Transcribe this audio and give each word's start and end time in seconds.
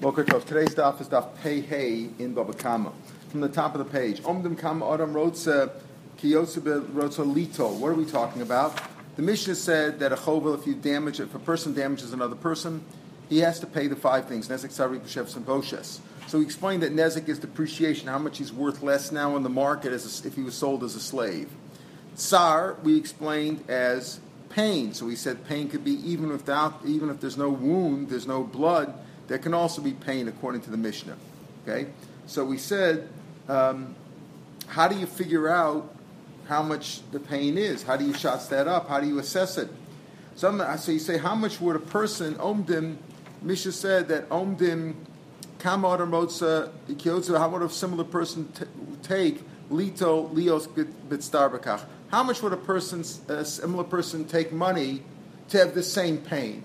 Today's 0.00 0.76
daf 0.76 1.00
is 1.00 1.08
daf 1.08 1.26
Pei 1.42 1.60
Hey 1.60 2.08
in 2.20 2.32
Baba 2.32 2.52
Kama. 2.52 2.92
From 3.30 3.40
the 3.40 3.48
top 3.48 3.74
of 3.74 3.80
the 3.80 3.84
page. 3.84 4.20
Omdim 4.22 4.56
Kama 4.56 4.88
Adam 4.88 5.12
Rotza 5.12 5.66
uh, 5.66 5.70
Kiyotzabe 6.18 6.86
Rotza 6.92 7.26
Lito. 7.26 7.76
What 7.76 7.88
are 7.88 7.94
we 7.94 8.04
talking 8.04 8.40
about? 8.40 8.80
The 9.16 9.22
Mishnah 9.22 9.56
said 9.56 9.98
that 9.98 10.12
a 10.12 10.14
chovel, 10.14 10.56
if 10.56 10.68
you 10.68 10.76
damage, 10.76 11.18
if 11.18 11.34
a 11.34 11.40
person 11.40 11.74
damages 11.74 12.12
another 12.12 12.36
person, 12.36 12.84
he 13.28 13.40
has 13.40 13.58
to 13.58 13.66
pay 13.66 13.88
the 13.88 13.96
five 13.96 14.26
things: 14.26 14.48
nezek, 14.48 14.70
sari, 14.70 15.00
b'shevs, 15.00 15.34
and 15.34 15.44
boshes. 15.44 15.98
So 16.28 16.38
we 16.38 16.44
explained 16.44 16.84
that 16.84 16.94
nezek 16.94 17.28
is 17.28 17.40
depreciation, 17.40 18.06
how 18.06 18.20
much 18.20 18.38
he's 18.38 18.52
worth 18.52 18.84
less 18.84 19.10
now 19.10 19.34
in 19.36 19.42
the 19.42 19.50
market 19.50 19.92
as 19.92 20.24
a, 20.24 20.28
if 20.28 20.36
he 20.36 20.42
was 20.42 20.54
sold 20.54 20.84
as 20.84 20.94
a 20.94 21.00
slave. 21.00 21.50
Tsar 22.14 22.76
we 22.84 22.96
explained 22.96 23.68
as 23.68 24.20
pain. 24.48 24.94
So 24.94 25.06
we 25.06 25.16
said 25.16 25.48
pain 25.48 25.68
could 25.68 25.82
be 25.82 25.94
even 26.08 26.28
without, 26.28 26.82
even 26.86 27.10
if 27.10 27.20
there's 27.20 27.36
no 27.36 27.50
wound, 27.50 28.10
there's 28.10 28.28
no 28.28 28.44
blood 28.44 28.94
there 29.28 29.38
can 29.38 29.54
also 29.54 29.80
be 29.80 29.92
pain 29.92 30.26
according 30.26 30.62
to 30.62 30.70
the 30.70 30.76
Mishnah. 30.76 31.16
Okay? 31.62 31.90
So 32.26 32.44
we 32.44 32.58
said, 32.58 33.08
um, 33.48 33.94
how 34.66 34.88
do 34.88 34.98
you 34.98 35.06
figure 35.06 35.48
out 35.48 35.94
how 36.48 36.62
much 36.62 37.00
the 37.12 37.20
pain 37.20 37.56
is? 37.56 37.82
How 37.82 37.96
do 37.96 38.04
you 38.04 38.14
shots 38.14 38.48
that 38.48 38.66
up? 38.66 38.88
How 38.88 39.00
do 39.00 39.06
you 39.06 39.18
assess 39.18 39.58
it? 39.58 39.68
So, 40.34 40.76
so 40.76 40.92
you 40.92 40.98
say, 40.98 41.18
how 41.18 41.34
much 41.34 41.60
would 41.60 41.76
a 41.76 41.80
person, 41.80 42.34
omdim, 42.36 42.96
Mishnah 43.42 43.72
said 43.72 44.08
that 44.08 44.28
omdim, 44.30 44.94
kamadam 45.58 46.10
rotza, 46.10 47.38
how 47.38 47.48
would 47.50 47.62
a 47.62 47.68
similar 47.68 48.04
person 48.04 48.50
t- 48.52 48.64
take 49.02 49.42
lito 49.70 50.32
lios 50.32 50.66
bitstarbakach? 51.08 51.84
How 52.08 52.22
much 52.22 52.42
would 52.42 52.52
a 52.52 52.56
person, 52.56 53.04
a 53.28 53.44
similar 53.44 53.84
person 53.84 54.24
take 54.24 54.52
money 54.52 55.02
to 55.48 55.58
have 55.58 55.74
the 55.74 55.82
same 55.82 56.18
pain? 56.18 56.64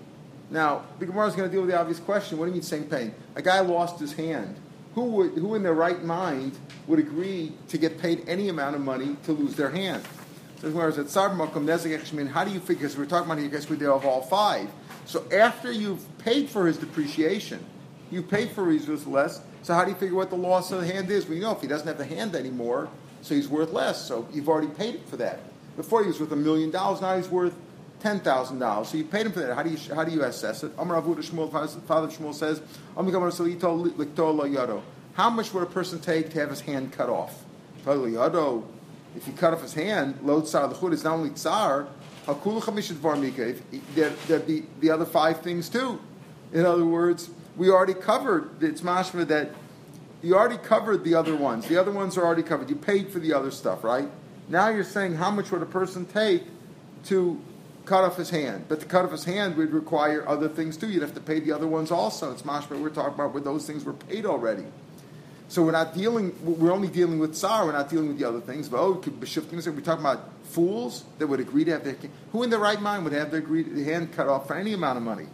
Now, 0.50 0.84
the 0.98 1.06
Gemara 1.06 1.28
is 1.28 1.34
going 1.34 1.48
to 1.48 1.52
deal 1.52 1.62
with 1.62 1.70
the 1.70 1.78
obvious 1.78 2.00
question. 2.00 2.38
What 2.38 2.44
do 2.44 2.50
you 2.50 2.54
mean 2.54 2.62
same 2.62 2.84
pain? 2.84 3.14
A 3.34 3.42
guy 3.42 3.60
lost 3.60 3.98
his 3.98 4.12
hand. 4.12 4.56
Who, 4.94 5.04
would, 5.06 5.32
who 5.32 5.54
in 5.54 5.62
their 5.62 5.74
right 5.74 6.04
mind 6.04 6.56
would 6.86 6.98
agree 6.98 7.52
to 7.68 7.78
get 7.78 7.98
paid 7.98 8.28
any 8.28 8.48
amount 8.48 8.76
of 8.76 8.82
money 8.82 9.16
to 9.24 9.32
lose 9.32 9.56
their 9.56 9.70
hand? 9.70 10.04
So 10.60 10.68
the 10.68 10.72
Gemara 10.72 10.92
said, 10.92 12.28
how 12.28 12.44
do 12.44 12.50
you 12.50 12.60
figure, 12.60 12.86
because 12.86 12.96
we're 12.96 13.06
talking 13.06 13.30
about 13.30 13.38
here, 13.38 13.60
we 13.68 13.76
deal 13.76 13.96
with 13.96 14.04
all 14.04 14.22
five. 14.22 14.68
So 15.06 15.24
after 15.32 15.72
you've 15.72 16.06
paid 16.18 16.48
for 16.48 16.66
his 16.66 16.78
depreciation, 16.78 17.64
you 18.10 18.22
paid 18.22 18.52
for 18.52 18.70
his 18.70 18.86
worth 18.88 19.06
less, 19.06 19.40
so 19.62 19.74
how 19.74 19.84
do 19.84 19.90
you 19.90 19.96
figure 19.96 20.14
what 20.14 20.30
the 20.30 20.36
loss 20.36 20.70
of 20.70 20.80
the 20.80 20.86
hand 20.86 21.10
is? 21.10 21.24
We 21.24 21.30
well, 21.30 21.36
you 21.36 21.42
know 21.42 21.52
if 21.52 21.60
he 21.60 21.66
doesn't 21.66 21.88
have 21.88 21.98
the 21.98 22.04
hand 22.04 22.36
anymore, 22.36 22.88
so 23.22 23.34
he's 23.34 23.48
worth 23.48 23.72
less. 23.72 24.06
So 24.06 24.28
you've 24.32 24.48
already 24.48 24.68
paid 24.68 25.00
for 25.06 25.16
that. 25.16 25.40
Before 25.76 26.02
he 26.02 26.06
was 26.06 26.20
worth 26.20 26.30
a 26.32 26.36
million 26.36 26.70
dollars, 26.70 27.00
now 27.00 27.16
he's 27.16 27.28
worth 27.28 27.54
ten 28.04 28.20
thousand 28.20 28.58
dollars. 28.58 28.88
So 28.88 28.98
you 28.98 29.04
paid 29.04 29.24
him 29.24 29.32
for 29.32 29.40
that. 29.40 29.54
How 29.54 29.62
do 29.62 29.70
you 29.70 29.78
how 29.94 30.04
do 30.04 30.12
you 30.12 30.22
assess 30.24 30.62
it? 30.62 30.72
Amar 30.76 31.00
Shmuel, 31.00 31.50
Father 31.50 32.08
Shmuel 32.08 32.34
says, 32.34 32.60
How 35.14 35.30
much 35.30 35.54
would 35.54 35.62
a 35.62 35.66
person 35.66 36.00
take 36.00 36.28
to 36.32 36.40
have 36.40 36.50
his 36.50 36.60
hand 36.60 36.92
cut 36.92 37.08
off? 37.08 37.44
If 37.86 39.26
you 39.26 39.32
cut 39.32 39.54
off 39.54 39.62
his 39.62 39.72
hand, 39.72 40.18
lo 40.22 40.42
tsar 40.42 40.68
the 40.68 40.86
is 40.88 41.02
not 41.02 41.14
only 41.14 41.30
tsar, 41.30 41.88
there'd 44.26 44.46
be 44.46 44.66
the 44.80 44.90
other 44.90 45.06
five 45.06 45.40
things 45.40 45.70
too. 45.70 45.98
In 46.52 46.66
other 46.66 46.84
words, 46.84 47.30
we 47.56 47.70
already 47.70 47.94
covered 47.94 48.62
it's 48.62 48.82
mashma 48.82 49.26
that 49.28 49.52
you 50.22 50.34
already 50.36 50.58
covered 50.58 51.04
the 51.04 51.14
other 51.14 51.34
ones. 51.34 51.66
The 51.68 51.78
other 51.78 51.90
ones 51.90 52.18
are 52.18 52.24
already 52.26 52.42
covered. 52.42 52.68
You 52.68 52.76
paid 52.76 53.08
for 53.08 53.18
the 53.18 53.32
other 53.32 53.50
stuff, 53.50 53.82
right? 53.82 54.10
Now 54.48 54.68
you're 54.68 54.84
saying 54.84 55.14
how 55.14 55.30
much 55.30 55.50
would 55.50 55.62
a 55.62 55.66
person 55.66 56.04
take 56.04 56.42
to 57.06 57.40
cut 57.84 58.04
off 58.04 58.16
his 58.16 58.30
hand. 58.30 58.64
But 58.68 58.80
to 58.80 58.86
cut 58.86 59.04
off 59.04 59.12
his 59.12 59.24
hand 59.24 59.56
would 59.56 59.72
require 59.72 60.26
other 60.28 60.48
things 60.48 60.76
too. 60.76 60.90
You'd 60.90 61.02
have 61.02 61.14
to 61.14 61.20
pay 61.20 61.40
the 61.40 61.52
other 61.52 61.66
ones 61.66 61.90
also. 61.90 62.32
It's 62.32 62.42
mashma 62.42 62.80
we're 62.80 62.90
talking 62.90 63.14
about 63.14 63.32
where 63.32 63.42
those 63.42 63.66
things 63.66 63.84
were 63.84 63.92
paid 63.92 64.26
already. 64.26 64.64
So 65.48 65.62
we're 65.62 65.72
not 65.72 65.94
dealing. 65.94 66.34
We're 66.42 66.72
only 66.72 66.88
dealing 66.88 67.18
with 67.18 67.34
tsar. 67.34 67.66
We're 67.66 67.72
not 67.72 67.90
dealing 67.90 68.08
with 68.08 68.18
the 68.18 68.24
other 68.24 68.40
things. 68.40 68.68
But 68.68 68.80
oh, 68.80 68.94
could 68.94 69.20
be 69.20 69.26
shifting. 69.26 69.56
we're 69.58 69.80
talking 69.80 70.04
about 70.04 70.30
fools 70.44 71.04
that 71.18 71.26
would 71.26 71.40
agree 71.40 71.64
to 71.64 71.72
have 71.72 71.84
their 71.84 71.96
who 72.32 72.42
in 72.42 72.50
their 72.50 72.58
right 72.58 72.80
mind 72.80 73.04
would 73.04 73.12
have 73.12 73.30
their 73.30 73.42
hand 73.42 74.12
cut 74.12 74.28
off 74.28 74.46
for 74.46 74.56
any 74.56 74.72
amount 74.72 74.96
of 74.96 75.02
money. 75.02 75.26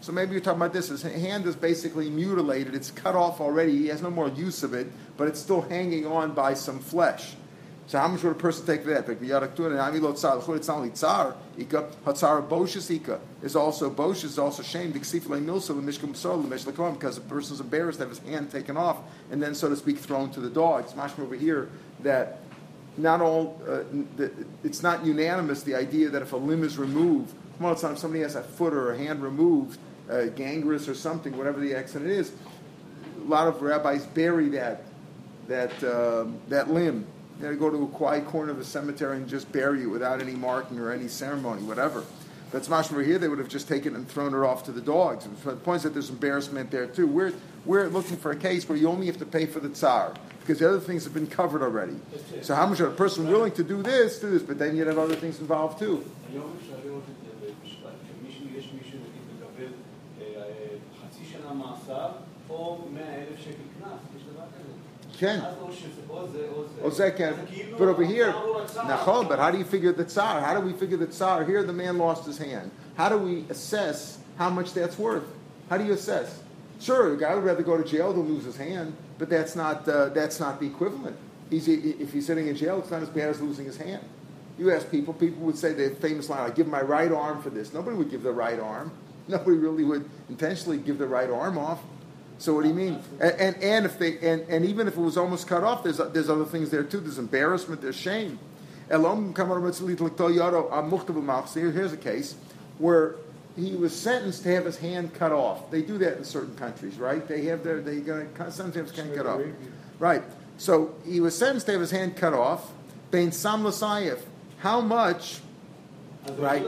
So 0.00 0.12
maybe 0.12 0.32
you're 0.32 0.40
talking 0.40 0.60
about 0.60 0.72
this. 0.72 0.88
His 0.88 1.02
hand 1.02 1.46
is 1.46 1.56
basically 1.56 2.10
mutilated. 2.10 2.74
It's 2.74 2.90
cut 2.90 3.14
off 3.14 3.40
already. 3.40 3.76
He 3.76 3.86
has 3.88 4.02
no 4.02 4.10
more 4.10 4.28
use 4.28 4.62
of 4.62 4.74
it, 4.74 4.86
but 5.16 5.28
it's 5.28 5.40
still 5.40 5.62
hanging 5.62 6.06
on 6.06 6.32
by 6.32 6.54
some 6.54 6.78
flesh. 6.78 7.36
So 7.88 7.98
how 7.98 8.06
much 8.06 8.22
would 8.22 8.32
a 8.32 8.34
person 8.34 8.66
take 8.66 8.82
for 8.82 8.90
that? 8.90 9.08
It's 9.08 10.68
not 10.68 10.76
only 10.76 10.90
tsar, 10.90 11.34
ika, 11.56 11.88
hatzara 12.04 12.46
boshes 12.46 12.90
ika 12.90 13.18
is 13.42 13.56
also 13.56 13.90
boshes 13.90 14.24
is 14.24 14.38
also 14.38 14.62
shame. 14.62 14.92
Because 14.92 15.10
the 15.10 15.20
person 17.26 17.54
is 17.54 17.60
embarrassed 17.60 17.98
to 17.98 18.04
have 18.04 18.10
his 18.10 18.18
hand 18.18 18.50
taken 18.50 18.76
off 18.76 18.98
and 19.30 19.42
then, 19.42 19.54
so 19.54 19.70
to 19.70 19.76
speak, 19.76 19.96
thrown 19.96 20.30
to 20.32 20.40
the 20.40 20.50
dogs. 20.50 20.92
Mashma 20.92 21.20
over 21.20 21.34
here 21.34 21.70
that 22.02 22.40
not 22.98 23.22
all 23.22 23.58
uh, 23.66 23.84
the, 24.16 24.32
it's 24.62 24.82
not 24.82 25.06
unanimous 25.06 25.62
the 25.62 25.74
idea 25.74 26.10
that 26.10 26.20
if 26.20 26.34
a 26.34 26.36
limb 26.36 26.64
is 26.64 26.76
removed, 26.76 27.32
well, 27.58 27.72
it's 27.72 27.82
not 27.82 27.92
if 27.92 27.98
somebody 27.98 28.22
has 28.22 28.34
a 28.34 28.42
foot 28.42 28.74
or 28.74 28.92
a 28.92 28.98
hand 28.98 29.22
removed, 29.22 29.78
uh, 30.10 30.26
gangrenous 30.36 30.88
or 30.88 30.94
something, 30.94 31.34
whatever 31.38 31.58
the 31.58 31.74
accident 31.74 32.10
is. 32.10 32.32
A 33.16 33.28
lot 33.28 33.48
of 33.48 33.62
rabbis 33.62 34.04
bury 34.04 34.50
that 34.50 34.82
that 35.46 35.72
um, 35.82 36.38
that 36.48 36.70
limb 36.70 37.06
know, 37.46 37.54
go 37.56 37.70
to 37.70 37.84
a 37.84 37.88
quiet 37.88 38.26
corner 38.26 38.50
of 38.50 38.58
the 38.58 38.64
cemetery 38.64 39.16
and 39.16 39.28
just 39.28 39.50
bury 39.52 39.82
it 39.82 39.86
without 39.86 40.20
any 40.20 40.32
marking 40.32 40.78
or 40.78 40.92
any 40.92 41.08
ceremony, 41.08 41.62
whatever. 41.62 42.04
That's 42.50 42.68
mashma 42.68 43.04
here. 43.04 43.18
They 43.18 43.28
would 43.28 43.38
have 43.38 43.48
just 43.48 43.68
taken 43.68 43.94
and 43.94 44.08
thrown 44.08 44.34
it 44.34 44.38
off 44.38 44.64
to 44.64 44.72
the 44.72 44.80
dogs. 44.80 45.26
And 45.26 45.36
The 45.38 45.56
point 45.56 45.78
is 45.78 45.82
that 45.82 45.92
there's 45.92 46.08
embarrassment 46.10 46.70
there 46.70 46.86
too. 46.86 47.06
We're 47.06 47.32
we're 47.66 47.88
looking 47.88 48.16
for 48.16 48.30
a 48.30 48.36
case 48.36 48.68
where 48.68 48.78
you 48.78 48.88
only 48.88 49.06
have 49.06 49.18
to 49.18 49.26
pay 49.26 49.44
for 49.44 49.60
the 49.60 49.68
tsar 49.68 50.14
because 50.40 50.60
the 50.60 50.68
other 50.68 50.80
things 50.80 51.04
have 51.04 51.12
been 51.12 51.26
covered 51.26 51.60
already. 51.60 51.96
So 52.42 52.54
how 52.54 52.66
much 52.66 52.80
are 52.80 52.86
a 52.86 52.90
person 52.90 53.28
willing 53.28 53.52
to 53.52 53.62
do 53.62 53.82
this, 53.82 54.18
do 54.18 54.30
this, 54.30 54.42
but 54.42 54.58
then 54.58 54.76
you 54.76 54.86
have 54.86 54.96
other 54.96 55.14
things 55.14 55.40
involved 55.40 55.78
too. 55.78 56.10
כן. 65.17 65.39
או 66.81 66.91
זה 66.91 67.11
כן. 67.11 67.33
But 67.77 67.83
over 67.83 68.03
here, 68.03 68.33
נכון, 68.87 69.27
but 69.27 69.39
how 69.39 69.51
do 69.51 69.57
you 69.57 69.63
figure 69.63 69.91
the 69.91 70.05
tsar? 70.05 70.41
How 70.41 70.53
do 70.53 70.59
we 70.59 70.73
figure 70.73 70.97
the 70.97 71.07
tsar? 71.07 71.43
Here 71.43 71.63
the 71.63 71.73
man 71.73 71.97
lost 71.97 72.25
his 72.25 72.37
hand. 72.37 72.71
How 72.95 73.09
do 73.09 73.17
we 73.17 73.45
assess 73.49 74.19
how 74.37 74.49
much 74.49 74.73
that's 74.73 74.97
worth? 74.97 75.23
How 75.69 75.77
do 75.77 75.85
you 75.85 75.93
assess? 75.93 76.41
Sure, 76.79 77.11
the 77.11 77.17
guy 77.17 77.33
would 77.33 77.43
rather 77.43 77.63
go 77.63 77.77
to 77.77 77.83
jail 77.83 78.11
than 78.13 78.27
lose 78.27 78.43
his 78.43 78.57
hand, 78.57 78.95
but 79.17 79.29
that's 79.29 79.55
not, 79.55 79.87
uh, 79.87 80.09
that's 80.09 80.39
not 80.39 80.59
the 80.59 80.67
equivalent. 80.67 81.15
He's, 81.49 81.67
if 81.67 82.11
he's 82.11 82.25
sitting 82.25 82.47
in 82.47 82.55
jail, 82.55 82.79
it's 82.79 82.91
not 82.91 83.01
as 83.01 83.09
bad 83.09 83.29
as 83.29 83.39
losing 83.39 83.65
his 83.65 83.77
hand. 83.77 84.03
You 84.57 84.71
ask 84.71 84.89
people, 84.91 85.13
people 85.13 85.43
would 85.43 85.57
say 85.57 85.73
the 85.73 85.91
famous 85.95 86.29
line, 86.29 86.49
I 86.49 86.53
give 86.53 86.67
my 86.67 86.81
right 86.81 87.11
arm 87.11 87.41
for 87.41 87.49
this. 87.49 87.73
Nobody 87.73 87.95
would 87.95 88.11
give 88.11 88.23
the 88.23 88.31
right 88.31 88.59
arm. 88.59 88.91
Nobody 89.27 89.57
really 89.57 89.83
would 89.83 90.09
intentionally 90.29 90.77
give 90.77 90.97
the 90.97 91.07
right 91.07 91.29
arm 91.29 91.57
off. 91.57 91.79
So 92.38 92.54
what 92.54 92.62
do 92.62 92.68
you 92.68 92.74
mean? 92.74 93.02
And, 93.20 93.32
and, 93.40 93.62
and 93.62 93.86
if 93.86 93.98
they 93.98 94.18
and, 94.18 94.42
and 94.48 94.64
even 94.64 94.86
if 94.86 94.96
it 94.96 95.00
was 95.00 95.16
almost 95.16 95.46
cut 95.48 95.64
off, 95.64 95.82
there's 95.82 95.98
there's 95.98 96.30
other 96.30 96.44
things 96.44 96.70
there 96.70 96.84
too. 96.84 97.00
There's 97.00 97.18
embarrassment. 97.18 97.80
There's 97.82 97.96
shame. 97.96 98.38
Here's 101.54 101.92
a 101.92 101.96
case 101.96 102.36
where 102.78 103.16
he 103.56 103.74
was 103.74 103.94
sentenced 103.94 104.44
to 104.44 104.54
have 104.54 104.64
his 104.64 104.78
hand 104.78 105.12
cut 105.14 105.32
off. 105.32 105.70
They 105.70 105.82
do 105.82 105.98
that 105.98 106.16
in 106.16 106.24
certain 106.24 106.54
countries, 106.56 106.96
right? 106.96 107.26
They 107.26 107.44
have 107.46 107.64
their 107.64 107.80
they 107.80 108.00
gonna 108.00 108.28
sometimes 108.52 108.92
can't 108.92 109.14
cut 109.14 109.26
off, 109.26 109.40
right? 109.98 110.22
So 110.58 110.94
he 111.04 111.20
was 111.20 111.36
sentenced 111.36 111.66
to 111.66 111.72
have 111.72 111.80
his 111.80 111.90
hand 111.90 112.16
cut 112.16 112.34
off. 112.34 112.70
How 114.58 114.80
much? 114.80 115.40
Right. 116.36 116.62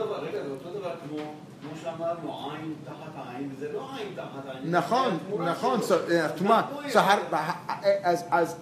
נכון, 4.63 5.17
נכון, 5.39 5.79
תשמע, 6.35 6.61
אז 8.31 8.55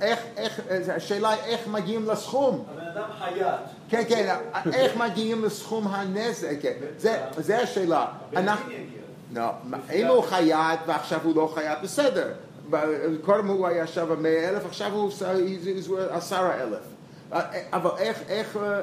השאלה 0.95 1.29
היא 1.29 1.41
איך 1.43 1.67
מגיעים 1.67 2.05
לסכום. 2.05 2.65
הבן 2.71 2.87
אדם 2.87 3.09
חייט. 3.19 3.45
כן, 3.89 4.03
כן, 4.09 4.35
איך 4.73 4.97
מגיעים 4.97 5.45
לסכום 5.45 5.87
הנזק, 5.87 6.57
זה 7.37 7.57
השאלה. 7.57 8.05
לא, 9.33 9.49
אם 9.93 10.07
הוא 10.07 10.23
חייט 10.23 10.79
ועכשיו 10.87 11.19
הוא 11.23 11.35
לא 11.35 11.51
חייט, 11.55 11.77
בסדר. 11.83 12.27
קודם 13.21 13.47
הוא 13.47 13.67
היה 13.67 13.87
שווה 13.87 14.15
מאה 14.15 14.49
אלף, 14.49 14.65
עכשיו 14.65 14.93
הוא 14.93 15.11
עשרה 16.09 16.55
אלף. 16.55 16.83
אבל 17.73 17.89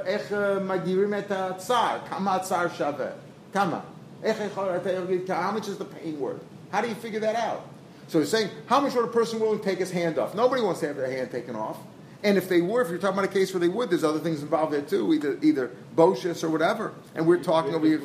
איך 0.06 0.34
מגדירים 0.60 1.14
את 1.14 1.30
הצער? 1.30 1.98
כמה 2.10 2.34
הצער 2.34 2.68
שווה? 2.68 3.06
כמה? 3.52 3.80
How 4.22 5.50
much 5.52 5.68
is 5.68 5.78
the 5.78 5.84
pain 5.84 6.18
worth? 6.18 6.42
How 6.72 6.80
do 6.80 6.88
you 6.88 6.94
figure 6.94 7.20
that 7.20 7.36
out? 7.36 7.68
So 8.08 8.20
he's 8.20 8.28
saying, 8.28 8.50
how 8.66 8.80
much 8.80 8.94
would 8.94 9.04
a 9.04 9.08
person 9.08 9.40
willing 9.40 9.58
to 9.58 9.64
take 9.64 9.78
his 9.78 9.90
hand 9.90 10.18
off? 10.18 10.34
Nobody 10.34 10.62
wants 10.62 10.80
to 10.80 10.86
have 10.88 10.96
their 10.96 11.10
hand 11.10 11.30
taken 11.30 11.56
off. 11.56 11.78
And 12.22 12.38
if 12.38 12.48
they 12.48 12.60
were, 12.60 12.82
if 12.82 12.88
you're 12.88 12.98
talking 12.98 13.18
about 13.18 13.30
a 13.30 13.32
case 13.32 13.52
where 13.52 13.60
they 13.60 13.68
would, 13.68 13.90
there's 13.90 14.04
other 14.04 14.18
things 14.18 14.42
involved 14.42 14.72
there 14.72 14.82
too, 14.82 15.12
either 15.12 15.38
either 15.42 15.70
Boshis 15.94 16.42
or 16.42 16.50
whatever. 16.50 16.92
And 17.14 17.26
we're 17.26 17.42
talking 17.42 17.74
over 17.74 17.86
here. 17.86 18.00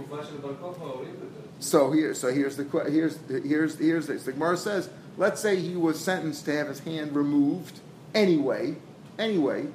So 1.60 1.92
here, 1.92 2.14
so 2.14 2.32
here's 2.32 2.58
the 2.58 2.64
here's 2.90 3.18
here's 3.28 3.78
here's 3.78 4.08
this. 4.08 4.24
The 4.24 4.34
Gemara 4.34 4.58
says, 4.58 4.90
let's 5.18 5.40
say 5.40 5.56
he 5.56 5.76
was 5.76 6.00
sentenced 6.00 6.46
to 6.46 6.56
have 6.56 6.68
his 6.68 6.80
hand 6.80 7.16
removed 7.16 7.80
anyway. 8.14 8.76
Anyway, 9.18 9.68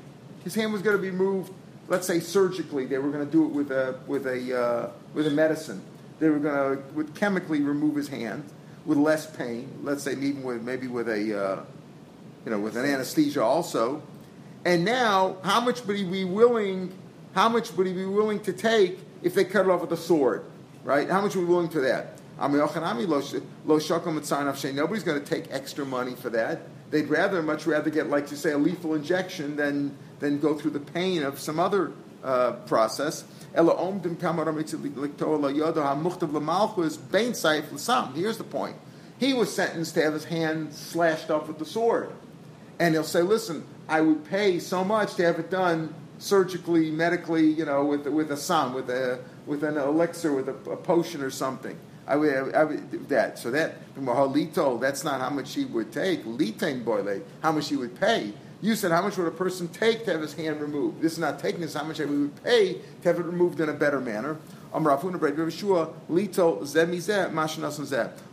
his 0.44 0.54
hand 0.54 0.72
was 0.72 0.82
going 0.82 0.96
to 0.96 1.02
be 1.02 1.10
removed. 1.10 1.52
Let's 1.88 2.06
say 2.06 2.20
surgically, 2.20 2.84
they 2.86 2.98
were 2.98 3.10
going 3.10 3.24
to 3.24 3.30
do 3.30 3.44
it 3.46 3.52
with 3.52 3.70
a 3.70 3.98
with 4.06 4.26
a 4.26 4.60
uh, 4.60 4.90
with 5.14 5.26
a 5.26 5.30
medicine. 5.30 5.80
They 6.18 6.30
were 6.30 6.38
going 6.38 6.78
to 6.78 6.82
would 6.94 7.14
chemically 7.14 7.60
remove 7.60 7.96
his 7.96 8.08
hand 8.08 8.44
with 8.84 8.98
less 8.98 9.26
pain. 9.26 9.68
Let's 9.82 10.02
say 10.02 10.12
even 10.12 10.42
with 10.42 10.62
maybe 10.62 10.86
with 10.86 11.08
a 11.08 11.12
uh, 11.12 11.64
you 12.44 12.50
know 12.50 12.58
with 12.58 12.76
an 12.76 12.86
anesthesia 12.86 13.42
also. 13.42 14.02
And 14.64 14.84
now, 14.84 15.36
how 15.44 15.60
much 15.60 15.84
would 15.86 15.96
he 15.96 16.04
be 16.04 16.24
willing? 16.24 16.92
How 17.34 17.48
much 17.48 17.72
would 17.74 17.86
he 17.86 17.92
be 17.92 18.06
willing 18.06 18.40
to 18.40 18.52
take 18.52 18.98
if 19.22 19.34
they 19.34 19.44
cut 19.44 19.66
it 19.66 19.70
off 19.70 19.82
with 19.82 19.92
a 19.92 19.96
sword? 19.96 20.44
Right? 20.82 21.08
How 21.08 21.20
much 21.20 21.36
are 21.36 21.40
we 21.40 21.44
willing 21.44 21.68
to 21.70 21.80
that? 21.82 22.18
Nobody's 22.38 22.68
going 25.02 25.20
to 25.20 25.26
take 25.26 25.50
extra 25.50 25.86
money 25.86 26.14
for 26.14 26.30
that. 26.30 26.60
They'd 26.90 27.08
rather, 27.08 27.42
much 27.42 27.66
rather 27.66 27.90
get, 27.90 28.08
like 28.08 28.30
you 28.30 28.36
say, 28.36 28.52
a 28.52 28.58
lethal 28.58 28.94
injection 28.94 29.56
than, 29.56 29.96
than 30.20 30.38
go 30.38 30.54
through 30.54 30.72
the 30.72 30.80
pain 30.80 31.22
of 31.22 31.38
some 31.38 31.58
other 31.58 31.92
uh, 32.26 32.52
process. 32.66 33.24
Here's 38.14 38.36
the 38.36 38.44
point. 38.44 38.76
He 39.18 39.32
was 39.32 39.54
sentenced 39.54 39.94
to 39.94 40.02
have 40.02 40.12
his 40.12 40.24
hand 40.24 40.74
slashed 40.74 41.30
off 41.30 41.48
with 41.48 41.58
the 41.58 41.64
sword. 41.64 42.12
And 42.78 42.94
he'll 42.94 43.04
say, 43.04 43.22
listen, 43.22 43.64
I 43.88 44.02
would 44.02 44.26
pay 44.26 44.58
so 44.58 44.84
much 44.84 45.14
to 45.14 45.24
have 45.24 45.38
it 45.38 45.50
done 45.50 45.94
surgically, 46.18 46.90
medically, 46.90 47.46
you 47.46 47.64
know, 47.64 47.84
with, 47.84 48.06
with 48.06 48.30
a 48.30 48.36
son, 48.36 48.74
with 48.74 48.90
a 48.90 49.20
with 49.46 49.62
an 49.62 49.76
elixir, 49.78 50.32
with 50.34 50.48
a, 50.48 50.70
a 50.70 50.76
potion 50.76 51.22
or 51.22 51.30
something. 51.30 51.78
I 52.06 52.16
would, 52.16 52.54
I 52.54 52.64
would 52.64 53.08
that. 53.08 53.38
So 53.38 53.50
that 53.52 53.94
lito, 53.96 54.80
that's 54.80 55.04
not 55.04 55.20
how 55.20 55.30
much 55.30 55.54
he 55.54 55.64
would 55.64 55.92
take. 55.92 56.24
Litain 56.24 56.84
boile, 56.84 57.22
how 57.42 57.52
much 57.52 57.68
he 57.68 57.76
would 57.76 57.98
pay. 57.98 58.32
You 58.62 58.74
said 58.74 58.90
how 58.90 59.02
much 59.02 59.16
would 59.18 59.26
a 59.26 59.32
person 59.32 59.68
take 59.68 60.04
to 60.06 60.12
have 60.12 60.22
his 60.22 60.32
hand 60.32 60.60
removed? 60.60 61.02
This 61.02 61.12
is 61.12 61.18
not 61.18 61.38
taking 61.38 61.60
this. 61.60 61.74
How 61.74 61.84
much 61.84 61.98
we 61.98 62.06
would 62.06 62.42
pay 62.42 62.74
to 62.74 62.80
have 63.04 63.18
it 63.18 63.26
removed 63.26 63.60
in 63.60 63.68
a 63.68 63.74
better 63.74 64.00
manner? 64.00 64.38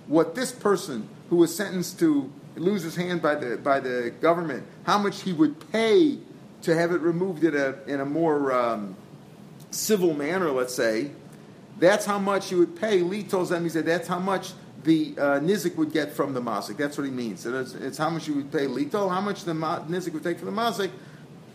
What 0.07 0.35
this 0.35 0.51
person 0.51 1.09
who 1.29 1.35
was 1.35 1.55
sentenced 1.55 1.99
to 1.99 2.31
lose 2.55 2.83
his 2.83 2.95
hand 2.95 3.21
by 3.21 3.35
the 3.35 3.57
by 3.57 3.79
the 3.79 4.13
government, 4.21 4.65
how 4.83 4.97
much 4.97 5.21
he 5.21 5.33
would 5.33 5.71
pay 5.71 6.19
to 6.61 6.75
have 6.75 6.91
it 6.91 7.01
removed 7.01 7.43
in 7.43 7.55
a 7.55 7.75
in 7.87 7.99
a 7.99 8.05
more 8.05 8.51
um, 8.51 8.95
civil 9.71 10.13
manner, 10.13 10.51
let's 10.51 10.73
say, 10.73 11.11
that's 11.79 12.05
how 12.05 12.19
much 12.19 12.51
you 12.51 12.57
would 12.59 12.75
pay. 12.75 13.01
Tells 13.23 13.49
them, 13.49 13.67
that's 13.67 14.07
how 14.07 14.19
much 14.19 14.53
the 14.83 15.13
uh, 15.17 15.21
Nizik 15.39 15.75
would 15.75 15.91
get 15.93 16.11
from 16.11 16.33
the 16.33 16.41
Mazik. 16.41 16.77
That's 16.77 16.97
what 16.97 17.05
he 17.05 17.11
means. 17.11 17.45
It's, 17.45 17.73
it's, 17.73 17.97
how 17.97 18.09
much 18.09 18.27
you 18.27 18.35
would 18.35 18.51
pay 18.51 18.65
Lito, 18.65 19.09
how 19.09 19.21
much 19.21 19.43
the 19.43 19.53
ma- 19.53 19.81
Nizik 19.81 20.13
would 20.13 20.23
take 20.23 20.39
for 20.39 20.45
the 20.45 20.51
Mazik, 20.51 20.91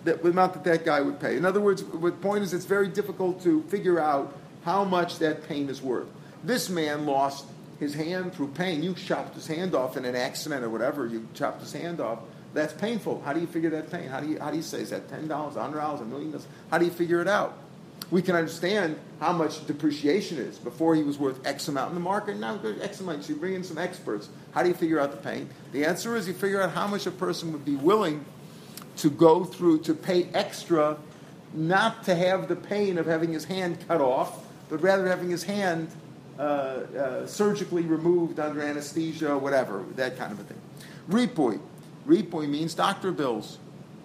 the 0.04 0.18
amount 0.26 0.54
that 0.54 0.64
that 0.64 0.84
guy 0.84 1.00
would 1.00 1.20
pay. 1.20 1.36
In 1.36 1.44
other 1.44 1.60
words, 1.60 1.82
the 1.82 2.12
point 2.12 2.42
is 2.44 2.54
it's 2.54 2.64
very 2.64 2.88
difficult 2.88 3.42
to 3.42 3.62
figure 3.64 4.00
out 4.00 4.36
how 4.64 4.84
much 4.84 5.18
that 5.18 5.48
pain 5.48 5.68
is 5.68 5.82
worth. 5.82 6.08
This 6.44 6.68
man 6.68 7.06
lost 7.06 7.46
his 7.80 7.94
hand 7.94 8.32
through 8.32 8.48
pain. 8.48 8.82
You 8.82 8.94
chopped 8.94 9.34
his 9.34 9.46
hand 9.46 9.74
off 9.74 9.96
in 9.96 10.04
an 10.04 10.16
accident 10.16 10.64
or 10.64 10.70
whatever, 10.70 11.06
you 11.06 11.28
chopped 11.34 11.60
his 11.60 11.72
hand 11.72 12.00
off. 12.00 12.20
That's 12.54 12.72
painful. 12.72 13.20
How 13.24 13.32
do 13.34 13.40
you 13.40 13.46
figure 13.46 13.70
that 13.70 13.90
pain? 13.90 14.08
How 14.08 14.20
do 14.20 14.28
you, 14.28 14.38
how 14.40 14.50
do 14.50 14.56
you 14.56 14.62
say, 14.62 14.80
is 14.80 14.90
that 14.90 15.08
$10, 15.08 15.28
$100, 15.28 16.00
a 16.00 16.04
million? 16.04 16.30
dollars? 16.30 16.46
How 16.70 16.78
do 16.78 16.86
you 16.86 16.90
figure 16.90 17.20
it 17.20 17.28
out? 17.28 17.58
We 18.10 18.22
can 18.22 18.34
understand 18.34 18.98
how 19.20 19.32
much 19.32 19.66
depreciation 19.66 20.38
is. 20.38 20.58
Before 20.58 20.94
he 20.94 21.02
was 21.02 21.18
worth 21.18 21.46
X 21.46 21.68
amount 21.68 21.90
in 21.90 21.94
the 21.94 22.00
market, 22.00 22.38
now 22.38 22.58
X 22.80 23.00
amount. 23.00 23.24
So 23.24 23.34
you 23.34 23.38
bring 23.38 23.54
in 23.54 23.64
some 23.64 23.78
experts. 23.78 24.28
How 24.52 24.62
do 24.62 24.68
you 24.68 24.74
figure 24.74 24.98
out 24.98 25.10
the 25.10 25.18
pain? 25.18 25.48
The 25.72 25.84
answer 25.84 26.16
is 26.16 26.26
you 26.26 26.34
figure 26.34 26.60
out 26.62 26.72
how 26.72 26.86
much 26.86 27.06
a 27.06 27.10
person 27.10 27.52
would 27.52 27.64
be 27.64 27.76
willing 27.76 28.24
to 28.98 29.10
go 29.10 29.44
through 29.44 29.80
to 29.80 29.94
pay 29.94 30.24
extra, 30.34 30.96
not 31.52 32.04
to 32.04 32.14
have 32.14 32.48
the 32.48 32.56
pain 32.56 32.98
of 32.98 33.06
having 33.06 33.32
his 33.32 33.44
hand 33.44 33.78
cut 33.86 34.00
off, 34.00 34.44
but 34.68 34.82
rather 34.82 35.06
having 35.06 35.30
his 35.30 35.44
hand 35.44 35.88
uh, 36.38 36.42
uh, 36.42 37.26
surgically 37.26 37.82
removed 37.82 38.38
under 38.40 38.62
anesthesia, 38.62 39.36
whatever, 39.36 39.84
that 39.96 40.16
kind 40.16 40.32
of 40.32 40.40
a 40.40 40.44
thing. 40.44 40.60
Repoi. 41.10 41.60
Repoi 42.06 42.48
means 42.48 42.74
doctor 42.74 43.12
bills. 43.12 43.58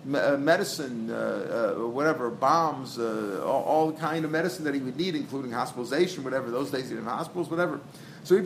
Uh, 0.04 0.36
medicine, 0.38 1.10
uh, 1.10 1.76
uh, 1.80 1.88
whatever, 1.88 2.30
bombs, 2.30 3.00
uh, 3.00 3.42
all, 3.46 3.64
all, 3.64 3.92
kind 3.94 4.26
of 4.26 4.32
medicine 4.32 4.66
that 4.66 4.74
he 4.74 4.82
would 4.82 4.98
need, 4.98 5.16
including 5.16 5.50
hospitalization, 5.50 6.26
whatever. 6.26 6.52
Those 6.52 6.72
days 6.72 6.90
he 6.90 6.96
didn't 6.96 7.06
have 7.06 7.20
hospitals, 7.20 7.50
whatever. 7.50 7.80
So 8.26 8.38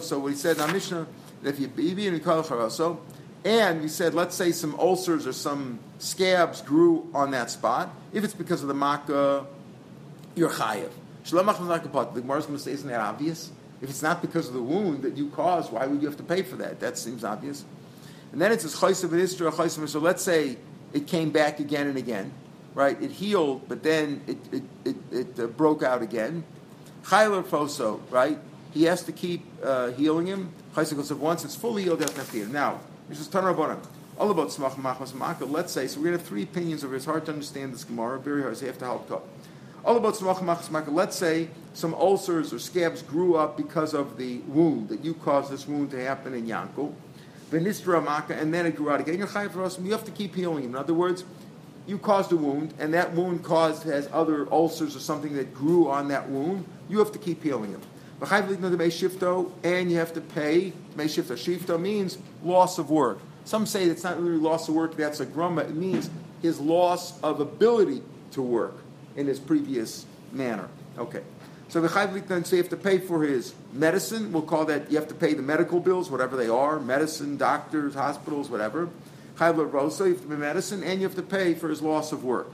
So 0.00 0.18
what 0.18 0.32
he 0.32 0.36
said, 0.36 0.58
now 0.58 0.66
Mishnah, 0.66 1.06
if 1.44 1.60
you 1.60 1.68
be 1.68 2.08
in 2.08 2.20
so, 2.20 3.00
and 3.44 3.80
we 3.80 3.88
said, 3.88 4.14
let's 4.14 4.34
say 4.34 4.50
some 4.50 4.74
ulcers 4.74 5.26
or 5.26 5.32
some 5.32 5.78
scabs 5.98 6.62
grew 6.62 7.08
on 7.14 7.30
that 7.30 7.50
spot. 7.50 7.94
If 8.12 8.24
it's 8.24 8.34
because 8.34 8.62
of 8.62 8.68
the 8.68 8.74
makkah, 8.74 9.46
you're 10.34 10.50
chayiv. 10.50 10.90
The 11.30 12.20
Gemara 12.20 12.38
is 12.38 12.46
going 12.46 12.58
to 12.58 12.64
say, 12.64 12.72
isn't 12.72 12.88
that 12.88 13.00
obvious? 13.00 13.52
If 13.80 13.90
it's 13.90 14.02
not 14.02 14.20
because 14.20 14.48
of 14.48 14.54
the 14.54 14.62
wound 14.62 15.02
that 15.02 15.16
you 15.16 15.28
caused, 15.28 15.70
why 15.72 15.86
would 15.86 16.00
you 16.00 16.08
have 16.08 16.16
to 16.16 16.22
pay 16.24 16.42
for 16.42 16.56
that? 16.56 16.80
That 16.80 16.98
seems 16.98 17.22
obvious. 17.22 17.64
And 18.34 18.40
then 18.40 18.50
it 18.50 18.60
says 18.60 18.74
chaysav 18.74 19.16
istra 19.16 19.52
chaysav. 19.52 19.88
So 19.88 20.00
let's 20.00 20.20
say 20.20 20.56
it 20.92 21.06
came 21.06 21.30
back 21.30 21.60
again 21.60 21.86
and 21.86 21.96
again, 21.96 22.32
right? 22.74 23.00
It 23.00 23.12
healed, 23.12 23.68
but 23.68 23.84
then 23.84 24.22
it 24.26 24.38
it, 24.50 24.62
it, 24.84 24.96
it 25.12 25.38
uh, 25.38 25.46
broke 25.46 25.84
out 25.84 26.02
again. 26.02 26.42
Chayler 27.04 27.44
foso, 27.44 28.00
right? 28.10 28.36
He 28.72 28.82
has 28.84 29.04
to 29.04 29.12
keep 29.12 29.46
uh, 29.62 29.92
healing 29.92 30.26
him. 30.26 30.52
Chaysav 30.74 30.96
goes 30.96 31.12
once 31.12 31.44
it's 31.44 31.54
fully 31.54 31.84
healed, 31.84 32.00
doesn't 32.00 32.26
to 32.26 32.32
heal. 32.32 32.48
Now, 32.48 32.80
this 33.08 33.20
is 33.20 33.28
Tanarabonah. 33.28 33.78
All 34.18 34.32
about 34.32 34.48
smach 34.48 34.72
machmas 34.72 35.14
maka. 35.14 35.44
Let's 35.44 35.72
say 35.72 35.86
so. 35.86 36.00
We're 36.00 36.06
to 36.06 36.18
have 36.18 36.26
three 36.26 36.42
opinions 36.42 36.82
over. 36.82 36.96
It's 36.96 37.04
hard 37.04 37.26
to 37.26 37.32
understand 37.32 37.72
this 37.72 37.84
gemara. 37.84 38.18
Very 38.18 38.42
hard. 38.42 38.56
So 38.56 38.62
you 38.62 38.66
have 38.66 38.78
to 38.78 38.84
help 38.84 39.08
talk. 39.08 39.28
All 39.84 39.96
about 39.96 40.14
smach 40.14 40.38
machmas 40.38 40.72
maka. 40.72 40.90
Let's 40.90 41.14
say 41.14 41.50
some 41.72 41.94
ulcers 41.94 42.52
or 42.52 42.58
scabs 42.58 43.00
grew 43.00 43.36
up 43.36 43.56
because 43.56 43.94
of 43.94 44.16
the 44.16 44.38
wound 44.48 44.88
that 44.88 45.04
you 45.04 45.14
caused 45.14 45.52
this 45.52 45.68
wound 45.68 45.92
to 45.92 46.04
happen 46.04 46.34
in 46.34 46.46
Yankel 46.48 46.94
and 47.50 48.52
then 48.52 48.66
it 48.66 48.76
grew 48.76 48.90
out 48.90 49.00
again. 49.00 49.18
You're 49.18 49.28
You 49.28 49.92
have 49.92 50.04
to 50.04 50.10
keep 50.10 50.34
healing. 50.34 50.64
Him. 50.64 50.70
In 50.70 50.76
other 50.76 50.94
words, 50.94 51.24
you 51.86 51.98
caused 51.98 52.32
a 52.32 52.36
wound, 52.36 52.74
and 52.78 52.94
that 52.94 53.12
wound 53.12 53.44
caused 53.44 53.84
has 53.84 54.08
other 54.12 54.50
ulcers 54.52 54.96
or 54.96 55.00
something 55.00 55.34
that 55.34 55.54
grew 55.54 55.90
on 55.90 56.08
that 56.08 56.28
wound. 56.28 56.64
You 56.88 56.98
have 56.98 57.12
to 57.12 57.18
keep 57.18 57.42
healing 57.42 57.72
them. 57.72 57.82
And 59.62 59.90
you 59.90 59.98
have 59.98 60.14
to 60.14 60.20
pay. 60.20 60.72
Shifto. 60.96 61.34
Shifto 61.34 61.80
means 61.80 62.18
loss 62.42 62.78
of 62.78 62.90
work. 62.90 63.18
Some 63.44 63.66
say 63.66 63.84
it's 63.84 64.04
not 64.04 64.18
really 64.20 64.38
loss 64.38 64.68
of 64.68 64.74
work, 64.74 64.96
that's 64.96 65.20
a 65.20 65.26
grumma. 65.26 65.62
It 65.62 65.74
means 65.74 66.08
his 66.40 66.58
loss 66.58 67.20
of 67.22 67.40
ability 67.40 68.02
to 68.32 68.42
work 68.42 68.76
in 69.16 69.26
his 69.26 69.38
previous 69.38 70.06
manner. 70.32 70.68
Okay. 70.96 71.22
So 71.68 71.80
the 71.80 71.88
chayv 71.88 72.26
then 72.28 72.44
say 72.44 72.56
you 72.56 72.62
have 72.62 72.70
to 72.70 72.76
pay 72.76 72.98
for 72.98 73.24
his 73.24 73.54
medicine. 73.72 74.32
We'll 74.32 74.42
call 74.42 74.64
that 74.66 74.90
you 74.90 74.98
have 74.98 75.08
to 75.08 75.14
pay 75.14 75.34
the 75.34 75.42
medical 75.42 75.80
bills, 75.80 76.10
whatever 76.10 76.36
they 76.36 76.48
are, 76.48 76.78
medicine, 76.78 77.36
doctors, 77.36 77.94
hospitals, 77.94 78.50
whatever. 78.50 78.88
Chayv 79.36 79.72
rosa, 79.72 80.04
you 80.04 80.14
have 80.14 80.22
to 80.22 80.28
pay 80.28 80.36
medicine, 80.36 80.84
and 80.84 81.00
you 81.00 81.06
have 81.06 81.16
to 81.16 81.22
pay 81.22 81.54
for 81.54 81.68
his 81.68 81.82
loss 81.82 82.12
of 82.12 82.24
work. 82.24 82.50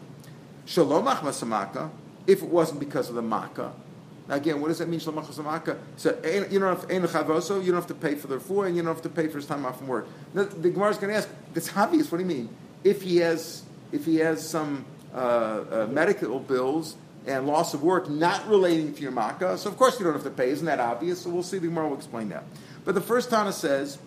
Shalom 0.64 1.04
masamaka, 1.04 1.90
if 2.26 2.42
it 2.42 2.48
wasn't 2.48 2.80
because 2.80 3.08
of 3.08 3.16
the. 3.16 3.22
Now 3.22 4.36
again, 4.36 4.60
what 4.60 4.68
does 4.68 4.78
that 4.78 4.88
mean? 4.88 5.00
Shalom 5.00 5.24
masamaka. 5.24 5.76
So 5.96 6.18
you 6.24 6.58
don't 6.58 6.76
have 6.76 6.86
to, 6.86 6.94
you 6.94 7.72
don't 7.72 7.74
have 7.74 7.86
to 7.88 7.94
pay 7.94 8.14
for 8.14 8.28
the 8.28 8.40
four, 8.40 8.66
and 8.66 8.76
you 8.76 8.82
don't 8.82 8.94
have 8.94 9.02
to 9.02 9.08
pay 9.08 9.26
for 9.26 9.38
his 9.38 9.46
time 9.46 9.66
off 9.66 9.78
from 9.78 9.88
work. 9.88 10.08
Now, 10.32 10.44
the 10.44 10.70
Gemara 10.70 10.90
is 10.90 10.96
going 10.96 11.10
to 11.12 11.16
ask. 11.16 11.28
It's 11.54 11.76
obvious. 11.76 12.10
What 12.10 12.18
do 12.18 12.24
you 12.24 12.28
mean? 12.28 12.48
If 12.84 13.02
he 13.02 13.18
has, 13.18 13.64
if 13.92 14.06
he 14.06 14.16
has 14.16 14.48
some 14.48 14.84
uh, 15.12 15.16
uh, 15.18 15.88
medical 15.90 16.38
bills 16.38 16.94
and 17.26 17.46
loss 17.46 17.74
of 17.74 17.82
work 17.82 18.08
not 18.08 18.46
relating 18.48 18.94
to 18.94 19.02
your 19.02 19.12
makkah. 19.12 19.58
So 19.58 19.68
of 19.68 19.76
course 19.76 19.98
you 19.98 20.04
don't 20.04 20.14
have 20.14 20.24
to 20.24 20.30
pay. 20.30 20.50
Isn't 20.50 20.66
that 20.66 20.80
obvious? 20.80 21.22
So 21.22 21.30
we'll 21.30 21.42
see. 21.42 21.58
The 21.58 21.68
will 21.68 21.94
explain 21.94 22.30
that. 22.30 22.44
But 22.84 22.94
the 22.94 23.00
first 23.00 23.30
Tana 23.30 23.52
says 23.52 23.98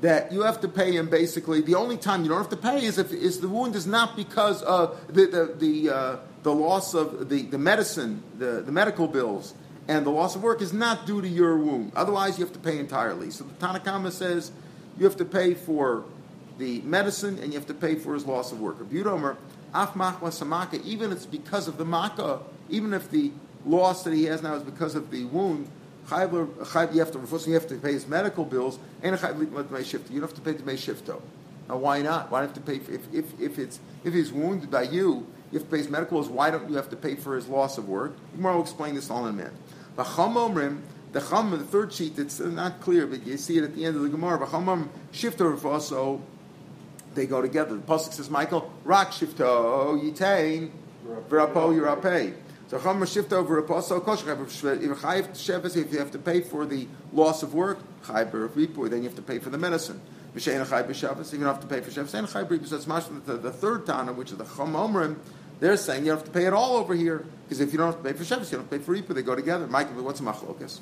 that 0.00 0.30
you 0.30 0.42
have 0.42 0.60
to 0.60 0.68
pay 0.68 0.92
him 0.92 1.08
basically. 1.08 1.60
The 1.60 1.74
only 1.74 1.96
time 1.96 2.22
you 2.22 2.28
don't 2.28 2.38
have 2.38 2.50
to 2.50 2.56
pay 2.56 2.84
is 2.84 2.98
if 2.98 3.12
is 3.12 3.40
the 3.40 3.48
wound 3.48 3.74
is 3.74 3.86
not 3.86 4.16
because 4.16 4.62
of 4.62 5.00
the 5.08 5.26
the 5.26 5.54
the, 5.58 5.94
uh, 5.94 6.16
the 6.42 6.54
loss 6.54 6.94
of 6.94 7.28
the, 7.28 7.42
the 7.42 7.58
medicine, 7.58 8.22
the, 8.38 8.62
the 8.62 8.72
medical 8.72 9.08
bills, 9.08 9.54
and 9.88 10.06
the 10.06 10.10
loss 10.10 10.36
of 10.36 10.42
work 10.42 10.62
is 10.62 10.72
not 10.72 11.06
due 11.06 11.20
to 11.20 11.28
your 11.28 11.56
wound. 11.56 11.92
Otherwise, 11.96 12.38
you 12.38 12.44
have 12.44 12.54
to 12.54 12.60
pay 12.60 12.78
entirely. 12.78 13.30
So 13.30 13.44
the 13.44 13.54
Tanakama 13.54 14.12
says 14.12 14.52
you 14.98 15.04
have 15.04 15.16
to 15.16 15.24
pay 15.24 15.54
for 15.54 16.04
the 16.58 16.80
medicine 16.82 17.38
and 17.38 17.52
you 17.52 17.58
have 17.58 17.68
to 17.68 17.74
pay 17.74 17.94
for 17.94 18.14
his 18.14 18.26
loss 18.26 18.52
of 18.52 18.60
work. 18.60 18.78
Rabbi 18.80 19.08
Omer, 19.08 19.36
Af 19.74 19.94
machma 19.94 20.28
samaka, 20.28 20.82
even 20.84 21.12
if 21.12 21.18
it's 21.18 21.26
because 21.26 21.68
of 21.68 21.78
the 21.78 21.84
makkah, 21.84 22.40
even 22.68 22.92
if 22.92 23.10
the 23.10 23.32
loss 23.64 24.04
that 24.04 24.12
he 24.12 24.24
has 24.24 24.42
now 24.42 24.54
is 24.54 24.62
because 24.62 24.94
of 24.94 25.10
the 25.10 25.24
wound, 25.24 25.68
you 26.10 26.16
have 26.16 26.30
to 26.30 27.44
you 27.46 27.54
have 27.54 27.66
to 27.68 27.76
pay 27.76 27.92
his 27.92 28.06
medical 28.06 28.44
bills 28.44 28.78
and 29.02 29.14
you 29.14 29.50
don't 29.50 30.20
have 30.20 30.34
to 30.34 30.40
pay 30.40 30.52
the 30.52 30.62
shifto. 30.72 31.20
Now 31.68 31.76
why 31.76 32.00
not? 32.00 32.30
Why 32.30 32.40
do 32.40 32.44
you 32.44 32.54
have 32.54 32.54
to 32.54 32.60
pay 32.60 32.94
if, 32.94 33.12
if, 33.12 33.40
if 33.40 33.58
it's 33.58 33.78
if 34.04 34.14
he's 34.14 34.32
wounded 34.32 34.70
by 34.70 34.82
you 34.82 35.26
you 35.50 35.58
have 35.58 35.68
to 35.68 35.70
pay 35.70 35.78
his 35.78 35.88
medical 35.88 36.18
bills. 36.18 36.30
Why 36.30 36.50
don't 36.50 36.68
you 36.68 36.76
have 36.76 36.90
to 36.90 36.96
pay 36.96 37.14
for 37.14 37.34
his 37.36 37.48
loss 37.48 37.78
of 37.78 37.88
work? 37.88 38.16
Gemara 38.36 38.56
will 38.56 38.62
explain 38.62 38.94
this 38.94 39.10
all 39.10 39.26
in 39.26 39.34
a 39.34 39.36
minute. 39.36 39.52
The 39.96 40.04
Chum 40.04 40.82
the 41.12 41.20
Chum, 41.20 41.50
the 41.50 41.58
third 41.58 41.92
sheet, 41.92 42.18
it's 42.18 42.38
not 42.38 42.80
clear, 42.80 43.06
but 43.06 43.26
you 43.26 43.38
see 43.38 43.56
it 43.56 43.64
at 43.64 43.74
the 43.74 43.86
end 43.86 43.96
of 43.96 44.02
the 44.02 44.10
Gemara. 44.10 44.38
But 44.38 44.50
Chum 44.50 44.90
Shifter 45.10 45.56
also, 45.66 46.20
they 47.18 47.26
go 47.26 47.42
together. 47.42 47.74
The 47.74 47.82
Pasuk 47.82 48.12
says, 48.12 48.30
Michael, 48.30 48.72
Rak 48.84 49.10
Shifto 49.10 50.00
Yitain, 50.00 50.70
V'rapo 51.28 51.74
Yirapeh. 51.74 52.34
So 52.68 52.78
Chum 52.78 53.04
shift 53.06 53.32
over 53.32 53.58
a 53.58 53.62
paso 53.62 53.98
kosher. 53.98 54.30
If 54.30 55.92
you 55.92 55.98
have 55.98 56.10
to 56.10 56.18
pay 56.18 56.42
for 56.42 56.66
the 56.66 56.86
loss 57.14 57.42
of 57.42 57.54
work, 57.54 57.78
chayber 58.04 58.46
ripu, 58.50 58.90
then 58.90 58.98
you 58.98 59.08
have 59.08 59.16
to 59.16 59.22
pay 59.22 59.38
for 59.38 59.48
the 59.48 59.56
medicine. 59.56 60.02
V'shein 60.34 60.64
chayber 60.66 60.94
shabbos, 60.94 61.32
you 61.32 61.38
don't 61.38 61.48
have 61.48 61.60
to 61.60 61.66
pay 61.66 61.80
for 61.80 61.90
shabbos. 61.90 62.12
And 62.12 62.28
chayber 62.28 62.58
ripu. 62.58 62.66
So 62.66 62.76
it's 62.76 62.86
the, 63.26 63.50
third 63.50 63.86
tana, 63.86 64.12
which 64.12 64.32
is 64.32 64.36
the 64.36 64.44
chum 64.44 64.74
omrim. 64.74 65.16
They're 65.60 65.78
saying 65.78 66.04
you 66.04 66.10
have 66.10 66.24
to 66.24 66.30
pay 66.30 66.44
it 66.44 66.52
all 66.52 66.76
over 66.76 66.94
here 66.94 67.24
because 67.44 67.60
if 67.60 67.72
you 67.72 67.78
don't 67.78 67.86
have 67.86 68.02
to 68.02 68.12
pay 68.12 68.12
for 68.12 68.24
shabbos, 68.24 68.52
you 68.52 68.58
don't 68.58 68.70
pay 68.70 68.78
for 68.78 68.94
ripu. 68.94 69.14
They 69.14 69.22
go 69.22 69.34
together. 69.34 69.66
Michael, 69.66 70.02
what's 70.02 70.20
machlokas? 70.20 70.80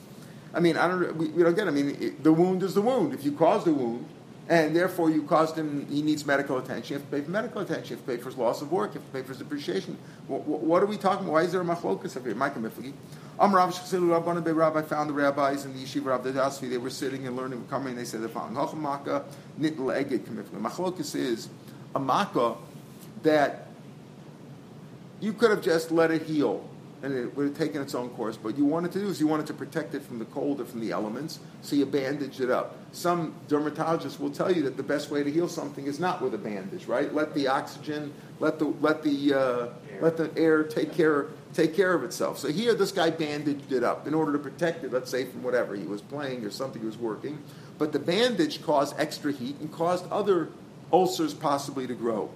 I 0.52 0.58
mean, 0.58 0.76
I 0.76 0.88
don't. 0.88 1.16
We, 1.16 1.28
we 1.28 1.44
don't 1.44 1.54
get. 1.54 1.68
It. 1.68 1.70
I 1.70 1.72
mean, 1.72 1.96
it, 2.00 2.24
the 2.24 2.32
wound 2.32 2.64
is 2.64 2.74
the 2.74 2.82
wound. 2.82 3.14
If 3.14 3.24
you 3.24 3.30
cause 3.30 3.64
the 3.64 3.72
wound, 3.72 4.08
and 4.48 4.76
therefore 4.76 5.10
you 5.10 5.22
caused 5.24 5.56
him, 5.56 5.86
he 5.90 6.02
needs 6.02 6.24
medical 6.24 6.58
attention. 6.58 6.94
You 6.94 7.00
have 7.00 7.10
to 7.10 7.16
pay 7.16 7.22
for 7.22 7.30
medical 7.30 7.62
attention. 7.62 7.90
You 7.90 7.96
have 7.96 8.06
to 8.06 8.12
pay 8.12 8.16
for 8.18 8.28
his 8.30 8.38
loss 8.38 8.62
of 8.62 8.70
work. 8.70 8.94
You 8.94 9.00
have 9.00 9.08
to 9.08 9.12
pay 9.12 9.22
for 9.22 9.28
his 9.28 9.38
depreciation. 9.38 9.98
What, 10.28 10.42
what 10.42 10.82
are 10.82 10.86
we 10.86 10.96
talking 10.96 11.24
about? 11.24 11.32
Why 11.32 11.42
is 11.42 11.52
there 11.52 11.60
a 11.60 11.64
machlokas 11.64 12.16
over 12.16 12.28
here? 12.28 12.36
Micah 12.36 12.60
Miflagi. 12.60 12.92
Am 13.38 13.54
Rav 13.54 14.44
Be 14.44 14.52
Rabbi 14.52 14.82
found 14.82 15.10
the 15.10 15.14
rabbis 15.14 15.66
in 15.66 15.74
the 15.74 15.82
yeshiva 15.82 16.14
of 16.14 16.24
the 16.24 16.32
Dasvi. 16.32 16.70
They 16.70 16.78
were 16.78 16.90
sitting 16.90 17.26
and 17.26 17.36
learning, 17.36 17.66
coming, 17.68 17.90
and 17.90 17.98
they 17.98 18.04
said 18.04 18.22
the 18.22 18.28
following: 18.28 18.54
Hachamaka 18.54 19.24
nitl 19.60 19.92
eged 19.94 20.20
kamifli. 20.20 20.60
Machlokas 20.60 21.14
is 21.14 21.48
a 21.94 22.00
makkah 22.00 22.54
that 23.24 23.66
you 25.20 25.32
could 25.32 25.50
have 25.50 25.60
just 25.60 25.90
let 25.90 26.10
it 26.10 26.22
heal 26.22 26.66
and 27.02 27.14
it 27.14 27.36
would 27.36 27.46
have 27.48 27.56
taken 27.56 27.82
its 27.82 27.94
own 27.94 28.08
course. 28.10 28.36
But 28.36 28.56
you 28.56 28.64
wanted 28.64 28.92
to 28.92 29.00
do 29.00 29.08
is 29.08 29.20
you 29.20 29.26
wanted 29.26 29.46
to 29.48 29.54
protect 29.54 29.94
it 29.94 30.02
from 30.02 30.18
the 30.18 30.24
cold 30.26 30.60
or 30.60 30.64
from 30.64 30.80
the 30.80 30.92
elements, 30.92 31.38
so 31.62 31.76
you 31.76 31.86
bandaged 31.86 32.40
it 32.40 32.50
up. 32.50 32.76
Some 32.92 33.34
dermatologists 33.48 34.18
will 34.18 34.30
tell 34.30 34.50
you 34.50 34.62
that 34.62 34.76
the 34.76 34.82
best 34.82 35.10
way 35.10 35.22
to 35.22 35.30
heal 35.30 35.48
something 35.48 35.86
is 35.86 36.00
not 36.00 36.22
with 36.22 36.34
a 36.34 36.38
bandage, 36.38 36.86
right? 36.86 37.12
Let 37.14 37.34
the 37.34 37.48
oxygen, 37.48 38.12
let 38.40 38.58
the 38.58 38.66
let 38.80 39.02
the 39.02 39.34
uh, 39.34 39.68
let 40.00 40.16
the 40.16 40.30
air 40.36 40.64
take 40.64 40.92
care 40.92 41.26
take 41.52 41.74
care 41.74 41.94
of 41.94 42.04
itself. 42.04 42.38
So 42.38 42.48
here, 42.48 42.74
this 42.74 42.92
guy 42.92 43.10
bandaged 43.10 43.72
it 43.72 43.82
up 43.82 44.06
in 44.06 44.14
order 44.14 44.32
to 44.32 44.38
protect 44.38 44.84
it, 44.84 44.92
let's 44.92 45.10
say 45.10 45.24
from 45.24 45.42
whatever 45.42 45.74
he 45.74 45.84
was 45.84 46.02
playing 46.02 46.44
or 46.44 46.50
something 46.50 46.80
he 46.80 46.86
was 46.86 46.98
working. 46.98 47.42
But 47.78 47.92
the 47.92 47.98
bandage 47.98 48.62
caused 48.62 48.94
extra 48.98 49.32
heat 49.32 49.56
and 49.60 49.72
caused 49.72 50.10
other 50.10 50.50
ulcers 50.92 51.34
possibly 51.34 51.86
to 51.86 51.94
grow. 51.94 52.30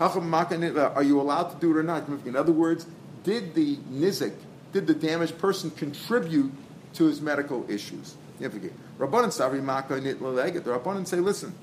Are 0.00 1.02
you 1.02 1.20
allowed 1.20 1.50
to 1.50 1.56
do 1.60 1.70
it 1.70 1.76
or 1.76 1.82
not? 1.82 2.08
In 2.26 2.36
other 2.36 2.52
words, 2.52 2.86
did 3.24 3.54
the 3.54 3.76
nizik, 3.76 4.34
did 4.72 4.86
the 4.86 4.94
damaged 4.94 5.38
person 5.38 5.70
contribute 5.72 6.52
to 6.94 7.06
his 7.06 7.20
medical 7.20 7.68
issues? 7.68 8.14
Rabbanan 8.40 9.30
Savri 9.30 9.62
Maka 9.62 10.00
The 10.00 10.14
Rabbanan 10.14 11.06
say, 11.06 11.18
listen, 11.18 11.54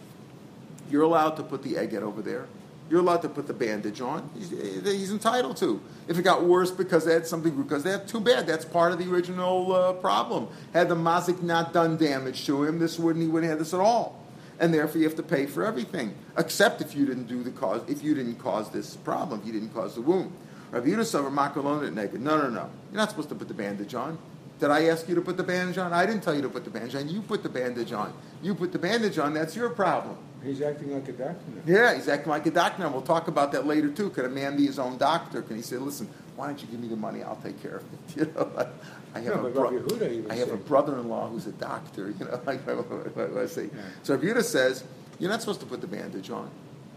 you're 0.90 1.04
allowed 1.04 1.32
to 1.38 1.44
put 1.44 1.64
the 1.64 1.76
eget 1.76 2.02
over 2.02 2.22
there. 2.22 2.48
You're 2.90 3.00
allowed 3.00 3.22
to 3.22 3.30
put 3.30 3.48
the 3.48 3.54
bandage 3.54 4.02
on. 4.02 4.30
He's, 4.38 4.50
he's, 4.50 5.12
entitled 5.12 5.56
to. 5.58 5.80
If 6.10 6.20
it 6.20 6.24
got 6.24 6.44
worse 6.44 6.72
because 6.72 7.06
they 7.06 7.14
had 7.14 7.26
something, 7.26 7.56
because 7.56 7.84
they 7.84 7.92
had 7.92 8.06
too 8.06 8.20
bad. 8.20 8.46
That's 8.46 8.66
part 8.66 8.92
of 8.92 9.00
the 9.00 9.10
original 9.10 9.74
uh, 9.74 9.94
problem. 9.94 10.50
Had 10.74 10.90
the 10.90 10.96
mazik 10.96 11.42
not 11.42 11.72
done 11.72 11.96
damage 11.96 12.46
to 12.48 12.66
him, 12.66 12.80
this 12.80 13.00
wouldn't 13.00 13.24
he 13.24 13.30
wouldn't 13.30 13.50
have 13.50 13.60
this 13.60 13.74
at 13.74 13.80
all. 13.80 14.22
And 14.60 14.74
therefore, 14.74 15.00
you 15.00 15.08
have 15.08 15.16
to 15.16 15.24
pay 15.24 15.46
for 15.46 15.66
everything, 15.66 16.14
except 16.38 16.82
if 16.82 16.94
you 16.94 17.06
didn't 17.06 17.28
do 17.28 17.44
the 17.44 17.52
cause, 17.52 17.82
if 17.88 18.04
you 18.04 18.14
didn't 18.14 18.36
cause 18.36 18.70
this 18.72 18.98
problem, 18.98 19.40
if 19.40 19.46
you 19.46 19.54
didn't 19.54 19.74
cause 19.74 19.96
the 19.96 20.02
wound. 20.02 20.34
Rabbi 20.72 20.88
Yehuda 20.88 21.16
over 21.16 21.30
makalon 21.30 21.94
naked. 21.94 22.22
No, 22.22 22.42
no, 22.42 22.50
no. 22.50 22.70
You're 22.92 22.98
not 22.98 23.10
supposed 23.10 23.30
to 23.30 23.36
put 23.36 23.48
the 23.48 23.54
bandage 23.54 23.94
on. 23.94 24.18
Did 24.60 24.70
I 24.70 24.86
ask 24.86 25.10
you 25.10 25.16
to 25.16 25.22
put 25.22 25.38
the 25.38 25.44
bandage 25.44 25.78
on? 25.78 25.92
I 25.92 26.06
didn't 26.06 26.22
tell 26.22 26.36
you 26.36 26.42
to 26.44 26.50
put 26.50 26.64
the 26.64 26.70
bandage 26.70 26.96
on. 26.96 27.10
You 27.10 27.22
put 27.22 27.44
the 27.44 27.50
bandage 27.50 27.92
on. 27.92 28.14
You 28.42 28.56
put 28.56 28.72
the 28.72 28.80
bandage 28.80 29.18
on. 29.18 29.34
That's 29.34 29.56
your 29.56 29.70
problem. 29.72 30.18
He's 30.44 30.62
acting 30.62 30.94
like 30.94 31.08
a 31.08 31.12
doctor. 31.12 31.44
Now. 31.48 31.62
Yeah, 31.66 31.96
he's 31.96 32.08
acting 32.08 32.30
like 32.30 32.46
a 32.46 32.52
doctor. 32.52 32.84
And 32.84 32.94
we'll 32.94 33.02
talk 33.02 33.28
about 33.28 33.52
that 33.52 33.66
later 33.66 33.90
too. 33.90 34.10
Could 34.12 34.26
a 34.26 34.30
man 34.30 34.56
be 34.56 34.66
his 34.66 34.80
own 34.80 34.98
doctor? 34.98 35.42
Can 35.42 35.56
he 35.56 35.62
say, 35.62 35.78
"Listen, 35.78 36.08
why 36.36 36.48
don't 36.48 36.62
you 36.62 36.68
give 36.68 36.80
me 36.80 36.88
the 36.88 36.96
money? 36.96 37.22
I'll 37.22 37.36
take 37.38 37.62
care 37.62 37.78
of 37.78 37.84
it." 37.84 38.00
You 38.16 38.32
know, 38.36 38.68
I 39.14 39.20
have 39.20 39.42
no, 39.42 39.46
a 39.48 39.50
bro- 39.50 40.30
I 40.30 40.36
have 40.36 40.52
a 40.52 40.58
brother-in-law 40.58 41.30
who's 41.30 41.48
a 41.48 41.52
doctor. 41.52 42.14
You 42.18 42.26
know, 42.26 42.40
like 42.46 42.68
I 42.68 43.46
say. 43.46 43.66
Yeah. 43.66 43.82
So 44.04 44.16
Rabbi 44.16 44.42
says, 44.42 44.84
"You're 45.20 45.30
not 45.30 45.42
supposed 45.42 45.60
to 45.62 45.66
put 45.66 45.82
the 45.82 45.88
bandage 45.88 46.30
on. 46.30 46.50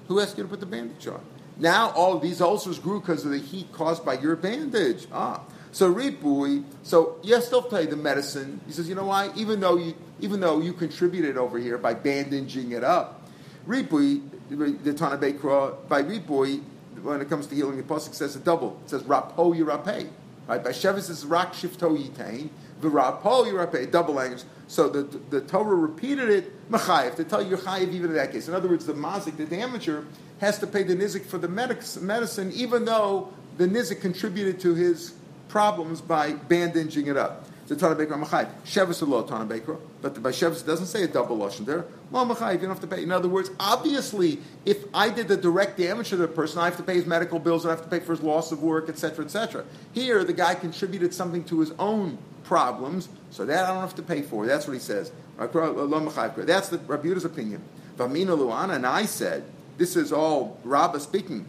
Who 0.09 0.21
asked 0.21 0.37
you 0.37 0.45
to 0.45 0.49
put 0.49 0.61
the 0.61 0.67
bandage 0.67 1.07
on?" 1.09 1.21
Now 1.57 1.91
all 1.91 2.19
these 2.19 2.41
ulcers 2.41 2.79
grew 2.79 3.01
because 3.01 3.25
of 3.25 3.31
the 3.31 3.39
heat 3.39 3.73
caused 3.73 4.05
by 4.05 4.15
your 4.15 4.37
bandage. 4.37 5.07
Ah. 5.13 5.43
So 5.73 5.93
ripui, 5.93 6.63
so 6.85 7.19
you 7.25 7.41
still 7.41 7.63
pay 7.63 7.87
the 7.87 7.97
medicine. 7.97 8.61
He 8.65 8.73
says, 8.73 8.89
you 8.89 8.95
know 8.95 9.07
why? 9.07 9.31
Even 9.35 9.59
though 9.59 9.77
you 9.77 9.95
even 10.21 10.39
though 10.41 10.61
you 10.61 10.73
contributed 10.73 11.37
over 11.37 11.59
here 11.59 11.79
by 11.79 11.95
bandaging 11.95 12.73
it 12.73 12.85
up, 12.85 13.29
ripui, 13.67 14.23
the 14.49 14.95
Tana 14.95 15.19
Bekra, 15.19 15.77
by 15.89 16.03
ripui, 16.03 16.63
when 17.03 17.21
it 17.21 17.29
comes 17.29 17.47
to 17.49 17.55
healing, 17.55 17.77
the 17.77 17.83
Pasuk 17.83 18.15
says 18.15 18.37
a 18.37 18.39
double. 18.39 18.81
It 18.85 18.91
says 18.91 19.03
rapo 19.03 19.55
yirapeh. 19.55 20.09
Right? 20.47 20.63
By 20.63 20.71
Shevis 20.71 21.11
is 21.11 21.25
rak 21.25 21.53
shifto 21.55 21.97
yitain, 21.97 22.51
v'rapo 22.81 23.47
yirapeh, 23.47 23.91
double 23.91 24.15
language. 24.15 24.43
So 24.67 24.89
the, 24.89 25.03
the 25.31 25.41
Torah 25.41 25.75
repeated 25.75 26.31
it, 26.31 26.71
Machayev, 26.71 27.17
to 27.17 27.25
tell 27.25 27.43
you 27.43 27.57
Chayev 27.57 27.93
even 27.93 28.11
in 28.11 28.17
that 28.17 28.33
case. 28.33 28.49
In 28.49 28.55
other 28.55 28.69
words, 28.69 28.87
the 28.87 28.95
mazik, 28.95 29.37
the 29.37 29.45
damager, 29.45 30.05
has 30.41 30.59
to 30.59 30.67
pay 30.67 30.83
the 30.83 30.97
nizik 30.97 31.27
for 31.27 31.39
the 31.39 31.49
medicine, 31.49 32.53
even 32.53 32.85
though 32.85 33.33
the 33.59 33.67
nizik 33.67 34.01
contributed 34.01 34.59
to 34.61 34.75
his 34.75 35.15
problems 35.49 36.01
by 36.01 36.33
bandaging 36.33 37.07
it 37.07 37.17
up. 37.17 37.47
The 37.67 37.77
Tana 37.77 37.95
Baker 37.95 38.15
Machayev. 38.15 38.51
Shevis 38.67 38.99
the 38.99 39.07
law 39.07 39.23
Tana 39.23 39.47
Baker, 39.47 39.79
but 40.03 40.23
by 40.23 40.31
Shevis 40.31 40.67
doesn't 40.67 40.87
say 40.87 41.05
a 41.05 41.09
double 41.09 41.39
lashon 41.39 41.65
there. 41.65 41.87
Well, 42.11 42.27
Machayev, 42.27 42.55
you 42.55 42.59
don't 42.59 42.71
have 42.71 42.81
to 42.81 42.87
pay. 42.87 43.03
In 43.03 43.11
other 43.11 43.29
words, 43.29 43.51
obviously, 43.59 44.41
if 44.67 44.85
I 44.93 45.09
did 45.09 45.29
the 45.29 45.37
direct 45.37 45.79
damage 45.79 46.11
to 46.11 46.17
the 46.17 46.29
person, 46.29 46.59
I 46.59 46.67
have 46.67 46.77
to 46.77 46.83
pay 46.83 46.95
his 46.95 47.07
medical 47.07 47.39
bills, 47.39 47.65
I 47.65 47.71
have 47.71 47.83
to 47.83 47.89
pay 47.89 48.01
for 48.01 48.13
his 48.13 48.21
loss 48.21 48.53
of 48.53 48.63
work, 48.63 48.91
etc., 48.91 49.25
etc. 49.25 49.65
Here, 49.93 50.25
the 50.25 50.35
guy 50.35 50.55
contributed 50.57 51.15
something 51.15 51.45
to 51.45 51.61
his 51.61 51.73
own 51.79 52.19
problems, 52.45 53.09
so 53.31 53.45
that 53.45 53.65
I 53.65 53.69
don't 53.73 53.81
have 53.81 53.97
to 53.97 54.03
pay 54.03 54.23
for. 54.23 54.47
That's 54.47 54.67
what 54.67 54.75
he 54.75 54.79
says. 54.79 55.11
That's 55.39 55.53
the 55.53 56.79
Rabbi 56.87 57.09
Yudah's 57.09 57.25
opinion. 57.25 57.63
Vamina 57.97 58.37
Luana, 58.37 58.77
and 58.77 58.87
I 58.87 59.07
said, 59.07 59.45
this 59.77 59.97
is 59.97 60.13
all 60.13 60.59
Rabbah 60.65 60.99
speaking. 60.99 61.47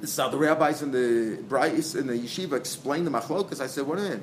This 0.00 0.10
is 0.10 0.16
how 0.16 0.28
the 0.30 0.38
rabbis 0.38 0.82
in 0.82 0.92
the 0.92 1.38
in 1.38 2.06
the 2.06 2.14
yeshiva 2.14 2.54
explain 2.54 3.04
the 3.04 3.10
machlokas. 3.10 3.60
I 3.60 3.66
said, 3.66 3.86
what 3.86 3.98
a 3.98 4.02
minute. 4.02 4.22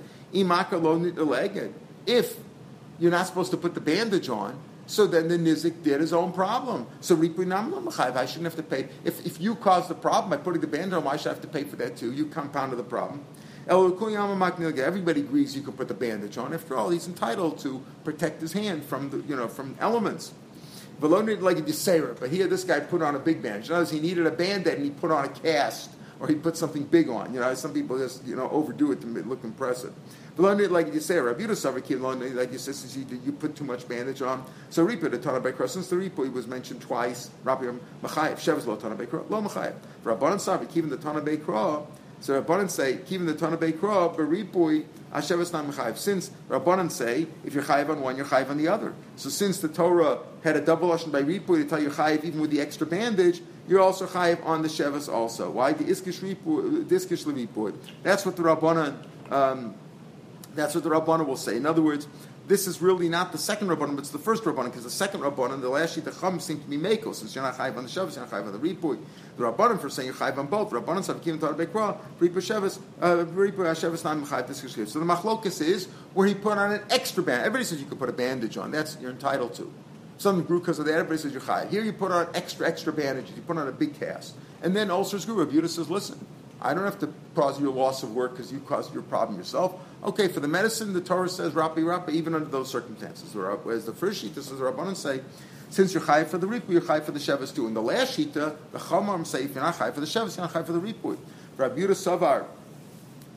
If 2.07 2.38
you're 3.00 3.12
not 3.12 3.27
supposed 3.27 3.51
to 3.51 3.57
put 3.57 3.75
the 3.75 3.81
bandage 3.81 4.27
on, 4.27 4.60
so 4.88 5.05
then 5.05 5.27
the 5.27 5.38
nizik 5.38 5.84
did 5.84 6.01
his 6.01 6.13
own 6.13 6.31
problem. 6.34 6.88
So 7.01 7.15
I 7.15 7.19
shouldn't 8.25 8.46
have 8.46 8.55
to 8.55 8.63
pay. 8.63 8.88
If, 9.03 9.24
if 9.25 9.39
you 9.39 9.53
caused 9.55 9.89
the 9.89 9.96
problem 9.96 10.31
by 10.31 10.38
putting 10.38 10.62
the 10.62 10.67
bandage 10.67 10.93
on, 10.93 11.03
why 11.03 11.17
should 11.17 11.27
I 11.27 11.34
have 11.34 11.41
to 11.41 11.48
pay 11.48 11.63
for 11.63 11.75
that 11.75 11.98
too? 11.98 12.12
You 12.12 12.25
compounded 12.25 12.79
the 12.79 12.84
problem. 12.84 13.24
Everybody 13.69 15.21
agrees 15.21 15.55
you 15.55 15.62
can 15.62 15.74
put 15.74 15.88
the 15.88 15.93
bandage 15.93 16.38
on. 16.38 16.53
After 16.53 16.77
all, 16.77 16.89
he's 16.89 17.07
entitled 17.07 17.59
to 17.59 17.83
protect 18.03 18.41
his 18.41 18.53
hand 18.53 18.83
from 18.86 19.09
the, 19.09 19.17
you 19.27 19.36
know 19.36 19.47
from 19.47 19.75
elements. 19.79 20.33
Velonid 21.01 21.41
like 21.41 21.59
a 21.59 21.62
desera, 21.62 22.19
but 22.19 22.29
here 22.29 22.47
this 22.47 22.63
guy 22.63 22.79
put 22.79 23.01
on 23.01 23.15
a 23.15 23.19
big 23.19 23.41
bandage. 23.41 23.67
In 23.67 23.74
other 23.74 23.81
words, 23.81 23.91
he 23.91 24.00
needed 24.00 24.25
a 24.25 24.31
band-aid 24.31 24.75
and 24.75 24.83
he 24.83 24.89
put 24.89 25.12
on 25.12 25.25
a 25.25 25.29
cast, 25.29 25.91
or 26.19 26.27
he 26.27 26.33
put 26.33 26.57
something 26.57 26.83
big 26.86 27.07
on. 27.09 27.33
You 27.33 27.39
know, 27.39 27.53
some 27.53 27.74
people 27.74 28.00
just 28.00 28.25
you 28.25 28.36
know 28.36 28.50
overdo 28.50 28.93
it 28.93 29.01
to 29.01 29.07
look 29.07 29.43
impressive. 29.43 29.93
Velonid 30.38 30.71
like 30.71 30.93
you 30.93 31.00
say, 31.00 31.19
Rabbi 31.19 31.43
Yudasavik, 31.43 32.36
like 32.36 32.51
you 32.51 32.57
says, 32.57 32.97
you 32.97 33.31
put 33.31 33.55
too 33.55 33.63
much 33.63 33.88
bandage 33.88 34.21
on. 34.21 34.43
So 34.69 34.83
Ripa 34.83 35.09
the 35.09 35.17
Tana 35.17 35.41
Bekra, 35.41 35.67
since 35.67 35.88
the 35.89 35.97
Ripa 35.97 36.21
was 36.21 36.47
mentioned 36.47 36.81
twice, 36.81 37.29
Rabbi 37.43 37.65
Machayev, 38.01 38.39
Shev's 38.39 38.65
lo 38.65 38.75
Tana 38.75 38.95
Bekra, 38.95 39.29
lo 39.29 39.41
Machayev. 39.41 39.75
For 40.03 40.15
Rabbanan 40.15 40.38
Savik, 40.38 40.75
even 40.77 40.89
the 40.89 40.97
Tana 40.97 41.21
Bekra, 41.21 41.86
so 42.19 42.41
Rabbanan 42.41 42.69
say, 42.69 43.00
even 43.09 43.27
the 43.27 43.33
Tana 43.33 43.57
Bekra, 43.57 44.15
Beripui, 44.15 44.86
Hashevis 45.13 45.53
Nam 45.53 45.71
Chayiv. 45.71 45.97
Since 45.97 46.31
Rabbanan 46.50 46.91
say, 46.91 47.27
if 47.45 47.53
you're 47.53 47.63
Chayiv 47.63 47.89
on 47.89 48.01
one, 48.01 48.17
you're 48.17 48.25
Chayiv 48.25 48.50
on 48.50 48.57
the 48.57 48.67
other. 48.67 48.93
So 49.15 49.29
since 49.29 49.59
the 49.59 49.67
Torah 49.67 50.19
had 50.43 50.55
a 50.55 50.62
double 50.62 50.89
Lashon 50.89 51.12
by 51.12 51.21
Ripui 51.21 51.62
to 51.62 51.65
tell 51.65 51.81
you 51.81 51.89
Chayiv 51.89 52.24
even 52.24 52.41
with 52.41 52.50
the 52.50 52.59
extra 52.59 52.88
bandage, 52.88 53.41
you're 53.67 53.81
also 53.81 54.07
Chayiv 54.07 54.43
on 54.45 54.62
the 54.62 54.67
Shevis 54.67 55.12
also. 55.12 55.51
Why? 55.51 55.74
The 55.74 55.83
Iskish 55.83 56.19
Ripui. 56.19 57.75
That's 58.03 58.25
what 58.25 58.36
the 58.36 58.43
Rabbanan, 58.43 58.95
um, 59.31 59.75
that's 60.55 60.74
what 60.74 60.83
the 60.83 60.89
Rabbanan 60.89 61.27
will 61.27 61.38
say. 61.38 61.55
In 61.55 61.65
other 61.65 61.81
words, 61.81 62.07
this 62.48 62.66
is 62.66 62.82
really 62.82 63.10
not 63.10 63.34
the 63.34 63.38
second 63.38 63.68
Rabbanon, 63.68 63.96
but 63.96 64.00
it's 64.00 64.10
the 64.10 64.18
first 64.18 64.44
Rabbanon, 64.46 64.66
because 64.66 64.86
the 64.86 64.89
second 64.89 65.20
Rabbanon, 65.20 65.60
the 65.60 65.68
last 65.68 65.96
sheet, 65.96 66.06
the 66.06 66.12
Chum, 66.12 66.39
seem 66.39 66.62
to 66.62 66.68
be 66.68 66.77
Mako, 66.77 67.12
since 67.12 67.36
you're 67.36 67.44
not 67.44 67.58
Chayiv 67.58 67.75
on 67.75 67.84
the 67.84 67.89
Shabbos, 67.89 68.16
you're 68.16 68.25
not 68.25 68.34
Chayiv 68.34 68.46
on 68.48 68.54
the 68.54 68.60
Ripui. 68.60 68.98
The 69.36 69.44
Rabbanon 69.44 69.82
for 69.82 69.89
saying 69.89 70.08
you're 70.08 70.16
Chayiv 70.16 70.38
on 70.38 70.48
both. 70.48 70.70
Rabbanon 70.70 71.04
said, 71.04 71.22
Kim 71.22 71.39
Tar 71.39 71.54
Bekra, 71.54 71.98
Ripui 72.20 72.42
Shabbos, 72.42 72.80
uh, 73.01 73.25
Ripui 73.25 73.80
Shabbos, 73.80 74.04
not 74.06 74.25
So 74.25 75.00
the 75.00 75.06
Machlokas 75.06 75.62
is 75.62 75.88
where 76.13 76.25
he 76.25 76.34
put 76.36 76.58
on 76.58 76.72
an 76.72 76.82
extra 76.89 77.22
band. 77.22 77.42
Everybody 77.42 77.66
says 77.66 77.82
you 77.82 77.86
could 77.86 78.00
put 78.00 78.10
a 78.10 78.13
bandage 78.13 78.56
on. 78.58 78.72
That's, 78.72 78.98
you're 79.01 79.12
entitled 79.12 79.54
to. 79.56 79.72
Something 80.18 80.46
grew 80.46 80.60
because 80.60 80.80
of 80.80 80.86
that. 80.86 80.94
Everybody 80.94 81.18
says 81.18 81.34
you're 81.34 81.42
Chayiv. 81.42 81.70
Here 81.70 81.84
you 81.84 81.92
put 81.92 82.12
on 82.12 82.30
extra, 82.34 82.66
extra 82.66 82.94
bandages. 82.94 83.36
You 83.36 83.42
put 83.42 83.58
on 83.58 83.68
a 83.68 83.74
big 83.74 84.00
cast. 84.00 84.36
And 84.62 84.74
then 84.74 84.89
ulcers 84.89 85.25
grew. 85.25 85.44
Rabbi 85.44 85.68
says, 85.68 85.89
listen, 85.89 86.25
I 86.61 86.73
don't 86.73 86.85
have 86.85 86.99
to 86.99 87.13
cause 87.35 87.59
your 87.61 87.71
loss 87.71 88.01
of 88.03 88.15
work 88.15 88.31
because 88.31 88.51
you 88.51 88.59
caused 88.59 88.93
your 88.93 89.03
problem 89.03 89.37
yourself. 89.37 89.79
Okay, 90.03 90.27
for 90.27 90.39
the 90.39 90.47
medicine, 90.47 90.93
the 90.93 91.01
Torah 91.01 91.29
says 91.29 91.53
rapi 91.53 91.77
rapi, 91.77 92.09
even 92.09 92.33
under 92.33 92.49
those 92.49 92.69
circumstances. 92.69 93.33
Whereas 93.33 93.85
the 93.85 93.93
first 93.93 94.23
is 94.23 94.49
the 94.49 94.55
Rabbanan 94.55 94.95
say, 94.95 95.21
since 95.69 95.93
you're 95.93 96.03
high 96.03 96.23
for 96.23 96.37
the 96.37 96.47
ripu, 96.47 96.69
you're 96.69 96.85
high 96.85 97.01
for 97.01 97.11
the 97.11 97.19
shevis 97.19 97.53
too. 97.53 97.67
In 97.67 97.73
the 97.73 97.81
last 97.81 98.17
shita, 98.17 98.55
the 98.71 98.79
chamam 98.79 99.25
say, 99.25 99.43
if 99.43 99.53
you're 99.53 99.63
not 99.63 99.75
high 99.75 99.91
for 99.91 99.99
the 99.99 100.05
shevis, 100.05 100.37
you're 100.37 100.45
not 100.45 100.53
high 100.53 100.63
for 100.63 100.71
the 100.71 100.79
ripu. 100.79 101.17
Rabbi 101.57 101.79
Yudah 101.81 102.19
Savar, 102.19 102.45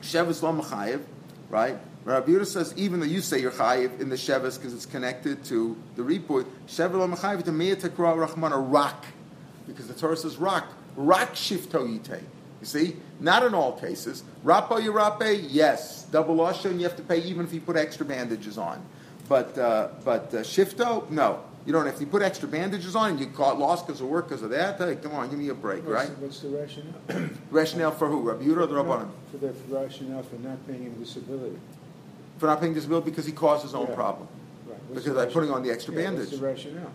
shevis 0.01 0.41
lo 0.41 0.53
mechayev, 0.53 1.01
right? 1.49 1.77
Rabbi 2.05 2.31
Yehuda 2.31 2.47
says, 2.47 2.73
even 2.77 2.99
though 2.99 3.05
you 3.05 3.21
say 3.21 3.39
you're 3.39 3.51
chayiv 3.51 3.99
in 3.99 4.09
the 4.09 4.15
shevis 4.15 4.57
because 4.57 4.73
it's 4.73 4.87
connected 4.87 5.43
to 5.45 5.77
the 5.95 6.01
ripoy, 6.01 6.45
shevis 6.67 6.93
lo 6.93 7.07
mechayev 7.07 7.43
to 7.43 7.51
meya 7.51 7.75
tekra 7.75 8.27
rachman 8.27 8.51
a 8.51 8.57
rock, 8.57 9.05
because 9.67 9.87
the 9.87 9.93
Torah 9.93 10.17
says 10.17 10.37
rock, 10.37 10.67
rock 10.95 11.33
shifto 11.33 11.99
yite. 11.99 12.23
You 12.61 12.67
see, 12.67 12.95
not 13.19 13.43
in 13.43 13.53
all 13.55 13.73
cases. 13.73 14.23
Rapo 14.45 14.79
yirape, 14.79 15.47
yes, 15.49 16.03
double 16.11 16.35
lashon, 16.37 16.77
you 16.77 16.83
have 16.83 16.95
to 16.97 17.03
pay 17.03 17.19
even 17.23 17.45
if 17.45 17.53
you 17.53 17.59
put 17.59 17.75
extra 17.75 18.05
bandages 18.05 18.57
on. 18.57 18.81
But 19.27 19.57
uh, 19.57 19.89
but 20.05 20.33
uh, 20.33 20.37
shifto, 20.41 21.09
no. 21.09 21.41
You 21.65 21.73
don't. 21.73 21.85
If 21.87 21.99
you 21.99 22.07
put 22.07 22.21
extra 22.23 22.47
bandages 22.47 22.95
on 22.95 23.11
and 23.11 23.19
you 23.19 23.27
caught 23.27 23.59
lost 23.59 23.85
because 23.85 24.01
of 24.01 24.07
work 24.07 24.27
because 24.29 24.41
of 24.41 24.49
that, 24.49 24.77
hey, 24.79 24.95
come 24.95 25.13
on, 25.13 25.29
give 25.29 25.37
me 25.37 25.49
a 25.49 25.53
break, 25.53 25.85
What's, 25.87 26.09
right? 26.09 26.17
what's 26.19 26.39
the 26.39 26.49
rationale? 26.49 27.29
Rationale 27.51 27.91
for 27.91 28.07
who? 28.07 28.21
Rabbi 28.21 28.43
Yehuda 28.45 28.57
or 28.57 28.65
the 28.67 28.75
Rabbanim? 28.75 29.09
For 29.31 29.37
the 29.37 29.53
rationale 29.69 30.23
for 30.23 30.35
not 30.37 30.65
paying 30.67 30.83
him 30.83 30.93
disability. 30.95 31.57
For 32.39 32.47
not 32.47 32.59
paying 32.61 32.73
disability 32.73 33.11
because 33.11 33.27
he 33.27 33.31
caused 33.31 33.61
his 33.61 33.75
own 33.75 33.87
Yeah. 33.89 33.95
problem. 33.95 34.27
Right. 34.67 34.77
What's 34.89 35.03
Because 35.05 35.23
I'm 35.23 35.31
putting 35.31 35.51
on 35.51 35.61
the 35.61 35.69
extra 35.71 35.93
Yeah, 35.93 36.01
bandage. 36.01 36.29
What's 36.29 36.39
the 36.39 36.45
rationale? 36.47 36.91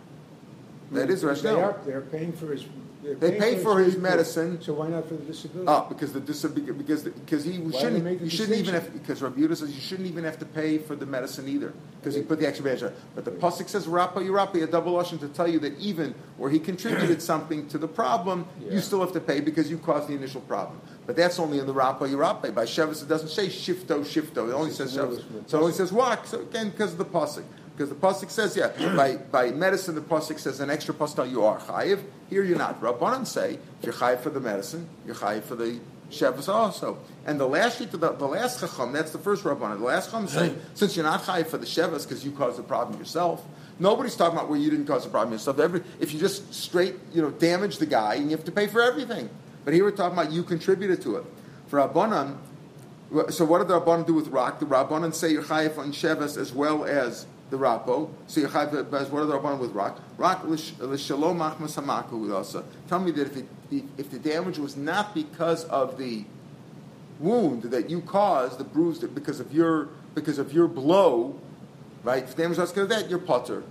That 0.91 1.09
is 1.09 1.21
the 1.21 1.27
They 1.27 1.33
rationale. 1.33 1.59
are, 1.61 1.81
they're 1.85 2.01
paying 2.01 2.33
for 2.33 2.51
his. 2.51 2.65
They 3.03 3.37
pay 3.39 3.57
for 3.63 3.79
his 3.79 3.95
medicine. 3.97 4.61
So 4.61 4.73
why 4.73 4.87
not 4.87 5.07
for 5.07 5.13
the 5.15 5.23
disability? 5.25 5.65
Oh, 5.67 5.85
because 5.87 6.13
the 6.13 6.19
disability 6.19 6.71
because 6.71 7.03
because 7.03 7.43
he 7.45 7.59
Why 7.59 7.79
shouldn't 7.79 8.03
the 8.03 8.25
you 8.25 8.29
shouldn't 8.29 8.57
even 8.57 8.73
have 8.73 8.91
because 8.91 9.21
Rabbi 9.21 9.39
Yehuda 9.41 9.57
says 9.57 9.71
you 9.73 9.79
shouldn't 9.81 10.07
even 10.07 10.23
have 10.23 10.39
to 10.39 10.45
pay 10.45 10.77
for 10.77 10.95
the 10.95 11.05
medicine 11.05 11.47
either 11.47 11.73
because 11.99 12.15
he 12.15 12.21
put 12.21 12.39
the 12.39 12.47
extra 12.47 12.63
bandage 12.65 12.83
on. 12.83 12.93
But 13.15 13.25
the 13.25 13.31
pasuk 13.31 13.69
says 13.69 13.85
rapa 13.85 14.15
yirapi 14.15 14.63
a 14.63 14.67
double 14.67 14.93
lashon 14.93 15.19
to 15.19 15.27
tell 15.29 15.47
you 15.47 15.59
that 15.59 15.77
even 15.79 16.15
where 16.37 16.49
he 16.49 16.59
contributed 16.59 17.21
something 17.31 17.67
to 17.69 17.77
the 17.77 17.87
problem, 17.87 18.47
Yeah. 18.59 18.73
you 18.73 18.79
still 18.81 18.99
have 19.01 19.13
to 19.13 19.19
pay 19.21 19.39
because 19.41 19.69
you 19.69 19.77
caused 19.77 20.07
the 20.09 20.13
initial 20.15 20.41
problem. 20.41 20.81
But 21.05 21.15
that's 21.15 21.39
only 21.39 21.59
in 21.59 21.65
the 21.67 21.73
rapa 21.73 21.99
yirapi. 22.09 22.53
By 22.53 22.65
Shevis 22.65 23.01
it 23.03 23.07
doesn't 23.07 23.29
say 23.29 23.47
shifto 23.47 24.01
shifto. 24.01 24.49
It 24.49 24.53
only 24.53 24.69
It's 24.69 24.77
says 24.77 24.95
Shevis. 24.97 25.17
the 25.43 25.49
So 25.49 25.59
it 25.59 25.61
only 25.61 25.73
says 25.73 25.93
walk. 25.93 26.25
So 26.25 26.41
again, 26.41 26.71
because 26.71 26.93
of 26.93 26.97
the 26.97 27.05
pasuk. 27.05 27.43
Because 27.77 27.89
the 27.89 27.95
pasuk 27.95 28.31
says, 28.31 28.57
yeah, 28.57 28.69
by, 28.95 29.17
by 29.17 29.51
medicine, 29.51 29.93
the 29.93 30.01
pasuk 30.01 30.39
says 30.39 30.59
an 30.59 30.71
extra 30.71 30.95
pastel 30.95 31.27
you 31.27 31.43
are 31.43 31.59
chayiv. 31.59 32.01
Here 32.27 32.43
you're 32.43 32.57
not. 32.57 32.81
Rabbanan 32.81 33.27
say 33.27 33.59
if 33.79 33.85
you're 33.85 33.93
chayiv 33.93 34.21
for 34.21 34.31
the 34.31 34.39
medicine, 34.39 34.89
you're 35.05 35.13
chayiv 35.13 35.43
for 35.43 35.55
the 35.55 35.79
shevis 36.09 36.49
also. 36.49 36.97
And 37.27 37.39
the 37.39 37.47
last 37.47 37.77
sheet, 37.77 37.91
the, 37.91 37.97
the 37.97 38.25
last 38.25 38.61
chacham, 38.61 38.93
that's 38.93 39.11
the 39.11 39.19
first 39.19 39.43
rabbanan. 39.43 39.77
The 39.77 39.85
last 39.85 40.09
chacham 40.09 40.27
say 40.27 40.55
since 40.73 40.95
you're 40.95 41.05
not 41.05 41.21
chayiv 41.21 41.47
for 41.47 41.59
the 41.59 41.67
shevis 41.67 42.03
because 42.07 42.25
you 42.25 42.31
caused 42.31 42.57
the 42.57 42.63
problem 42.63 42.97
yourself. 42.97 43.45
Nobody's 43.77 44.15
talking 44.15 44.39
about 44.39 44.49
where 44.49 44.57
you 44.57 44.71
didn't 44.71 44.87
cause 44.87 45.03
the 45.03 45.11
problem 45.11 45.33
yourself. 45.33 45.59
Every, 45.59 45.83
if 45.99 46.11
you 46.11 46.19
just 46.19 46.51
straight, 46.55 46.95
you 47.13 47.21
know, 47.21 47.29
damage 47.29 47.77
the 47.77 47.85
guy 47.85 48.15
and 48.15 48.31
you 48.31 48.35
have 48.35 48.45
to 48.45 48.51
pay 48.51 48.65
for 48.65 48.81
everything. 48.81 49.29
But 49.63 49.75
here 49.75 49.83
we're 49.83 49.91
talking 49.91 50.17
about 50.17 50.31
you 50.31 50.41
contributed 50.41 51.03
to 51.03 51.17
it. 51.17 51.25
For 51.67 51.77
rabbanan, 51.77 52.37
so 53.29 53.45
what 53.45 53.59
did 53.59 53.69
the 53.69 53.79
Rabbanan 53.79 54.05
do 54.05 54.13
with 54.13 54.27
rock? 54.27 54.59
The 54.59 54.65
Rabbanan 54.65 55.13
say 55.13 55.31
you're 55.31 55.43
chayiv 55.43 55.77
on 55.77 55.93
Sheves 55.93 56.37
as 56.37 56.51
well 56.51 56.83
as 56.83 57.25
the 57.49 57.57
Rapo. 57.57 58.09
So 58.27 58.41
chayiv 58.41 58.93
as 58.93 59.09
what 59.09 59.23
are 59.23 59.25
the 59.25 59.39
Rabbanan 59.39 59.59
with 59.59 59.71
rock? 59.71 60.01
Rock 60.17 60.43
l'shalom 60.45 61.39
machmas 61.39 61.75
hamaku. 61.75 62.63
Tell 62.87 62.99
me 62.99 63.11
that 63.11 63.27
if, 63.27 63.37
it, 63.37 63.83
if 63.97 64.11
the 64.11 64.19
damage 64.19 64.57
was 64.57 64.75
not 64.75 65.13
because 65.13 65.63
of 65.65 65.97
the 65.97 66.25
wound 67.19 67.63
that 67.63 67.89
you 67.89 68.01
caused, 68.01 68.57
the 68.57 68.63
bruise, 68.63 68.99
because 68.99 69.39
of 69.39 69.51
your 69.51 69.89
because 70.15 70.39
of 70.39 70.51
your 70.51 70.67
blow, 70.67 71.39
right? 72.03 72.23
If 72.23 72.35
damage 72.35 72.57
was 72.57 72.71
because 72.71 72.83
of 72.83 72.89
that, 72.89 73.09
you're 73.09 73.19
putter. 73.19 73.63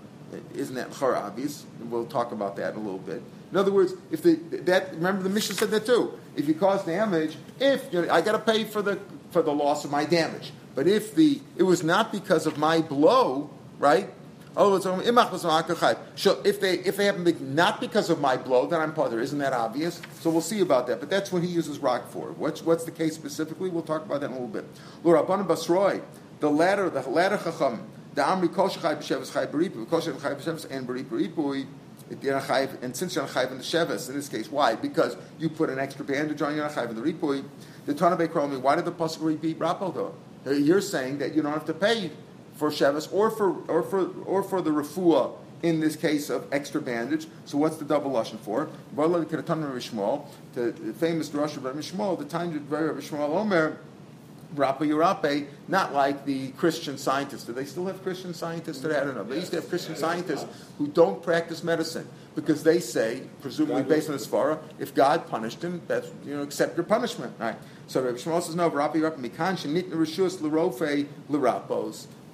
Isn't 0.55 0.75
that 0.75 0.93
chara 0.93 1.21
obvious? 1.21 1.65
We'll 1.81 2.07
talk 2.07 2.33
about 2.33 2.57
that 2.57 2.75
in 2.75 2.81
a 2.81 2.83
little 2.83 2.99
bit. 2.99 3.23
In 3.51 3.57
other 3.57 3.73
words, 3.73 3.95
if 4.11 4.23
the 4.23 4.35
that 4.65 4.95
remember 4.95 5.23
the 5.23 5.29
mission 5.29 5.55
said 5.55 5.71
that 5.71 5.87
too. 5.87 6.19
If 6.35 6.49
you 6.49 6.55
cause 6.55 6.85
damage, 6.85 7.37
if 7.61 7.93
you 7.93 8.03
know, 8.03 8.13
I 8.13 8.21
got 8.21 8.33
to 8.33 8.39
pay 8.39 8.65
for 8.65 8.83
the 8.83 8.99
for 9.31 9.43
the 9.43 9.53
loss 9.53 9.85
of 9.85 9.91
my 9.91 10.05
damage, 10.05 10.53
but 10.75 10.87
if 10.87 11.15
the 11.15 11.41
it 11.57 11.63
was 11.63 11.83
not 11.83 12.13
because 12.13 12.47
of 12.47 12.59
my 12.59 12.81
blow, 12.81 13.51
right? 13.79 14.11
Oh, 14.59 14.79
So 14.79 16.41
if 16.45 16.61
they 16.61 16.75
if 16.79 16.97
they 16.97 17.05
happen 17.05 17.55
not 17.55 17.79
because 17.79 18.09
of 18.09 18.21
my 18.21 18.39
blow, 18.39 18.67
then 18.67 18.81
I'm 18.81 18.95
putter. 18.95 19.21
Isn't 19.21 19.39
that 19.41 19.53
obvious? 19.53 20.01
So 20.21 20.31
we'll 20.31 20.41
see 20.41 20.61
about 20.61 20.87
that. 20.87 20.99
But 20.99 21.11
that's 21.11 21.31
what 21.31 21.43
he 21.43 21.49
uses 21.49 21.79
rock 21.79 22.11
for. 22.11 22.33
What's 22.33 22.63
what's 22.63 22.85
the 22.85 22.91
case 22.91 23.15
specifically? 23.15 23.69
We'll 23.69 23.83
talk 23.83 24.07
about 24.07 24.21
that 24.23 24.31
in 24.31 24.33
a 24.33 24.35
little 24.35 24.49
bit. 24.49 24.65
Lord 25.05 25.27
Rabbanan 25.27 25.47
Basroi, 25.47 26.01
the 26.41 26.51
latter 26.51 26.89
the 26.89 27.03
latter 27.03 27.37
chacham, 27.37 27.87
the 28.15 28.23
Amri 28.23 28.53
Kol 28.53 28.71
Shechai 28.71 28.97
B'Sheves 28.97 29.31
Chai 29.31 29.45
B'Ripu, 29.45 29.91
Kol 29.91 30.01
Shechai 30.01 30.37
B'Sheves 30.37 30.71
and 30.71 30.89
B'Ripu 30.89 31.67
And 32.83 32.97
since 32.97 33.15
you're 33.15 33.25
not 33.25 33.35
chayiv 33.35 33.51
in 33.51 33.59
the 33.59 33.65
sheves, 33.65 34.09
in 34.09 34.15
this 34.15 34.31
case, 34.31 34.51
why? 34.51 34.75
Because 34.75 35.19
you 35.39 35.51
put 35.51 35.69
an 35.69 35.79
extra 35.79 36.03
bandage 36.03 36.41
on, 36.41 36.55
you're 36.55 36.65
not 36.65 36.73
chayiv 36.73 36.89
in 36.89 36.97
the 36.97 37.03
ripui. 37.03 37.45
The 37.85 37.93
Tanabe 37.93 38.29
Kromi, 38.29 38.59
why 38.59 38.77
did 38.77 38.87
the 38.87 38.93
pasuk 38.93 39.19
repeat 39.21 39.59
rapal 39.59 39.95
though? 39.95 40.15
You're 40.51 40.81
saying 40.81 41.19
that 41.19 41.35
you 41.35 41.43
don't 41.43 41.53
have 41.53 41.67
to 41.67 41.75
pay 41.75 42.11
for 42.57 42.71
sheves 42.71 43.13
or 43.13 43.31
for 43.31 43.63
or 43.69 43.83
for 43.83 44.11
or 44.25 44.43
for 44.43 44.61
the 44.61 44.71
refuah 44.71 45.33
in 45.63 45.81
this 45.81 45.97
case 45.97 46.29
of 46.31 46.47
extra 46.53 46.81
bandage. 46.81 47.27
So 47.45 47.59
what's 47.59 47.77
the 47.77 47.85
double 47.85 48.11
lashon 48.11 48.39
for? 48.39 48.69
V'lo 48.95 49.21
l'keretan 49.25 49.63
Rabbi 49.65 49.79
Shmuel, 49.79 50.27
the 50.55 50.73
famous 50.95 51.33
Rosh 51.33 51.57
of 51.57 51.65
Rabbi 51.65 51.79
Shmuel, 51.79 52.19
the 52.19 52.25
time 52.25 52.53
that 52.53 52.61
Rabbi 52.69 53.01
Shmuel 53.01 53.31
Omer. 53.31 53.79
Rapa 54.55 54.83
Yurape, 54.83 55.49
not 55.67 55.93
like 55.93 56.25
the 56.25 56.51
Christian 56.53 56.97
scientists. 56.97 57.43
Do 57.45 57.53
they 57.53 57.65
still 57.65 57.87
have 57.87 58.01
Christian 58.05 58.33
scientists 58.33 58.79
today? 58.79 58.97
I 58.97 59.05
don't 59.05 59.17
know. 59.17 59.25
They 59.25 59.37
used 59.37 59.51
to 59.51 59.57
have 59.57 59.69
Christian 59.69 59.97
scientists 59.97 60.47
who 60.79 60.87
don't 60.87 61.21
practice 61.21 61.65
medicine 61.65 62.09
because 62.37 62.63
they 62.63 62.79
say, 62.79 63.23
presumably 63.43 63.83
based 63.83 64.09
on 64.09 64.17
the 64.17 64.23
Svara, 64.23 64.61
if 64.79 64.95
God 64.95 65.29
punished 65.29 65.63
him, 65.63 65.83
that's 65.89 66.09
you 66.25 66.37
know, 66.37 66.43
accept 66.43 66.77
your 66.77 66.85
punishment. 66.85 67.35
Right. 67.39 67.57
So 67.89 68.01
Rabbi 68.03 68.19
Shmuel 68.19 68.41
says, 68.41 68.55
no, 68.55 68.71
Rapa 68.71 68.95
Yurape 68.95 69.19
Mikan 69.19 69.57
Shenit 69.57 69.91
Rishus. 69.91 70.41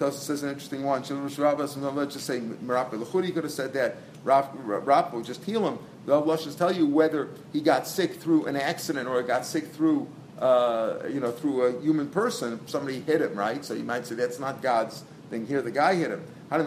Tosa 0.02 0.18
says 0.18 0.42
an 0.42 0.48
interesting 0.48 0.82
one. 0.82 1.02
Let's 1.02 2.14
just 2.14 2.26
say 2.26 2.40
Merape 2.40 2.92
L'Chudi 2.94 3.32
could 3.32 3.44
have 3.44 3.52
said 3.52 3.72
that. 3.74 3.96
Rapo, 4.24 5.24
just 5.24 5.44
heal 5.44 5.66
him. 5.66 5.78
The 6.06 6.18
Lashons 6.18 6.56
tell 6.56 6.72
you 6.72 6.86
whether 6.86 7.28
he 7.52 7.60
got 7.60 7.86
sick 7.86 8.14
through 8.14 8.46
an 8.46 8.56
accident 8.56 9.08
or 9.08 9.22
got 9.22 9.46
sick 9.46 9.68
through 9.68 10.08
uh, 10.40 11.06
you 11.08 11.20
know, 11.20 11.30
through 11.30 11.62
a 11.62 11.80
human 11.80 12.08
person, 12.08 12.58
somebody 12.66 13.00
hit 13.00 13.20
him, 13.20 13.36
right? 13.36 13.64
So 13.64 13.74
you 13.74 13.84
might 13.84 14.04
say 14.04 14.16
that's 14.16 14.40
not 14.40 14.60
God's 14.60 15.04
thing. 15.30 15.46
Here, 15.46 15.62
the 15.62 15.70
guy 15.70 15.94
hit 15.94 16.10
him. 16.10 16.24
Let's 16.50 16.66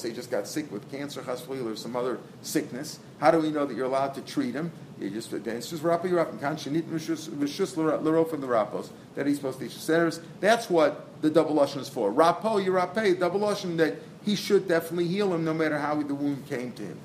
say 0.00 0.08
he 0.08 0.14
just 0.14 0.30
got 0.30 0.46
sick 0.46 0.70
with 0.70 0.88
cancer, 0.92 1.24
or 1.28 1.76
some 1.76 1.96
other 1.96 2.20
sickness. 2.42 3.00
How 3.18 3.32
do 3.32 3.40
we 3.40 3.50
know 3.50 3.66
that 3.66 3.76
you're 3.76 3.86
allowed 3.86 4.14
to 4.14 4.20
treat 4.20 4.54
him? 4.54 4.70
You 4.98 5.10
just 5.10 5.32
it's 5.32 5.70
just 5.70 5.82
rapi 5.82 6.10
rapim 6.10 6.40
kan 6.40 6.56
shenit 6.56 6.90
l'rof 6.90 8.32
and 8.32 8.42
the 8.42 8.46
rapos 8.46 8.88
that 9.14 9.26
he's 9.26 9.36
supposed 9.36 9.58
to 9.58 9.68
teach 9.68 9.76
sinners. 9.76 10.20
That's 10.40 10.70
what 10.70 11.06
the 11.20 11.28
double 11.28 11.54
lashon 11.54 11.78
is 11.78 11.88
for. 11.88 12.10
Rapo 12.10 12.64
yirape, 12.64 13.18
double 13.18 13.40
lashon 13.40 13.76
that 13.76 13.96
he 14.24 14.34
should 14.34 14.66
definitely 14.66 15.06
heal 15.06 15.34
him 15.34 15.44
no 15.44 15.52
matter 15.52 15.78
how 15.78 16.02
the 16.02 16.14
wound 16.14 16.46
came 16.48 16.72
to 16.72 16.82
him. 16.82 16.98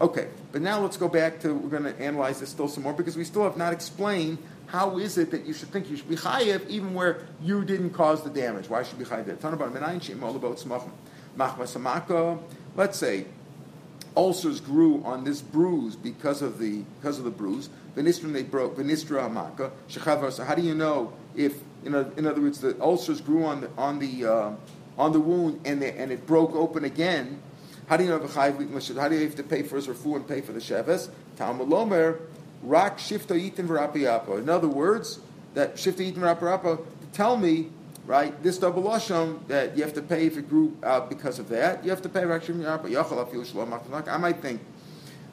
Okay, 0.00 0.28
but 0.52 0.62
now 0.62 0.80
let's 0.80 0.96
go 0.96 1.08
back 1.08 1.40
to, 1.40 1.52
we're 1.52 1.68
going 1.68 1.82
to 1.82 2.00
analyze 2.00 2.40
this 2.40 2.48
still 2.48 2.68
some 2.68 2.84
more 2.84 2.94
because 2.94 3.18
we 3.18 3.24
still 3.24 3.42
have 3.42 3.58
not 3.58 3.74
explained 3.74 4.38
how 4.66 4.98
is 4.98 5.18
it 5.18 5.30
that 5.30 5.44
you 5.44 5.52
should 5.52 5.68
think 5.70 5.90
you 5.90 5.96
should 5.96 6.08
be 6.08 6.16
chayev 6.16 6.66
even 6.68 6.94
where 6.94 7.26
you 7.42 7.64
didn't 7.64 7.90
cause 7.90 8.22
the 8.22 8.30
damage. 8.30 8.68
Why 8.68 8.82
should 8.82 8.98
you 8.98 9.04
be 9.04 9.10
chayev? 9.10 9.26
Let's 12.76 12.98
say 12.98 13.26
ulcers 14.16 14.60
grew 14.60 15.02
on 15.04 15.24
this 15.24 15.40
bruise 15.40 15.96
because 15.96 16.42
of 16.42 16.58
the 16.58 16.82
because 17.00 17.18
of 17.18 17.24
the 17.24 17.30
bruise. 17.30 17.68
Venistrum 17.94 18.32
they 18.32 18.42
broke. 18.42 18.76
Venistra 18.76 19.28
amaka 19.28 19.70
shechavar. 19.88 20.32
So 20.32 20.44
how 20.44 20.54
do 20.54 20.62
you 20.62 20.74
know 20.74 21.12
if 21.34 21.60
you 21.84 21.90
know? 21.90 22.10
In 22.16 22.26
other 22.26 22.40
words, 22.40 22.60
the 22.60 22.80
ulcers 22.80 23.20
grew 23.20 23.44
on 23.44 23.62
the 23.62 23.70
on 23.76 23.98
the 23.98 24.26
uh, 24.26 24.52
on 24.98 25.12
the 25.12 25.20
wound 25.20 25.60
and 25.64 25.82
and 25.82 26.12
it 26.12 26.26
broke 26.26 26.54
open 26.54 26.84
again. 26.84 27.42
How 27.90 27.96
do 27.96 28.04
you 28.04 28.10
know 28.10 28.24
How 28.28 28.48
do 28.50 29.16
you 29.16 29.24
have 29.24 29.34
to 29.34 29.42
pay 29.42 29.64
for 29.64 29.74
his 29.74 29.88
refu 29.88 30.14
and 30.14 30.26
pay 30.26 30.40
for 30.40 30.52
the 30.52 30.60
sheves? 30.60 31.10
Talmud 31.36 31.68
Lomer, 31.68 32.20
rak 32.62 32.98
shifto 32.98 33.34
yitin 33.34 33.66
v'rapiyapo. 33.66 34.38
In 34.38 34.48
other 34.48 34.68
words, 34.68 35.18
that 35.54 35.74
shifto 35.74 35.98
yitin 35.98 36.18
v'rapiyapo, 36.18 36.84
tell 37.12 37.36
me, 37.36 37.70
right, 38.10 38.42
this 38.42 38.58
double 38.58 38.82
lashon 38.82 39.46
that 39.46 39.76
you 39.76 39.84
have 39.84 39.94
to 39.94 40.02
pay 40.02 40.26
if 40.26 40.36
it 40.36 40.50
grew 40.50 40.76
out 40.82 41.08
because 41.08 41.38
of 41.38 41.48
that. 41.48 41.84
You 41.84 41.90
have 41.90 42.02
to 42.02 42.08
pay. 42.08 42.24
I 42.24 44.16
might 44.18 44.36
think, 44.42 44.60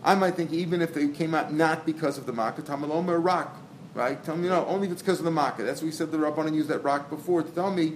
I 0.04 0.14
might 0.14 0.36
think 0.36 0.54
even 0.54 0.84
if 0.84 0.94
they 0.94 1.08
came 1.08 1.34
out 1.34 1.52
not 1.52 1.88
because 1.88 2.20
of 2.20 2.28
the 2.28 2.34
makkah, 2.34 2.62
Talmud 2.62 2.92
Lomer 2.92 3.20
rak, 3.20 3.50
right? 3.96 4.24
Tell 4.24 4.38
me 4.38 4.48
no, 4.48 4.64
only 4.68 4.86
if 4.86 4.94
it's 4.94 5.02
because 5.02 5.18
of 5.18 5.26
the 5.26 5.32
makkah. 5.32 5.64
That's 5.64 5.82
what 5.82 5.88
we 5.88 5.92
said 5.92 6.12
the 6.12 6.18
Rabbanan 6.20 6.54
used 6.54 6.70
that 6.70 6.84
rock 6.84 7.10
before 7.10 7.42
to 7.42 7.50
tell 7.50 7.72
me 7.72 7.94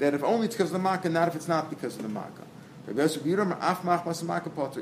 that 0.00 0.14
if 0.14 0.24
only 0.24 0.46
it's 0.46 0.56
because 0.56 0.70
of 0.70 0.72
the 0.72 0.80
makkah, 0.80 1.08
not 1.08 1.28
if 1.28 1.36
it's 1.36 1.46
not 1.46 1.70
because 1.70 1.94
of 1.94 2.02
the 2.02 2.08
makkah. 2.08 2.42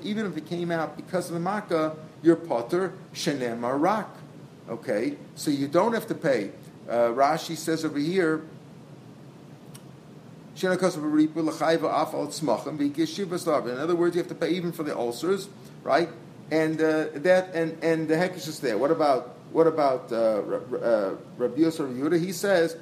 Even 0.02 0.26
if 0.26 0.36
it 0.36 0.46
came 0.46 0.70
out 0.70 0.96
because 0.96 1.28
of 1.28 1.34
the 1.34 1.40
makkah, 1.40 1.94
you're 2.22 2.36
potter 2.36 2.94
shenem 3.12 3.60
rak. 3.80 4.08
Okay, 4.70 5.16
so 5.34 5.50
you 5.50 5.68
don't 5.68 5.92
have 5.92 6.06
to 6.06 6.14
pay. 6.14 6.52
Uh, 6.88 7.08
Rashi 7.08 7.54
says 7.54 7.84
over 7.84 7.98
here. 7.98 8.44
In 10.62 10.68
other 13.78 13.96
words, 13.96 14.16
you 14.16 14.22
have 14.22 14.28
to 14.28 14.34
pay 14.34 14.50
even 14.50 14.72
for 14.72 14.82
the 14.82 14.96
ulcers, 14.96 15.48
right? 15.82 16.08
And 16.50 16.80
uh, 16.80 17.06
that 17.14 17.54
and 17.54 17.76
and 17.82 18.08
the 18.08 18.14
hekesh 18.14 18.48
is 18.48 18.60
there. 18.60 18.78
What 18.78 18.90
about 18.90 19.34
what 19.52 19.66
about 19.66 20.10
uh, 20.12 20.16
uh, 20.16 21.16
Rabbi 21.36 21.60
Yosef 21.60 21.88
Yehuda? 21.90 22.18
He 22.20 22.32
says, 22.32 22.76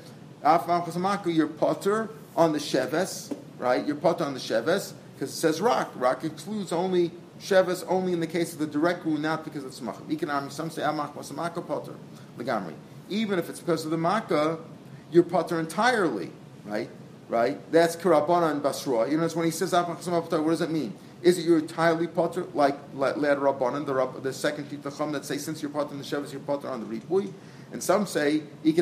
"You're 0.44 1.46
potter 1.48 2.10
on 2.36 2.52
the 2.52 2.58
sheves, 2.58 3.34
right? 3.58 3.84
You're 3.84 3.96
potter 3.96 4.24
on 4.24 4.34
the 4.34 4.40
sheves 4.40 4.92
because 5.14 5.30
it 5.30 5.36
says 5.36 5.60
rock. 5.60 5.90
Rock 5.96 6.22
excludes 6.24 6.72
only 6.72 7.10
sheves 7.40 7.84
only 7.88 8.12
in 8.12 8.20
the 8.20 8.26
case 8.26 8.52
of 8.52 8.58
the 8.58 8.66
direct 8.66 9.04
rule, 9.04 9.18
not 9.18 9.44
because 9.44 9.64
it's 9.64 9.80
smachim. 9.80 10.10
Economic, 10.10 10.52
some 10.52 10.70
say 10.70 10.82
amach 10.82 11.14
masamaka 11.14 11.66
potter 11.66 11.94
legamri. 12.38 12.74
Even 13.08 13.38
if 13.38 13.48
it's 13.50 13.60
because 13.60 13.84
of 13.84 13.90
the 13.90 13.98
makkah, 13.98 14.58
you're 15.10 15.22
potter 15.22 15.58
entirely, 15.60 16.30
right? 16.64 16.88
Right? 17.28 17.58
That's 17.72 17.96
karabanan 17.96 18.62
basra. 18.62 19.10
You 19.10 19.16
know, 19.16 19.28
when 19.28 19.46
he 19.46 19.50
says 19.50 19.72
what 19.72 20.50
does 20.50 20.60
it 20.60 20.70
mean? 20.70 20.94
Is 21.22 21.38
it 21.38 21.46
you're 21.46 21.58
entirely 21.58 22.06
potter 22.06 22.44
like 22.52 22.76
led 22.94 23.16
rabbanan, 23.16 23.86
the, 23.86 24.20
the 24.20 24.32
second 24.32 24.68
shitacham 24.70 25.12
that 25.12 25.24
say 25.24 25.38
since 25.38 25.62
you're 25.62 25.70
potter 25.70 25.92
in 25.92 25.98
the 25.98 26.04
sheves, 26.04 26.32
you're 26.32 26.40
potter 26.42 26.68
on 26.68 26.80
the 26.80 26.86
ripui? 26.86 27.32
And 27.74 27.82
some 27.82 28.06
say, 28.06 28.44
like 28.62 28.76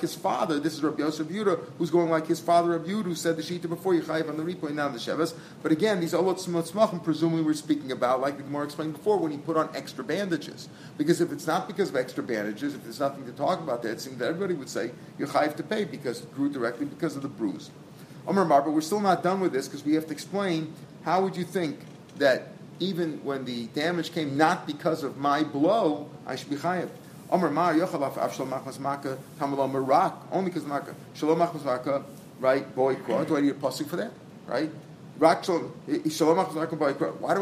his 0.00 0.14
father. 0.14 0.60
This 0.60 0.74
is 0.74 0.82
Rabbi 0.84 1.00
Yosef 1.00 1.26
Yudah, 1.26 1.58
who's 1.76 1.90
going 1.90 2.08
like 2.08 2.28
his 2.28 2.38
father 2.38 2.70
Rabbi 2.70 2.88
Yudah, 2.88 3.02
who 3.02 3.16
said 3.16 3.36
the 3.36 3.42
shita 3.42 3.68
before 3.68 3.94
you 3.94 4.02
chayiv 4.02 4.28
on 4.28 4.36
the 4.36 4.44
ripoy, 4.44 4.72
now 4.72 4.86
the 4.86 5.00
sheves. 5.00 5.34
But 5.60 5.72
again, 5.72 5.98
these 5.98 6.12
olot 6.12 6.38
smachim, 6.38 7.02
presumably 7.02 7.42
we're 7.42 7.54
speaking 7.54 7.90
about, 7.90 8.20
like 8.20 8.36
the 8.36 8.44
Gemara 8.44 8.66
explained 8.66 8.92
before, 8.92 9.18
when 9.18 9.32
he 9.32 9.38
put 9.38 9.56
on 9.56 9.70
extra 9.74 10.04
bandages. 10.04 10.68
Because 10.96 11.20
if 11.20 11.32
it's 11.32 11.48
not 11.48 11.66
because 11.66 11.88
of 11.88 11.96
extra 11.96 12.22
bandages, 12.22 12.76
if 12.76 12.84
there's 12.84 13.00
nothing 13.00 13.26
to 13.26 13.32
talk 13.32 13.58
about 13.58 13.82
there, 13.82 13.90
it 13.90 14.00
seems 14.00 14.18
that 14.18 14.28
everybody 14.28 14.54
would 14.54 14.68
say 14.68 14.92
you're 15.18 15.26
chayiv 15.26 15.56
to 15.56 15.64
pay 15.64 15.82
because 15.82 16.20
it 16.20 16.32
grew 16.32 16.48
directly 16.48 16.86
because 16.86 17.16
of 17.16 17.22
the 17.22 17.28
bruise. 17.28 17.72
Omar 18.28 18.44
Mar, 18.44 18.62
but 18.62 18.70
we're 18.70 18.82
still 18.82 19.00
not 19.00 19.24
done 19.24 19.40
with 19.40 19.52
this 19.52 19.66
because 19.66 19.84
we 19.84 19.94
have 19.94 20.06
to 20.06 20.12
explain 20.12 20.72
how 21.02 21.22
would 21.22 21.36
you 21.36 21.42
think 21.42 21.80
that 22.18 22.53
even 22.80 23.22
when 23.24 23.44
the 23.44 23.66
damage 23.68 24.12
came 24.12 24.36
not 24.36 24.66
because 24.66 25.02
of 25.02 25.16
my 25.16 25.42
blow, 25.42 26.08
I 26.26 26.36
should 26.36 26.50
be 26.50 26.56
chayav. 26.56 26.88
Omer 27.30 27.50
Mar 27.50 27.74
Yochalaf 27.74 28.18
Av 28.18 28.34
Shalom 28.34 28.50
Machmas 28.50 28.78
Maka 28.78 29.18
Tamalom 29.40 29.72
Marak 29.72 30.14
only 30.30 30.50
because 30.50 30.66
Maka 30.66 30.94
Shalom 31.14 31.38
Machmas 31.38 31.64
Maka 31.64 32.04
right 32.38 32.74
boy 32.74 32.94
Do 32.94 33.36
I 33.36 33.40
need 33.40 33.50
a 33.50 33.54
pasuk 33.54 33.86
for 33.86 33.96
that? 33.96 34.12
Right. 34.46 34.70
Why 35.18 35.34
do 35.40 35.70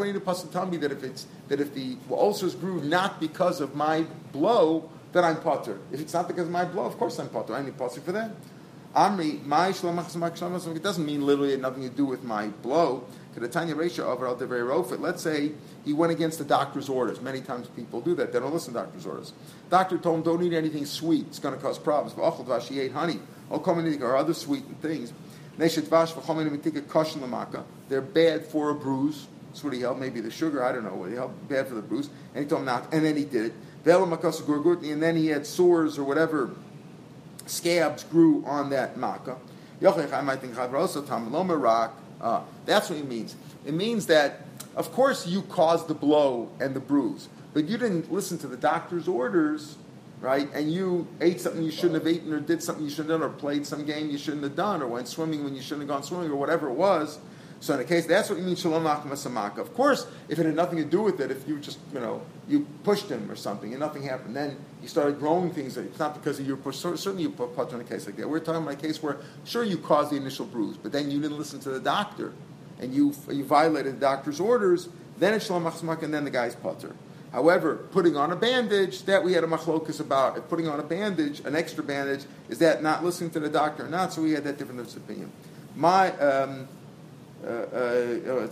I 0.03 0.05
need 0.05 0.15
a 0.15 0.19
pasuk 0.19 0.51
tell 0.51 0.65
me 0.67 0.77
that 0.77 0.91
if 0.91 1.03
it's 1.03 1.27
that 1.47 1.59
if 1.59 1.73
the 1.73 1.97
ulcers 2.09 2.55
grew 2.55 2.81
not 2.83 3.19
because 3.19 3.61
of 3.61 3.75
my 3.75 4.05
blow, 4.31 4.89
then 5.11 5.25
I'm 5.25 5.37
potter. 5.41 5.79
If 5.91 5.99
it's 5.99 6.13
not 6.13 6.27
because 6.27 6.45
of 6.45 6.51
my 6.51 6.65
blow, 6.65 6.85
of 6.85 6.97
course 6.97 7.19
I'm 7.19 7.29
potter. 7.29 7.53
I 7.53 7.61
need 7.61 7.69
a 7.69 7.77
pasuk 7.77 8.03
for 8.03 8.11
that. 8.13 8.31
Amri, 8.95 9.43
my 9.43 9.71
Shalom 9.71 9.97
It 9.97 10.83
doesn't 10.83 11.05
mean 11.05 11.25
literally 11.25 11.49
it 11.49 11.53
had 11.53 11.61
nothing 11.61 11.83
to 11.83 11.89
do 11.89 12.05
with 12.05 12.23
my 12.23 12.47
blow. 12.47 13.03
Let's 13.35 15.21
say 15.21 15.51
he 15.85 15.93
went 15.93 16.11
against 16.11 16.37
the 16.37 16.45
doctor's 16.45 16.89
orders. 16.89 17.21
Many 17.21 17.41
times 17.41 17.67
people 17.75 18.01
do 18.01 18.15
that. 18.15 18.31
They 18.31 18.39
don't 18.39 18.53
listen 18.53 18.73
to 18.73 18.79
doctor's 18.79 19.05
orders. 19.05 19.33
Doctor 19.69 19.97
told 19.97 20.17
him, 20.17 20.23
don't 20.23 20.43
eat 20.43 20.53
anything 20.53 20.85
sweet. 20.85 21.25
It's 21.27 21.39
going 21.39 21.55
to 21.55 21.61
cause 21.61 21.79
problems. 21.79 22.13
But 22.13 22.63
he 22.63 22.79
ate 22.79 22.91
honey. 22.91 23.19
Or 23.49 24.15
other 24.15 24.33
sweet 24.33 24.63
things. 24.81 25.13
They're 25.57 25.69
bad 28.01 28.45
for 28.45 28.69
a 28.69 28.75
bruise. 28.75 29.27
That's 29.49 29.63
what 29.63 29.73
he 29.73 29.81
held. 29.81 29.99
Maybe 29.99 30.21
the 30.21 30.31
sugar, 30.31 30.63
I 30.63 30.71
don't 30.71 30.83
know. 30.83 30.95
What 30.95 31.09
he 31.09 31.15
held 31.15 31.47
bad 31.47 31.67
for 31.67 31.75
the 31.75 31.81
bruise. 31.81 32.09
And 32.33 32.43
he 32.43 32.49
told 32.49 32.61
him 32.61 32.65
not. 32.65 32.91
And 32.91 33.05
then 33.05 33.15
he 33.15 33.25
did 33.25 33.45
it. 33.47 33.53
And 33.85 35.03
then 35.03 35.15
he 35.15 35.27
had 35.27 35.45
sores 35.45 35.99
or 35.99 36.03
whatever 36.03 36.49
scabs 37.45 38.03
grew 38.05 38.43
on 38.45 38.69
that 38.69 38.97
makkah. 38.97 39.37
Uh, 42.23 42.41
that's 42.65 42.89
what 42.89 42.97
it 42.97 43.07
means. 43.07 43.35
It 43.65 43.73
means 43.73 44.07
that, 44.07 44.41
of 44.75 44.91
course, 44.93 45.27
you 45.27 45.41
caused 45.43 45.89
the 45.89 45.93
blow 45.93 46.49
and 46.59 46.73
the 46.73 46.79
bruise, 46.79 47.27
but 47.53 47.65
you 47.65 47.77
didn't 47.77 48.11
listen 48.11 48.37
to 48.39 48.47
the 48.47 48.57
doctor's 48.57 49.07
orders, 49.09 49.77
right? 50.21 50.47
And 50.53 50.71
you 50.71 51.05
ate 51.19 51.41
something 51.41 51.61
you 51.61 51.69
shouldn't 51.69 51.95
have 51.95 52.07
eaten, 52.07 52.31
or 52.31 52.39
did 52.39 52.63
something 52.63 52.83
you 52.85 52.89
shouldn't 52.89 53.11
have 53.11 53.19
done, 53.19 53.29
or 53.29 53.33
played 53.33 53.65
some 53.65 53.85
game 53.85 54.09
you 54.09 54.17
shouldn't 54.17 54.43
have 54.43 54.55
done, 54.55 54.81
or 54.81 54.87
went 54.87 55.09
swimming 55.09 55.43
when 55.43 55.53
you 55.53 55.61
shouldn't 55.61 55.81
have 55.81 55.89
gone 55.89 56.03
swimming, 56.03 56.31
or 56.31 56.37
whatever 56.37 56.69
it 56.69 56.73
was. 56.73 57.19
So 57.63 57.73
in 57.75 57.79
a 57.79 57.85
case, 57.85 58.05
that's 58.05 58.29
what 58.29 58.37
you 58.37 58.43
mean 58.43 58.57
shalom 58.57 58.83
samaka. 58.83 59.59
Of 59.59 59.73
course, 59.73 60.05
if 60.27 60.37
it 60.37 60.45
had 60.45 60.53
nothing 60.53 60.79
to 60.79 60.83
do 60.83 61.01
with 61.01 61.21
it, 61.21 61.31
if 61.31 61.47
you 61.47 61.59
just 61.59 61.79
you 61.93 62.01
know 62.01 62.21
you 62.45 62.67
pushed 62.83 63.07
him 63.07 63.31
or 63.31 63.37
something 63.37 63.71
and 63.71 63.79
nothing 63.79 64.03
happened, 64.03 64.35
then 64.35 64.57
you 64.81 64.89
started 64.89 65.17
growing 65.17 65.49
things. 65.49 65.77
It's 65.77 65.97
not 65.97 66.13
because 66.13 66.41
of 66.41 66.45
your 66.45 66.57
push. 66.57 66.75
Certainly, 66.75 67.23
you 67.23 67.29
put 67.29 67.71
in 67.71 67.79
a 67.79 67.85
case 67.85 68.05
like 68.05 68.17
that. 68.17 68.27
We're 68.27 68.41
talking 68.41 68.63
about 68.63 68.73
a 68.73 68.75
case 68.85 69.01
where 69.01 69.15
sure 69.45 69.63
you 69.63 69.77
caused 69.77 70.11
the 70.11 70.17
initial 70.17 70.45
bruise, 70.45 70.75
but 70.75 70.91
then 70.91 71.09
you 71.09 71.21
didn't 71.21 71.37
listen 71.37 71.61
to 71.61 71.69
the 71.69 71.79
doctor, 71.79 72.33
and 72.81 72.93
you 72.93 73.15
you 73.31 73.45
violated 73.45 73.95
the 73.95 73.99
doctor's 74.01 74.41
orders. 74.41 74.89
Then 75.17 75.33
it's 75.33 75.45
shalom 75.45 75.63
samaka, 75.63 76.03
and 76.03 76.13
then 76.13 76.25
the 76.25 76.31
guy's 76.31 76.55
putter. 76.55 76.93
However, 77.31 77.77
putting 77.93 78.17
on 78.17 78.33
a 78.33 78.35
bandage, 78.35 79.03
that 79.03 79.23
we 79.23 79.31
had 79.31 79.45
a 79.45 79.47
machlokus 79.47 80.01
about. 80.01 80.37
If 80.37 80.49
putting 80.49 80.67
on 80.67 80.81
a 80.81 80.83
bandage, 80.83 81.39
an 81.45 81.55
extra 81.55 81.81
bandage, 81.81 82.25
is 82.49 82.59
that 82.59 82.83
not 82.83 83.05
listening 83.05 83.29
to 83.29 83.39
the 83.39 83.47
doctor 83.47 83.85
or 83.85 83.89
not? 83.89 84.11
So 84.11 84.21
we 84.21 84.31
had 84.31 84.43
that 84.43 84.57
different 84.57 84.93
opinion. 84.97 85.31
My 85.77 86.11
um, 86.17 86.67
Uh, 87.43 87.47
uh, 87.47 87.51
uh, 87.51 88.47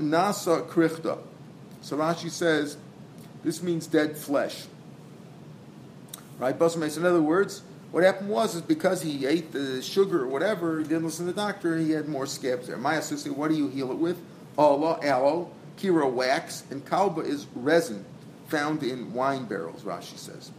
Nasa 0.00 0.66
krichta. 0.68 1.18
So 1.80 1.96
Rashi 1.96 2.30
says 2.30 2.76
this 3.42 3.62
means 3.62 3.86
dead 3.86 4.16
flesh. 4.16 4.66
Right? 6.38 6.54
In 6.54 7.04
other 7.06 7.22
words, 7.22 7.62
what 7.90 8.04
happened 8.04 8.28
was 8.28 8.54
is 8.54 8.62
because 8.62 9.02
he 9.02 9.26
ate 9.26 9.52
the 9.52 9.82
sugar 9.82 10.22
or 10.24 10.28
whatever, 10.28 10.78
he 10.78 10.84
didn't 10.84 11.04
listen 11.04 11.26
to 11.26 11.32
the 11.32 11.40
doctor, 11.40 11.76
he 11.78 11.92
had 11.92 12.08
more 12.08 12.26
scabs 12.26 12.66
there. 12.66 12.76
Maya 12.76 13.02
says, 13.02 13.28
what 13.28 13.48
do 13.48 13.56
you 13.56 13.68
heal 13.68 13.90
it 13.90 13.98
with? 13.98 14.20
Allah, 14.56 14.98
aloe, 15.02 15.50
kira 15.78 16.10
wax, 16.10 16.64
and 16.70 16.84
kalba 16.84 17.24
is 17.24 17.46
resin 17.54 18.04
found 18.48 18.82
in 18.82 19.12
wine 19.14 19.44
barrels, 19.44 19.82
Rashi 19.82 20.18
says. 20.18 20.50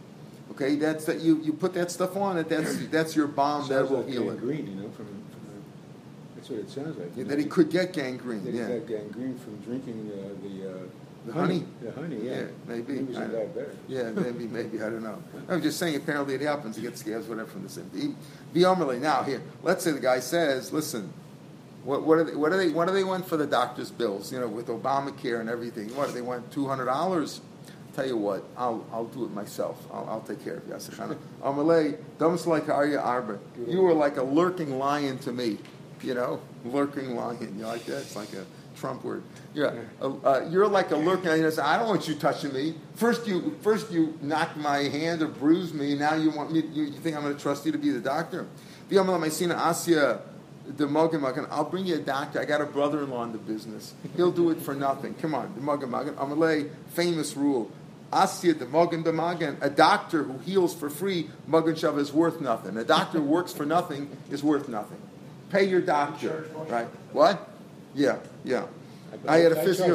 Okay, 0.52 0.76
that's 0.76 1.04
that 1.04 1.20
you, 1.20 1.40
you 1.42 1.52
put 1.52 1.74
that 1.74 1.90
stuff 1.90 2.16
on 2.16 2.36
it, 2.38 2.48
that's 2.48 2.76
that's 2.88 3.14
your 3.14 3.28
bomb 3.28 3.68
that 3.68 3.88
will 3.88 4.02
heal 4.02 4.30
it. 4.30 4.40
Green, 4.40 4.66
you 4.66 4.74
know, 4.74 4.90
from 4.90 5.06
what 6.50 6.60
it 6.60 6.70
sounds 6.70 6.98
like. 6.98 7.10
Yeah, 7.16 7.24
that 7.24 7.38
he 7.38 7.44
could 7.46 7.70
get 7.70 7.92
gangrene. 7.92 8.44
That 8.44 8.54
yeah. 8.54 8.66
he 8.68 8.78
got 8.78 8.86
gangrene 8.86 9.38
from 9.38 9.56
drinking 9.58 10.10
uh, 10.12 10.42
the. 10.42 10.70
Uh, 10.70 10.82
the 11.26 11.32
honey. 11.32 11.58
honey. 11.58 11.66
The 11.82 11.92
honey, 11.92 12.16
yeah. 12.22 12.32
yeah 12.32 12.46
maybe. 12.66 12.96
He 12.96 13.02
was 13.02 13.16
in 13.18 13.32
that 13.32 13.54
better. 13.54 13.76
Yeah, 13.88 14.10
maybe, 14.10 14.46
maybe. 14.46 14.82
I 14.82 14.88
don't 14.88 15.02
know. 15.02 15.22
I'm 15.48 15.60
just 15.60 15.78
saying, 15.78 15.96
apparently 15.96 16.34
it 16.34 16.40
happens. 16.40 16.76
He 16.76 16.82
gets 16.82 17.00
scabs, 17.00 17.26
whatever, 17.26 17.50
from 17.50 17.62
the 17.62 17.68
same. 17.68 18.16
Be 18.54 18.62
Now, 18.62 19.22
here, 19.22 19.42
let's 19.62 19.84
say 19.84 19.92
the 19.92 20.00
guy 20.00 20.20
says, 20.20 20.72
listen, 20.72 21.12
what, 21.84 22.04
what, 22.04 22.18
are 22.18 22.24
they, 22.24 22.34
what, 22.34 22.52
are 22.52 22.56
they, 22.56 22.68
what 22.68 22.88
do 22.88 22.94
they 22.94 23.04
want 23.04 23.26
for 23.26 23.36
the 23.36 23.46
doctor's 23.46 23.90
bills? 23.90 24.32
You 24.32 24.40
know, 24.40 24.48
with 24.48 24.68
Obamacare 24.68 25.40
and 25.40 25.48
everything. 25.48 25.94
What 25.94 26.08
do 26.08 26.14
they 26.14 26.22
want? 26.22 26.50
$200? 26.50 27.40
Tell 27.94 28.06
you 28.06 28.16
what, 28.16 28.44
I'll, 28.56 28.86
I'll 28.92 29.06
do 29.06 29.24
it 29.24 29.32
myself. 29.32 29.84
I'll, 29.92 30.08
I'll 30.08 30.20
take 30.20 30.44
care 30.44 30.58
of 30.58 30.68
you. 30.68 30.74
Amalei, 31.42 31.98
dams 32.18 32.46
like 32.46 32.68
Arya 32.68 33.00
Arba. 33.00 33.38
You 33.66 33.82
were 33.82 33.92
like 33.92 34.16
a 34.16 34.22
lurking 34.22 34.78
lion 34.78 35.18
to 35.18 35.32
me 35.32 35.58
you 36.02 36.14
know, 36.14 36.40
lurking 36.64 37.14
lion. 37.16 37.56
You 37.58 37.66
like 37.66 37.84
that? 37.86 37.98
It's 37.98 38.16
like 38.16 38.32
a 38.32 38.44
Trump 38.76 39.04
word. 39.04 39.22
Yeah, 39.54 39.74
uh, 40.00 40.46
you're 40.48 40.68
like 40.68 40.90
a 40.90 40.96
lurking 40.96 41.30
lion. 41.30 41.52
I 41.60 41.76
don't 41.78 41.88
want 41.88 42.08
you 42.08 42.14
touching 42.14 42.52
me. 42.52 42.74
First 42.94 43.26
you, 43.26 43.56
first 43.62 43.90
you 43.90 44.18
knocked 44.22 44.56
my 44.56 44.78
hand 44.78 45.22
or 45.22 45.28
bruised 45.28 45.74
me. 45.74 45.94
Now 45.94 46.14
you 46.14 46.30
want 46.30 46.52
me? 46.52 46.62
You, 46.72 46.84
you 46.84 46.98
think 47.00 47.16
I'm 47.16 47.22
going 47.22 47.36
to 47.36 47.42
trust 47.42 47.66
you 47.66 47.72
to 47.72 47.78
be 47.78 47.90
the 47.90 48.00
doctor? 48.00 48.46
I'll 51.50 51.64
bring 51.64 51.86
you 51.86 51.94
a 51.94 51.98
doctor. 51.98 52.40
I 52.40 52.44
got 52.44 52.60
a 52.60 52.66
brother-in-law 52.66 53.24
in 53.24 53.32
the 53.32 53.38
business. 53.38 53.94
He'll 54.16 54.32
do 54.32 54.50
it 54.50 54.60
for 54.60 54.74
nothing. 54.74 55.14
Come 55.14 55.34
on, 55.34 55.52
the 55.54 55.60
Magan 55.60 55.90
Magan. 55.90 56.14
Amalei, 56.14 56.70
famous 56.90 57.36
rule. 57.36 57.70
Asya 58.12 58.58
the 58.58 58.66
Magan 58.66 59.02
the 59.04 59.12
Magan. 59.12 59.56
A 59.60 59.70
doctor 59.70 60.24
who 60.24 60.38
heals 60.38 60.74
for 60.74 60.90
free, 60.90 61.30
Magan 61.46 61.74
Shav 61.74 61.98
is 61.98 62.12
worth 62.12 62.40
nothing. 62.40 62.76
A 62.76 62.84
doctor 62.84 63.18
who 63.18 63.24
works 63.24 63.52
for 63.52 63.64
nothing 63.64 64.16
is 64.30 64.42
worth 64.42 64.68
nothing. 64.68 64.98
Pay 65.50 65.64
your 65.64 65.80
doctor, 65.80 66.48
right? 66.68 66.86
What? 67.12 67.48
Yeah, 67.94 68.18
yeah. 68.44 68.66
I, 69.26 69.38
had 69.38 69.52
a 69.52 69.54
physio- 69.66 69.86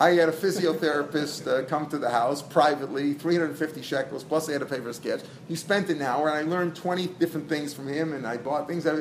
I 0.00 0.10
had 0.10 0.28
a 0.28 0.32
physiotherapist 0.32 1.46
uh, 1.46 1.64
come 1.68 1.86
to 1.90 1.98
the 1.98 2.10
house 2.10 2.42
privately, 2.42 3.14
350 3.14 3.80
shekels, 3.82 4.24
plus 4.24 4.48
I 4.48 4.52
had 4.52 4.58
to 4.62 4.66
pay 4.66 4.78
for 4.80 4.88
his 4.88 4.96
sketch. 4.96 5.20
He 5.46 5.54
spent 5.54 5.88
an 5.88 6.02
hour, 6.02 6.28
and 6.28 6.36
I 6.36 6.42
learned 6.50 6.74
20 6.74 7.06
different 7.20 7.48
things 7.48 7.72
from 7.72 7.86
him, 7.86 8.12
and 8.12 8.26
I 8.26 8.38
bought 8.38 8.66
things. 8.66 8.84
And 8.86 9.00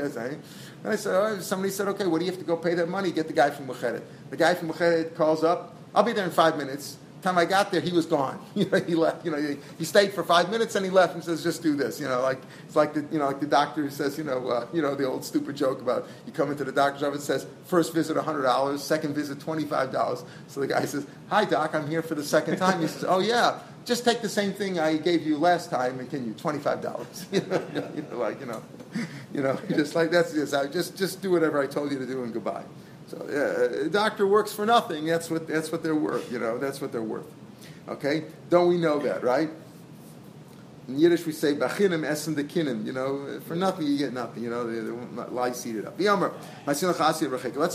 I 0.86 0.95
said, 0.95 1.15
oh, 1.15 1.39
somebody 1.39 1.71
said, 1.71 1.88
okay, 1.89 2.06
what 2.06 2.19
do 2.19 2.25
you 2.25 2.32
have 2.32 2.39
to 2.39 2.45
go 2.45 2.56
pay 2.56 2.75
that 2.75 2.88
money? 2.89 3.12
Get 3.12 3.25
the 3.28 3.34
guy 3.34 3.49
from 3.49 3.67
Mukheret. 3.67 4.04
The 4.30 4.38
guy 4.38 4.54
from 4.54 4.69
Mukheret 4.69 5.15
calls 5.15 5.43
up, 5.43 5.75
I'll 5.95 6.04
be 6.04 6.13
there 6.13 6.25
in 6.25 6.32
five 6.32 6.56
minutes. 6.56 6.97
Time 7.21 7.38
I 7.38 7.43
got 7.43 7.71
there, 7.71 7.82
he 7.82 7.91
was 7.91 8.05
gone. 8.05 8.39
You 8.55 8.69
know, 8.69 8.79
he 8.79 8.95
left. 8.95 9.25
You 9.25 9.32
know, 9.32 9.41
he, 9.41 9.58
he 9.77 9.86
stayed 9.86 10.13
for 10.13 10.23
five 10.23 10.49
minutes 10.49 10.75
and 10.75 10.86
he 10.86 10.91
left 10.91 11.13
and 11.13 11.23
says, 11.23 11.43
"Just 11.43 11.63
do 11.63 11.75
this." 11.75 11.99
You 11.99 12.08
know, 12.08 12.21
like 12.21 12.39
it's 12.65 12.75
like 12.75 12.93
the 12.93 13.05
you 13.12 13.19
know 13.19 13.27
like 13.27 13.39
the 13.39 13.47
doctor 13.47 13.82
who 13.82 13.89
says, 13.89 14.17
you 14.17 14.23
know, 14.23 14.49
uh, 14.49 14.67
you 14.73 14.82
know 14.82 14.95
the 14.95 15.05
old 15.05 15.23
stupid 15.23 15.55
joke 15.55 15.82
about 15.82 16.08
you 16.25 16.34
come 16.34 16.51
into 16.51 16.63
the 16.63 16.71
doctor's 16.71 17.03
office 17.03 17.23
says 17.23 17.45
first 17.65 17.93
visit 17.93 18.17
hundred 18.17 18.43
dollars, 18.43 18.84
second 18.84 19.13
visit 19.15 19.39
twenty 19.39 19.65
five 19.65 19.91
dollars. 19.91 20.23
So 20.47 20.60
the 20.60 20.67
guy 20.67 20.86
says, 20.86 21.05
"Hi 21.29 21.45
doc, 21.45 21.73
I'm 21.73 21.89
here 21.89 22.01
for 22.01 22.15
the 22.15 22.23
second 22.23 22.58
time." 22.58 22.82
He 22.82 22.88
says, 22.88 23.05
"Oh 23.08 23.19
yeah, 23.19 23.60
just 23.86 24.03
take 24.03 24.21
the 24.21 24.29
same 24.29 24.51
thing 24.51 24.79
I 24.79 24.97
gave 24.97 25.25
you 25.25 25.38
last 25.38 25.69
time 25.69 25.99
and 25.99 26.10
can 26.10 26.25
you 26.25 26.34
twenty 26.34 26.60
five 26.60 26.82
dollars?" 26.82 27.25
you, 27.32 27.41
know, 27.41 28.17
like 28.17 28.39
you 28.39 28.45
know, 28.45 28.62
you 29.34 29.41
know, 29.41 29.58
just 29.69 29.95
like 29.95 30.12
that's 30.12 30.34
just 30.34 30.53
I 30.53 30.67
just 30.67 30.97
just 30.97 31.21
do 31.21 31.32
whatever 31.32 31.62
I 31.62 31.67
told 31.67 31.91
you 31.91 31.99
to 31.99 32.05
do 32.05 32.23
and 32.23 32.34
goodbye. 32.34 32.63
So 33.10 33.26
yeah, 33.28 33.86
a 33.88 33.89
doctor 33.89 34.28
works 34.28 34.54
for 34.54 34.65
nothing. 34.67 35.06
That's 35.06 35.32
what 35.32 35.48
that's 35.48 35.72
what 35.72 35.82
they're 35.82 35.95
worth. 35.95 36.32
You 36.32 36.38
know, 36.39 36.60
that's 36.60 36.80
what 36.80 36.91
they're 36.91 37.02
worth. 37.02 37.26
Okay, 37.88 38.26
don't 38.52 38.69
we 38.69 38.78
know 38.78 39.00
that, 39.00 39.24
right? 39.24 39.50
In 40.88 41.00
Yiddish 41.00 41.26
we 41.26 41.32
say 41.32 41.56
"bachinim 41.56 42.06
essen 42.06 42.36
de 42.36 42.43
kinim." 42.43 42.86
You 42.86 42.93
know, 42.93 43.39
for 43.48 43.56
nothing 43.56 43.88
you 43.88 43.98
get 43.98 44.13
nothing. 44.13 44.43
You 44.43 44.52
know, 44.52 44.67
they, 44.67 44.80
they 44.80 44.91
lie 45.32 45.54
seated 45.54 45.86
up. 45.86 46.00
Let's 46.00 46.80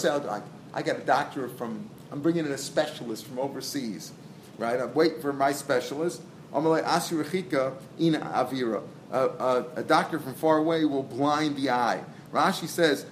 say 0.01 0.09
I, 0.09 0.41
I 0.73 0.83
got 0.83 0.97
a 0.97 1.05
doctor 1.05 1.49
from. 1.49 1.91
I'm 2.13 2.21
bringing 2.21 2.47
in 2.47 2.53
a 2.53 2.59
specialist 2.59 3.27
from 3.27 3.41
overseas, 3.41 4.13
right? 4.57 4.79
I'm 4.79 4.95
waiting 4.95 5.21
for 5.21 5.33
my 5.33 5.51
specialist. 5.51 6.23
Ina 6.55 8.21
avira. 8.21 8.83
A 9.11 9.83
doctor 9.83 10.21
from 10.21 10.35
far 10.35 10.59
away 10.59 10.85
will 10.85 11.03
blind 11.03 11.57
the 11.57 11.71
eye. 11.71 12.05
Rashi 12.35 12.67
says, 12.67 13.07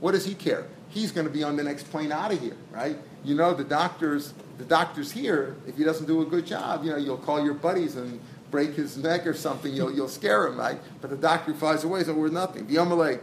what 0.00 0.12
does 0.12 0.24
he 0.24 0.34
care? 0.34 0.66
He's 0.88 1.12
going 1.12 1.26
to 1.28 1.32
be 1.32 1.44
on 1.44 1.56
the 1.56 1.62
next 1.62 1.88
plane 1.90 2.10
out 2.10 2.32
of 2.32 2.40
here, 2.40 2.56
right? 2.72 2.96
You 3.22 3.36
know, 3.36 3.54
the 3.54 3.62
doctor's 3.62 4.34
the 4.58 4.64
doctor's 4.64 5.12
here. 5.12 5.56
If 5.68 5.76
he 5.76 5.84
doesn't 5.84 6.06
do 6.06 6.20
a 6.20 6.26
good 6.26 6.44
job, 6.44 6.84
you 6.84 6.90
know, 6.90 6.96
you'll 6.96 7.18
call 7.18 7.44
your 7.44 7.54
buddies 7.54 7.94
and 7.94 8.18
break 8.50 8.74
his 8.74 8.96
neck 8.98 9.24
or 9.28 9.34
something. 9.34 9.72
You'll, 9.72 9.94
you'll 9.94 10.08
scare 10.08 10.48
him, 10.48 10.58
right? 10.58 10.80
But 11.00 11.10
the 11.10 11.16
doctor 11.16 11.54
flies 11.54 11.84
away, 11.84 12.02
so 12.02 12.14
we're 12.14 12.30
nothing. 12.30 12.66
The 12.66 12.78
Amalek, 12.78 13.22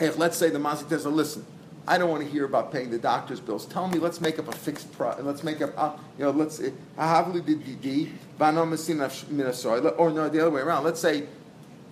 if 0.00 0.16
let's 0.16 0.38
say 0.38 0.48
the 0.48 0.58
Mazik 0.58 0.88
says, 0.88 1.04
listen, 1.04 1.44
I 1.86 1.98
don't 1.98 2.08
want 2.08 2.22
to 2.22 2.28
hear 2.28 2.46
about 2.46 2.72
paying 2.72 2.88
the 2.90 2.98
doctor's 2.98 3.40
bills. 3.40 3.66
Tell 3.66 3.86
me, 3.88 3.98
let's 3.98 4.22
make 4.22 4.38
up 4.38 4.48
a 4.48 4.52
fixed 4.52 4.90
price. 4.92 5.18
Let's 5.20 5.44
make 5.44 5.60
up, 5.60 5.74
uh, 5.76 5.92
you 6.16 6.24
know, 6.24 6.30
let's, 6.30 6.58
or 6.60 6.72
no, 10.10 10.28
the 10.28 10.40
other 10.40 10.50
way 10.50 10.60
around. 10.62 10.84
Let's 10.84 11.00
say 11.00 11.26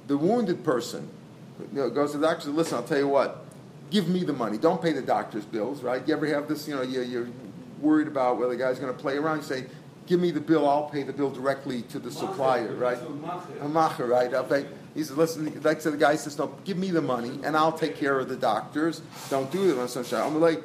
the 0.06 0.16
wounded 0.16 0.64
person 0.64 1.10
you 1.58 1.68
know, 1.72 1.90
goes 1.90 2.12
to 2.12 2.18
the 2.18 2.26
doctor 2.26 2.50
listen, 2.50 2.76
I'll 2.76 2.84
tell 2.84 2.98
you 2.98 3.08
what, 3.08 3.44
give 3.90 4.08
me 4.08 4.24
the 4.24 4.32
money. 4.32 4.58
Don't 4.58 4.80
pay 4.80 4.92
the 4.92 5.02
doctor's 5.02 5.44
bills, 5.44 5.82
right? 5.82 6.06
You 6.06 6.14
ever 6.14 6.26
have 6.26 6.48
this, 6.48 6.66
you 6.68 6.74
know, 6.74 6.82
you, 6.82 7.02
you're 7.02 7.28
worried 7.80 8.08
about 8.08 8.38
whether 8.38 8.52
the 8.52 8.56
guy's 8.56 8.78
going 8.78 8.92
to 8.92 8.98
play 8.98 9.16
around. 9.16 9.38
You 9.38 9.42
say, 9.44 9.66
give 10.06 10.20
me 10.20 10.30
the 10.30 10.40
bill, 10.40 10.68
I'll 10.68 10.88
pay 10.88 11.02
the 11.02 11.12
bill 11.12 11.30
directly 11.30 11.82
to 11.82 11.98
the 11.98 12.10
supplier, 12.10 12.74
right? 12.74 12.98
A 13.60 13.68
macher, 13.68 14.08
right? 14.08 14.32
I'll 14.34 14.44
pay. 14.44 14.66
He 14.94 15.04
says, 15.04 15.16
listen, 15.16 15.60
like 15.62 15.80
so 15.82 15.90
the 15.90 15.96
guy 15.98 16.16
says, 16.16 16.38
no, 16.38 16.54
give 16.64 16.78
me 16.78 16.90
the 16.90 17.02
money 17.02 17.40
and 17.44 17.56
I'll 17.56 17.72
take 17.72 17.96
care 17.96 18.18
of 18.18 18.28
the 18.28 18.36
doctors. 18.36 19.02
Don't 19.28 19.50
do 19.50 19.70
it. 19.70 19.78
On 19.78 19.88
sunshine. 19.88 20.22
I'm 20.22 20.40
like, 20.40 20.62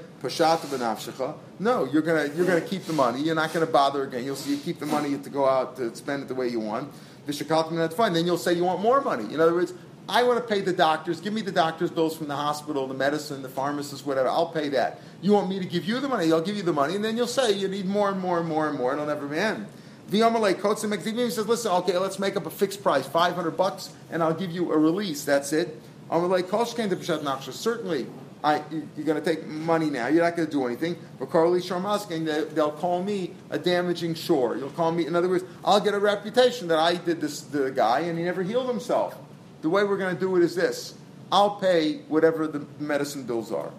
no, 1.59 1.85
you're 1.85 2.03
gonna 2.03 2.29
you're 2.35 2.45
gonna 2.45 2.61
keep 2.61 2.83
the 2.85 2.93
money. 2.93 3.21
You're 3.21 3.33
not 3.33 3.51
gonna 3.51 3.65
bother 3.65 4.03
again. 4.03 4.23
You'll 4.23 4.35
see 4.35 4.51
you 4.51 4.57
keep 4.57 4.79
the 4.79 4.85
money 4.85 5.17
to 5.17 5.29
go 5.31 5.47
out 5.47 5.77
to 5.77 5.95
spend 5.95 6.21
it 6.21 6.27
the 6.27 6.35
way 6.35 6.47
you 6.47 6.59
want. 6.59 6.91
That's 7.25 7.95
fine. 7.95 8.13
Then 8.13 8.27
you'll 8.27 8.37
say 8.37 8.53
you 8.53 8.63
want 8.63 8.81
more 8.81 9.01
money. 9.01 9.33
In 9.33 9.39
other 9.39 9.55
words, 9.55 9.73
I 10.11 10.23
want 10.23 10.45
to 10.45 10.53
pay 10.53 10.59
the 10.59 10.73
doctors. 10.73 11.21
Give 11.21 11.31
me 11.31 11.41
the 11.41 11.53
doctor's 11.53 11.89
bills 11.89 12.17
from 12.17 12.27
the 12.27 12.35
hospital, 12.35 12.85
the 12.85 12.93
medicine, 12.93 13.41
the 13.41 13.47
pharmacist, 13.47 14.05
whatever. 14.05 14.27
I'll 14.27 14.51
pay 14.51 14.67
that. 14.69 14.99
You 15.21 15.31
want 15.31 15.47
me 15.47 15.57
to 15.57 15.65
give 15.65 15.85
you 15.85 16.01
the 16.01 16.09
money? 16.09 16.29
I'll 16.33 16.41
give 16.41 16.57
you 16.57 16.63
the 16.63 16.73
money, 16.73 16.95
and 16.95 17.05
then 17.05 17.15
you'll 17.15 17.27
say 17.27 17.53
you 17.53 17.69
need 17.69 17.85
more 17.85 18.09
and 18.09 18.19
more 18.19 18.37
and 18.37 18.45
more 18.45 18.67
and 18.67 18.77
more. 18.77 18.91
It'll 18.91 19.05
never 19.05 19.33
end. 19.33 19.67
V'yamalei 20.09 20.55
kotzim 20.55 20.93
He 21.01 21.29
says, 21.29 21.47
"Listen, 21.47 21.71
okay, 21.71 21.97
let's 21.97 22.19
make 22.19 22.35
up 22.35 22.45
a 22.45 22.49
fixed 22.49 22.83
price, 22.83 23.07
five 23.07 23.35
hundred 23.35 23.51
bucks, 23.51 23.91
and 24.11 24.21
I'll 24.21 24.33
give 24.33 24.51
you 24.51 24.73
a 24.73 24.77
release. 24.77 25.23
That's 25.23 25.53
it." 25.53 25.81
Amalei 26.09 26.43
koshkein 26.43 26.89
to 26.89 26.97
pshat 26.97 27.21
nachshas. 27.21 27.53
Certainly, 27.53 28.05
I, 28.43 28.63
you're 28.97 29.05
going 29.05 29.21
to 29.21 29.23
take 29.23 29.47
money 29.47 29.89
now. 29.89 30.07
You're 30.07 30.25
not 30.25 30.35
going 30.35 30.45
to 30.45 30.51
do 30.51 30.65
anything. 30.65 30.97
But 31.19 31.29
Carly 31.29 31.61
Sharmasking, 31.61 32.53
they'll 32.53 32.71
call 32.71 33.01
me 33.01 33.31
a 33.49 33.57
damaging 33.57 34.15
shore. 34.15 34.57
You'll 34.57 34.71
call 34.71 34.91
me, 34.91 35.05
in 35.05 35.15
other 35.15 35.29
words, 35.29 35.45
I'll 35.63 35.79
get 35.79 35.93
a 35.93 35.99
reputation 35.99 36.67
that 36.67 36.79
I 36.79 36.95
did 36.95 37.21
this 37.21 37.41
to 37.41 37.59
the 37.59 37.71
guy 37.71 38.01
and 38.01 38.17
he 38.17 38.25
never 38.25 38.43
healed 38.43 38.67
himself. 38.67 39.15
The 39.61 39.69
way 39.69 39.83
we're 39.83 39.97
going 39.97 40.15
to 40.15 40.19
do 40.19 40.35
it 40.37 40.43
is 40.43 40.55
this 40.55 40.95
I'll 41.31 41.55
pay 41.55 41.97
whatever 42.07 42.47
the 42.47 42.65
medicine 42.79 43.23
bills 43.23 43.51
are. 43.51 43.71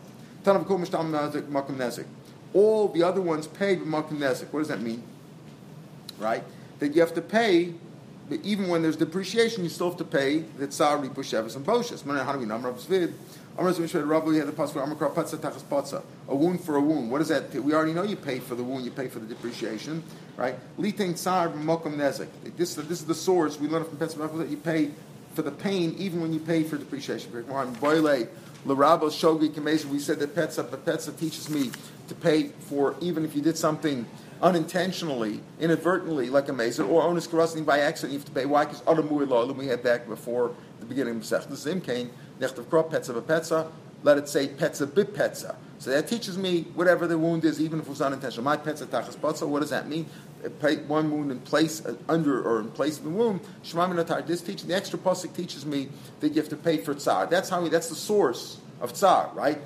All 2.54 2.88
the 2.88 3.02
other 3.02 3.20
ones 3.20 3.46
pay 3.46 3.76
Makim 3.76 4.18
Nezik. 4.18 4.52
What 4.52 4.60
does 4.60 4.68
that 4.68 4.80
mean? 4.80 5.02
Right? 6.18 6.44
That 6.78 6.94
you 6.94 7.00
have 7.00 7.14
to 7.14 7.22
pay, 7.22 7.74
but 8.28 8.40
even 8.42 8.68
when 8.68 8.82
there's 8.82 8.96
depreciation, 8.96 9.62
you 9.64 9.70
still 9.70 9.90
have 9.90 9.98
to 9.98 10.04
pay 10.04 10.40
the 10.58 10.66
Tsar, 10.66 10.98
Ripushevis, 10.98 11.56
and 11.56 11.64
Boshes. 11.64 12.04
How 12.24 12.32
do 12.32 12.38
we 12.38 12.46
know? 12.46 12.56
A 16.28 16.34
wound 16.34 16.64
for 16.64 16.76
a 16.76 16.80
wound. 16.80 17.10
What 17.10 17.20
is 17.20 17.28
that? 17.28 17.54
We 17.54 17.74
already 17.74 17.92
know 17.92 18.02
you 18.02 18.16
pay 18.16 18.38
for 18.38 18.54
the 18.54 18.64
wound, 18.64 18.84
you 18.84 18.90
pay 18.90 19.08
for 19.08 19.18
the 19.18 19.26
depreciation, 19.26 20.02
right? 20.36 20.54
Nezik. 20.78 22.28
This, 22.56 22.74
this 22.74 23.00
is 23.00 23.04
the 23.04 23.14
source 23.14 23.60
we 23.60 23.68
learn 23.68 23.84
from 23.84 23.98
Pennsylvania 23.98 24.38
that 24.38 24.48
you 24.48 24.56
pay 24.56 24.90
for 25.34 25.42
the 25.42 25.50
pain, 25.50 25.94
even 25.98 26.20
when 26.20 26.32
you 26.32 26.40
pay 26.40 26.62
for 26.62 26.76
depreciation. 26.76 27.32
We 27.32 27.42
said 27.42 27.48
that 30.20 30.34
Petza, 30.34 30.70
but 30.70 30.84
Petza 30.84 31.18
teaches 31.18 31.48
me 31.48 31.70
to 32.08 32.14
pay 32.14 32.48
for 32.60 32.94
even 33.00 33.24
if 33.24 33.34
you 33.34 33.42
did 33.42 33.56
something 33.56 34.06
unintentionally, 34.40 35.40
inadvertently, 35.60 36.28
like 36.28 36.48
a 36.48 36.52
mason, 36.52 36.86
or 36.86 37.02
onus 37.02 37.26
karasni 37.26 37.64
by 37.64 37.78
accident, 37.78 38.12
you 38.12 38.18
have 38.18 38.26
to 38.26 38.32
pay. 38.32 38.44
Why? 38.44 38.64
Because 38.64 38.82
other 38.86 39.02
mu'ilol, 39.02 39.54
we 39.56 39.66
had 39.68 39.82
back 39.82 40.08
before 40.08 40.54
the 40.80 40.86
beginning 40.86 41.16
of 41.16 41.22
Masech. 41.22 41.48
The 41.48 41.54
Zimkain, 41.54 42.10
Nechtav 42.40 42.64
Krop, 42.64 42.90
Petza, 42.90 43.20
Petza, 43.22 43.68
let 44.02 44.18
it 44.18 44.28
say 44.28 44.48
Petza, 44.48 44.92
Bit 44.92 45.14
Petza. 45.14 45.56
So 45.78 45.90
that 45.90 46.06
teaches 46.06 46.38
me 46.38 46.62
whatever 46.74 47.08
the 47.08 47.18
wound 47.18 47.44
is, 47.44 47.60
even 47.60 47.80
if 47.80 47.86
it 47.86 47.90
was 47.90 48.00
unintentional. 48.00 48.44
My 48.44 48.56
Petza, 48.56 48.86
Tachas 48.86 49.16
Petza, 49.16 49.48
what 49.48 49.60
does 49.60 49.70
that 49.70 49.88
mean? 49.88 50.06
one 50.86 51.10
wound 51.10 51.30
in 51.30 51.38
place 51.40 51.84
uh, 51.84 51.94
under 52.08 52.42
or 52.42 52.60
in 52.60 52.70
place 52.70 52.98
of 52.98 53.04
the 53.04 53.10
womb. 53.10 53.40
Shema 53.62 53.86
This 54.22 54.40
teaching 54.40 54.68
the 54.68 54.74
extra 54.74 54.98
pasuk 54.98 55.34
teaches 55.34 55.64
me 55.64 55.88
that 56.20 56.30
you 56.30 56.40
have 56.40 56.48
to 56.50 56.56
pay 56.56 56.78
for 56.78 56.94
tsar. 56.94 57.26
That's 57.26 57.48
how 57.48 57.62
we, 57.62 57.68
that's 57.68 57.88
the 57.88 57.94
source 57.94 58.58
of 58.80 58.92
tsar, 58.92 59.30
right? 59.34 59.58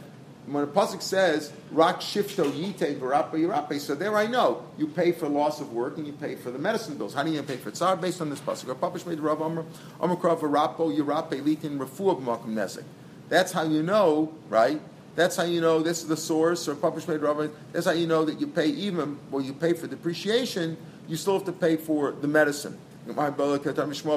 When 0.46 0.62
a 0.62 0.66
pasuk 0.66 1.02
says 1.02 1.52
rak 1.72 2.00
shifto 2.00 2.50
yite 2.52 2.98
v'rapa 2.98 3.32
yirape, 3.32 3.80
so 3.80 3.94
there 3.94 4.16
I 4.16 4.26
know 4.26 4.62
you 4.78 4.86
pay 4.86 5.12
for 5.12 5.28
loss 5.28 5.60
of 5.60 5.72
work 5.72 5.96
and 5.96 6.06
you 6.06 6.12
pay 6.12 6.36
for 6.36 6.50
the 6.50 6.58
medicine 6.58 6.96
bills. 6.96 7.14
How 7.14 7.22
do 7.24 7.30
you 7.30 7.42
pay 7.42 7.56
for 7.56 7.70
tsar 7.70 7.96
based 7.96 8.20
on 8.20 8.30
this 8.30 8.40
pasuk? 8.40 8.72
Papish 8.76 9.06
made 9.06 9.18
Rav 9.18 9.42
Amr 9.42 9.64
Amrakrav 10.00 10.40
v'rapo 10.40 10.96
yirape 10.96 11.42
litin 11.42 11.78
refuah 11.78 12.20
b'makom 12.20 12.48
nesek. 12.48 12.84
That's 13.28 13.52
how 13.52 13.62
you 13.62 13.82
know, 13.82 14.32
right? 14.48 14.80
That's 15.16 15.36
how 15.36 15.44
you 15.44 15.60
know 15.60 15.80
this 15.80 16.02
is 16.02 16.08
the 16.08 16.16
source, 16.16 16.68
or 16.68 16.74
published 16.74 17.08
Rabbi. 17.08 17.48
That's 17.72 17.86
how 17.86 17.92
you 17.92 18.06
know 18.06 18.24
that 18.24 18.38
you 18.38 18.46
pay 18.46 18.66
even 18.66 19.18
well. 19.30 19.42
you 19.42 19.54
pay 19.54 19.72
for 19.72 19.86
depreciation, 19.86 20.76
you 21.08 21.16
still 21.16 21.34
have 21.34 21.44
to 21.46 21.52
pay 21.52 21.76
for 21.76 22.12
the 22.12 22.28
medicine. 22.28 22.78
My 23.06 23.30
brother, 23.30 23.58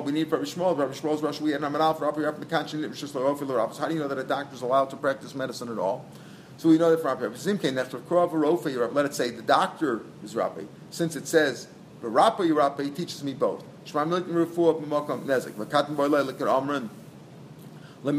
We 0.02 0.12
need 0.12 0.32
Rabbi 0.32 0.44
Shmuel. 0.46 0.76
Rabbi 0.76 0.94
Shmuel's 0.94 1.22
Rosh. 1.22 1.40
We 1.40 1.52
had 1.52 1.62
Namanal 1.62 1.98
for 1.98 2.06
Rabbi 2.06 2.22
Rabbi 2.22 2.44
Kanchin. 2.46 2.84
It 2.84 2.90
was 2.90 3.00
just 3.00 3.14
How 3.14 3.88
do 3.88 3.94
you 3.94 4.00
know 4.00 4.08
that 4.08 4.18
a 4.18 4.24
doctor 4.24 4.56
is 4.56 4.64
allowed 4.64 4.90
to 4.90 4.96
practice 4.98 5.36
medicine 5.36 5.72
at 5.72 5.78
all? 5.78 6.06
So 6.58 6.70
we 6.70 6.80
know 6.80 6.90
that 6.90 7.02
from 7.02 7.20
Rabbi 7.20 7.36
Zimke. 7.36 7.72
Next, 7.72 7.94
let 8.94 9.06
it 9.06 9.14
say 9.16 9.30
the 9.30 9.44
doctor 9.44 10.02
is 10.24 10.36
Rabbi. 10.36 10.64
Since 10.90 11.16
it 11.16 11.28
says 11.28 11.68
Rabbi 12.02 12.84
he 12.84 12.90
teaches 12.90 13.24
me 13.24 13.34
both. 13.34 13.64
Look 13.94 14.06
at 16.42 16.48
We, 18.02 18.14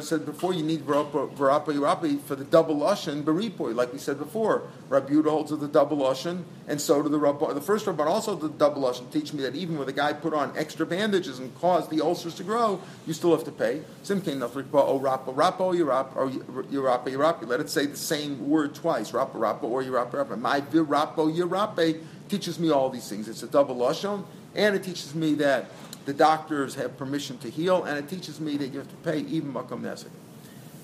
said 0.00 0.26
before, 0.26 0.52
you 0.52 0.62
need 0.62 0.84
Varapa 0.84 1.30
Yurapi 1.34 2.20
for 2.20 2.36
the 2.36 2.44
double 2.44 2.76
Lashon, 2.76 3.22
Baripoy, 3.22 3.74
like 3.74 3.90
we 3.90 3.98
said 3.98 4.18
before. 4.18 4.64
Rabbi 4.90 5.14
Yudah 5.14 5.30
holds 5.30 5.50
of 5.50 5.60
the 5.60 5.68
double 5.68 5.96
Lashon, 5.96 6.42
and 6.66 6.78
so 6.78 7.02
do 7.02 7.08
the 7.08 7.18
Rabban. 7.18 7.54
The 7.54 7.62
first 7.62 7.86
Rabban 7.86 8.06
also 8.06 8.34
the 8.34 8.50
double 8.50 8.82
Lashon 8.82 9.10
teach 9.10 9.32
me 9.32 9.42
that 9.44 9.54
even 9.54 9.78
when 9.78 9.88
a 9.88 9.92
guy 9.92 10.12
put 10.12 10.34
on 10.34 10.52
extra 10.58 10.84
bandages 10.84 11.38
and 11.38 11.58
caused 11.58 11.90
the 11.90 12.02
ulcers 12.02 12.34
to 12.34 12.42
grow, 12.42 12.82
you 13.06 13.14
still 13.14 13.30
have 13.34 13.44
to 13.44 13.52
pay. 13.52 13.80
Simkin 14.04 14.40
Nafrikba, 14.40 14.74
O 14.74 14.88
oh, 14.88 15.00
Rapa, 15.00 15.28
oh, 15.28 15.32
Rapa, 15.32 15.60
or 15.60 15.74
oh, 15.74 15.78
Yurapa, 15.78 16.16
or 16.16 16.30
Yurapa, 16.64 17.06
Yurapi. 17.06 17.46
Let 17.46 17.60
it 17.60 17.70
say 17.70 17.86
the 17.86 17.96
same 17.96 18.46
word 18.46 18.74
twice, 18.74 19.12
Rapa, 19.12 19.36
Rapa, 19.36 19.62
or 19.62 19.82
Yurapa, 19.82 20.12
Yurapa. 20.12 20.38
My 20.38 20.60
Virapo, 20.60 21.34
Yurape 21.34 21.94
eh, 21.94 21.98
teaches 22.28 22.58
me 22.58 22.70
all 22.70 22.90
these 22.90 23.08
things. 23.08 23.26
It's 23.26 23.42
a 23.42 23.48
double 23.48 23.76
Lashon, 23.76 24.22
and 24.54 24.76
it 24.76 24.82
teaches 24.82 25.14
me 25.14 25.32
that 25.36 25.70
the 26.08 26.14
doctors 26.14 26.74
have 26.76 26.96
permission 26.96 27.36
to 27.36 27.50
heal, 27.50 27.84
and 27.84 27.98
it 27.98 28.08
teaches 28.08 28.40
me 28.40 28.56
that 28.56 28.68
you 28.68 28.78
have 28.78 28.88
to 28.88 28.96
pay 28.96 29.18
even 29.18 29.52
makom 29.52 29.82
nezik. 29.82 30.08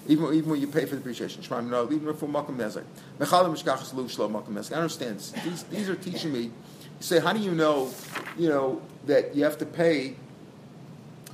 Even, 0.07 0.35
even 0.35 0.51
when 0.51 0.61
you 0.61 0.67
pay 0.67 0.85
for 0.85 0.97
the 0.97 0.97
depreciation. 0.97 1.43
Shemaim 1.43 1.71
no, 1.71 1.91
even 1.91 2.15
for 2.15 2.29
makom 2.29 2.59
nezik. 2.59 2.85
I 4.71 4.75
understand. 4.75 5.21
These, 5.43 5.63
these 5.63 5.89
are 5.89 5.95
teaching 5.95 6.31
me. 6.31 6.41
You 6.41 6.51
say, 7.01 7.21
how 7.21 7.33
do 7.33 7.39
you 7.39 7.53
know, 7.53 7.91
you 8.37 8.51
know, 8.51 8.83
that 9.07 9.35
you 9.35 9.45
have 9.45 9.57
to 9.59 9.65
pay? 9.65 10.15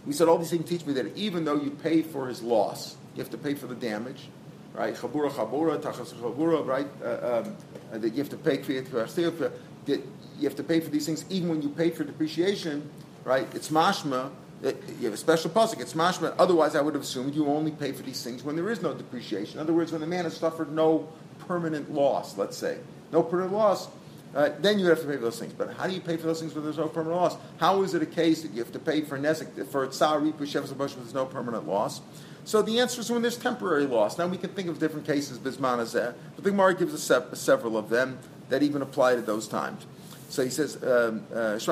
We 0.06 0.12
said 0.12 0.28
all 0.28 0.38
these 0.38 0.50
things 0.50 0.68
teach 0.68 0.86
me 0.86 0.92
that 0.92 1.16
even 1.16 1.44
though 1.44 1.56
you 1.56 1.70
pay 1.70 2.02
for 2.02 2.28
his 2.28 2.42
loss, 2.42 2.96
you 3.16 3.22
have 3.24 3.32
to 3.32 3.38
pay 3.38 3.54
for 3.54 3.66
the 3.66 3.74
damage. 3.74 4.28
right? 4.72 4.94
Chabura 4.94 5.30
chabura, 5.30 5.80
tachas 5.80 6.14
chabura, 6.14 6.64
right? 6.64 6.86
Uh, 7.02 7.42
um, 7.44 8.00
that 8.00 8.10
you 8.10 8.18
have 8.18 8.28
to 8.28 8.36
pay 8.36 8.58
that 8.58 10.02
you 10.38 10.48
have 10.48 10.56
to 10.56 10.62
pay 10.62 10.78
for 10.78 10.90
these 10.90 11.06
things 11.06 11.24
even 11.28 11.48
when 11.48 11.60
you 11.60 11.68
pay 11.70 11.90
for 11.90 12.04
depreciation, 12.04 12.88
right? 13.24 13.46
It's 13.54 13.68
mashma. 13.68 14.30
You 14.62 15.04
have 15.04 15.14
a 15.14 15.16
special 15.16 15.50
pasuk. 15.50 15.80
It's 15.80 15.94
mashma. 15.94 16.34
Otherwise, 16.38 16.76
I 16.76 16.80
would 16.80 16.94
have 16.94 17.02
assumed 17.02 17.34
you 17.34 17.46
only 17.46 17.70
pay 17.70 17.92
for 17.92 18.02
these 18.02 18.22
things 18.22 18.42
when 18.42 18.56
there 18.56 18.70
is 18.70 18.82
no 18.82 18.92
depreciation. 18.94 19.58
In 19.58 19.60
other 19.60 19.72
words, 19.72 19.92
when 19.92 20.00
the 20.00 20.06
man 20.06 20.24
has 20.24 20.36
suffered 20.36 20.72
no 20.72 21.08
permanent 21.46 21.92
loss, 21.92 22.36
let's 22.36 22.56
say, 22.56 22.78
no 23.12 23.22
permanent 23.22 23.52
loss, 23.52 23.88
uh, 24.34 24.50
then 24.60 24.78
you 24.78 24.86
have 24.86 25.00
to 25.00 25.06
pay 25.06 25.16
for 25.16 25.22
those 25.22 25.38
things. 25.38 25.52
But 25.52 25.72
how 25.72 25.86
do 25.86 25.92
you 25.92 26.00
pay 26.00 26.16
for 26.16 26.26
those 26.26 26.40
things 26.40 26.54
when 26.54 26.62
there's 26.62 26.78
no 26.78 26.88
permanent 26.88 27.20
loss? 27.20 27.36
How 27.58 27.82
is 27.82 27.94
it 27.94 28.02
a 28.02 28.06
case 28.06 28.42
that 28.42 28.52
you 28.52 28.62
have 28.62 28.72
to 28.72 28.78
pay 28.78 29.00
for 29.00 29.18
nezek 29.18 29.66
for 29.68 29.86
tsar 29.88 30.20
ripu 30.20 30.42
shevas 30.42 30.70
when 30.70 30.88
there's 30.96 31.14
no 31.14 31.26
permanent 31.26 31.66
loss? 31.66 32.00
So 32.44 32.62
the 32.62 32.78
answer 32.80 33.00
is 33.00 33.10
when 33.10 33.22
there's 33.22 33.36
temporary 33.36 33.86
loss. 33.86 34.18
Now 34.18 34.26
we 34.26 34.36
can 34.36 34.50
think 34.50 34.68
of 34.68 34.78
different 34.78 35.06
cases, 35.06 35.38
bisman 35.38 35.78
azeh, 35.78 36.14
but 36.36 36.44
the 36.44 36.50
Gemara 36.50 36.74
gives 36.74 36.94
us 36.94 37.38
several 37.38 37.76
of 37.76 37.88
them 37.90 38.18
that 38.48 38.62
even 38.62 38.82
apply 38.82 39.16
to 39.16 39.22
those 39.22 39.48
times. 39.48 39.86
So 40.30 40.42
he 40.44 40.50
says, 40.50 40.76
um, 40.82 41.26
uh, 41.34 41.58
you 41.58 41.66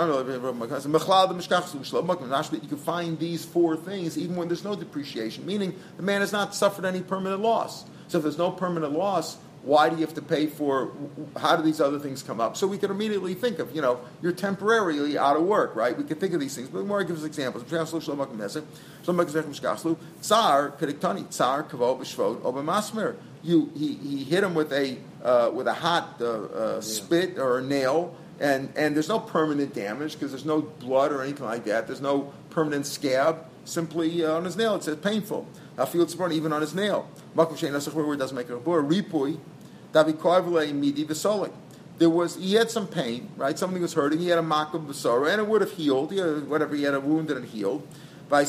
can 2.69 2.77
find 2.77 3.19
these 3.19 3.45
four 3.45 3.77
things 3.77 4.19
even 4.19 4.35
when 4.35 4.49
there's 4.49 4.65
no 4.65 4.75
depreciation, 4.75 5.47
meaning 5.47 5.77
the 5.97 6.03
man 6.03 6.21
has 6.21 6.33
not 6.33 6.57
suffered 6.57 6.85
any 6.85 7.01
permanent 7.01 7.41
loss. 7.41 7.85
So 8.09 8.19
if 8.19 8.25
there's 8.25 8.37
no 8.37 8.51
permanent 8.51 8.95
loss, 8.95 9.39
why 9.63 9.89
do 9.89 9.97
you 9.97 10.03
have 10.03 10.15
to 10.15 10.23
pay 10.23 10.47
for? 10.47 10.93
How 11.37 11.57
do 11.57 11.63
these 11.63 11.81
other 11.81 11.99
things 11.99 12.23
come 12.23 12.41
up? 12.41 12.57
So 12.57 12.67
we 12.67 12.79
can 12.79 12.91
immediately 12.91 13.35
think 13.35 13.59
of, 13.59 13.75
you 13.75 13.83
know, 13.83 14.01
you're 14.23 14.33
temporarily 14.33 15.19
out 15.19 15.37
of 15.37 15.43
work, 15.43 15.77
right? 15.77 15.97
We 15.97 16.05
can 16.05 16.19
think 16.19 16.33
of 16.33 16.41
these 16.41 16.55
things. 16.55 16.69
But 16.69 16.87
more 16.87 17.03
gives 17.05 17.21
us 17.21 17.27
examples. 17.27 17.65
Tsar, 17.65 17.87
Tsar, 20.21 21.63
Kavod. 21.65 23.17
You, 23.45 23.71
he, 23.77 23.95
he 23.95 24.25
hit 24.25 24.43
him 24.43 24.55
with 24.55 24.73
a, 24.73 24.99
uh, 25.23 25.51
with 25.53 25.69
a 25.69 25.75
hot 25.75 26.17
uh, 26.21 26.25
uh, 26.25 26.81
spit 26.81 27.39
or 27.39 27.59
a 27.59 27.63
nail, 27.63 28.17
and, 28.41 28.73
and 28.77 28.95
there's 28.95 29.09
no 29.09 29.19
permanent 29.19 29.75
damage 29.75 30.15
because 30.15 30.31
there's 30.31 30.45
no 30.45 30.63
blood 30.63 31.13
or 31.13 31.23
anything 31.23 31.45
like 31.45 31.65
that. 31.65 31.87
There's 31.87 32.01
no 32.01 32.33
permanent 32.51 32.87
scab. 32.87 33.45
Simply 33.65 34.25
uh, 34.25 34.33
on 34.33 34.45
his 34.45 34.57
nail, 34.57 34.77
it 34.77 34.85
says 34.85 34.97
painful. 34.97 35.47
I 35.77 35.85
feel 35.85 36.03
it's 36.03 36.17
even 36.33 36.53
on 36.53 36.61
his 36.61 36.75
nail. 36.75 37.09
Where 37.35 37.47
it 37.47 38.17
doesn't 38.17 38.37
make 38.37 38.49
a 38.49 38.57
ripui, 38.57 39.39
midi 40.75 41.05
There 41.99 42.11
was 42.11 42.37
he 42.37 42.55
had 42.55 42.71
some 42.71 42.87
pain, 42.87 43.29
right? 43.37 43.59
Something 43.59 43.83
was 43.83 43.93
hurting. 43.93 44.21
He 44.21 44.29
had 44.29 44.39
a 44.39 44.43
makom 44.43 44.87
v'sora, 44.87 45.31
and 45.31 45.41
it 45.41 45.47
would 45.47 45.61
have 45.61 45.73
healed. 45.73 46.13
He 46.13 46.19
had, 46.19 46.49
whatever 46.49 46.75
he 46.75 46.85
had 46.85 46.95
a 46.95 47.01
wound 47.01 47.31
and 47.31 47.45
it 47.45 47.51
healed. 47.51 47.87
What 48.29 48.47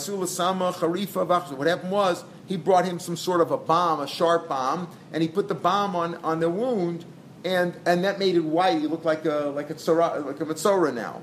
happened 1.67 1.91
was 1.91 2.25
he 2.45 2.57
brought 2.57 2.85
him 2.85 2.99
some 2.99 3.15
sort 3.15 3.39
of 3.39 3.51
a 3.51 3.57
bomb, 3.57 4.01
a 4.01 4.07
sharp 4.07 4.49
bomb, 4.49 4.89
and 5.13 5.21
he 5.23 5.29
put 5.29 5.47
the 5.47 5.55
bomb 5.55 5.95
on, 5.95 6.15
on 6.15 6.41
the 6.41 6.49
wound, 6.49 7.05
and, 7.43 7.75
and 7.85 8.03
that 8.03 8.19
made 8.19 8.35
it 8.35 8.41
white. 8.43 8.79
He 8.79 8.87
looked 8.87 9.05
like 9.05 9.25
a 9.25 9.51
like 9.55 9.69
a 9.69 9.75
tzara, 9.75 10.25
like 10.25 10.39
a 10.39 10.45
mitzora 10.45 10.93
now. 10.93 11.21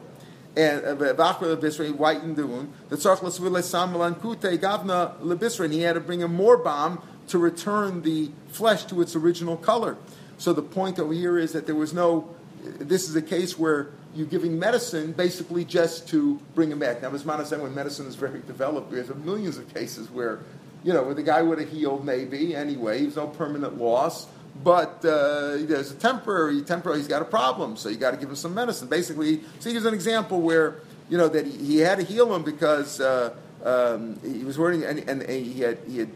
And 0.56 0.82
v'achra 0.82 1.52
uh, 1.52 1.56
lebisra, 1.56 1.86
he 1.86 1.92
whitened 1.92 2.36
the 2.36 2.46
wound. 2.46 2.72
The 2.88 2.96
tzarch 2.96 3.22
l'svile 3.22 3.62
samal 3.62 4.14
kute 4.18 4.58
gavna 4.58 5.18
lebisra, 5.20 5.66
and 5.66 5.74
he 5.74 5.82
had 5.82 5.94
to 5.94 6.00
bring 6.00 6.22
a 6.22 6.28
more 6.28 6.56
bomb 6.56 7.02
to 7.28 7.38
return 7.38 8.02
the 8.02 8.30
flesh 8.48 8.84
to 8.84 9.02
its 9.02 9.14
original 9.14 9.56
color. 9.56 9.96
So 10.38 10.52
the 10.52 10.62
point 10.62 10.98
over 10.98 11.12
here 11.12 11.38
is 11.38 11.52
that 11.52 11.66
there 11.66 11.74
was 11.74 11.92
no. 11.92 12.28
This 12.62 13.08
is 13.08 13.14
a 13.14 13.22
case 13.22 13.58
where 13.58 13.90
you're 14.16 14.26
giving 14.26 14.58
medicine 14.58 15.12
basically 15.12 15.64
just 15.64 16.08
to 16.08 16.40
bring 16.54 16.72
him 16.72 16.78
back. 16.78 17.02
Now, 17.02 17.14
as 17.14 17.24
Mana 17.24 17.44
said, 17.44 17.60
when 17.60 17.74
medicine 17.74 18.06
is 18.06 18.16
very 18.16 18.40
developed, 18.40 18.90
there's 18.90 19.14
millions 19.14 19.58
of 19.58 19.72
cases 19.72 20.10
where, 20.10 20.40
you 20.82 20.92
know, 20.92 21.02
where 21.02 21.14
the 21.14 21.22
guy 21.22 21.42
would 21.42 21.58
have 21.60 21.68
healed 21.68 22.04
maybe 22.04 22.56
anyway. 22.56 23.02
There's 23.02 23.16
no 23.16 23.26
permanent 23.26 23.78
loss, 23.78 24.26
but 24.62 25.04
uh, 25.04 25.56
there's 25.58 25.92
a 25.92 25.96
temporary. 25.96 26.62
Temporary, 26.62 26.98
he's 26.98 27.08
got 27.08 27.22
a 27.22 27.26
problem, 27.26 27.76
so 27.76 27.88
you 27.88 27.96
got 27.96 28.12
to 28.12 28.16
give 28.16 28.28
him 28.28 28.36
some 28.36 28.54
medicine. 28.54 28.88
Basically, 28.88 29.40
so 29.60 29.70
here's 29.70 29.84
an 29.84 29.94
example 29.94 30.40
where 30.40 30.80
you 31.08 31.18
know 31.18 31.28
that 31.28 31.46
he, 31.46 31.52
he 31.58 31.78
had 31.78 31.98
to 31.98 32.04
heal 32.04 32.34
him 32.34 32.42
because. 32.42 33.00
Uh, 33.00 33.34
um, 33.64 34.20
he 34.22 34.44
was 34.44 34.58
wearing, 34.58 34.84
and, 34.84 34.98
and, 35.08 35.28
he 35.28 35.60
had 35.60 35.78
he 35.88 35.98
had 35.98 36.10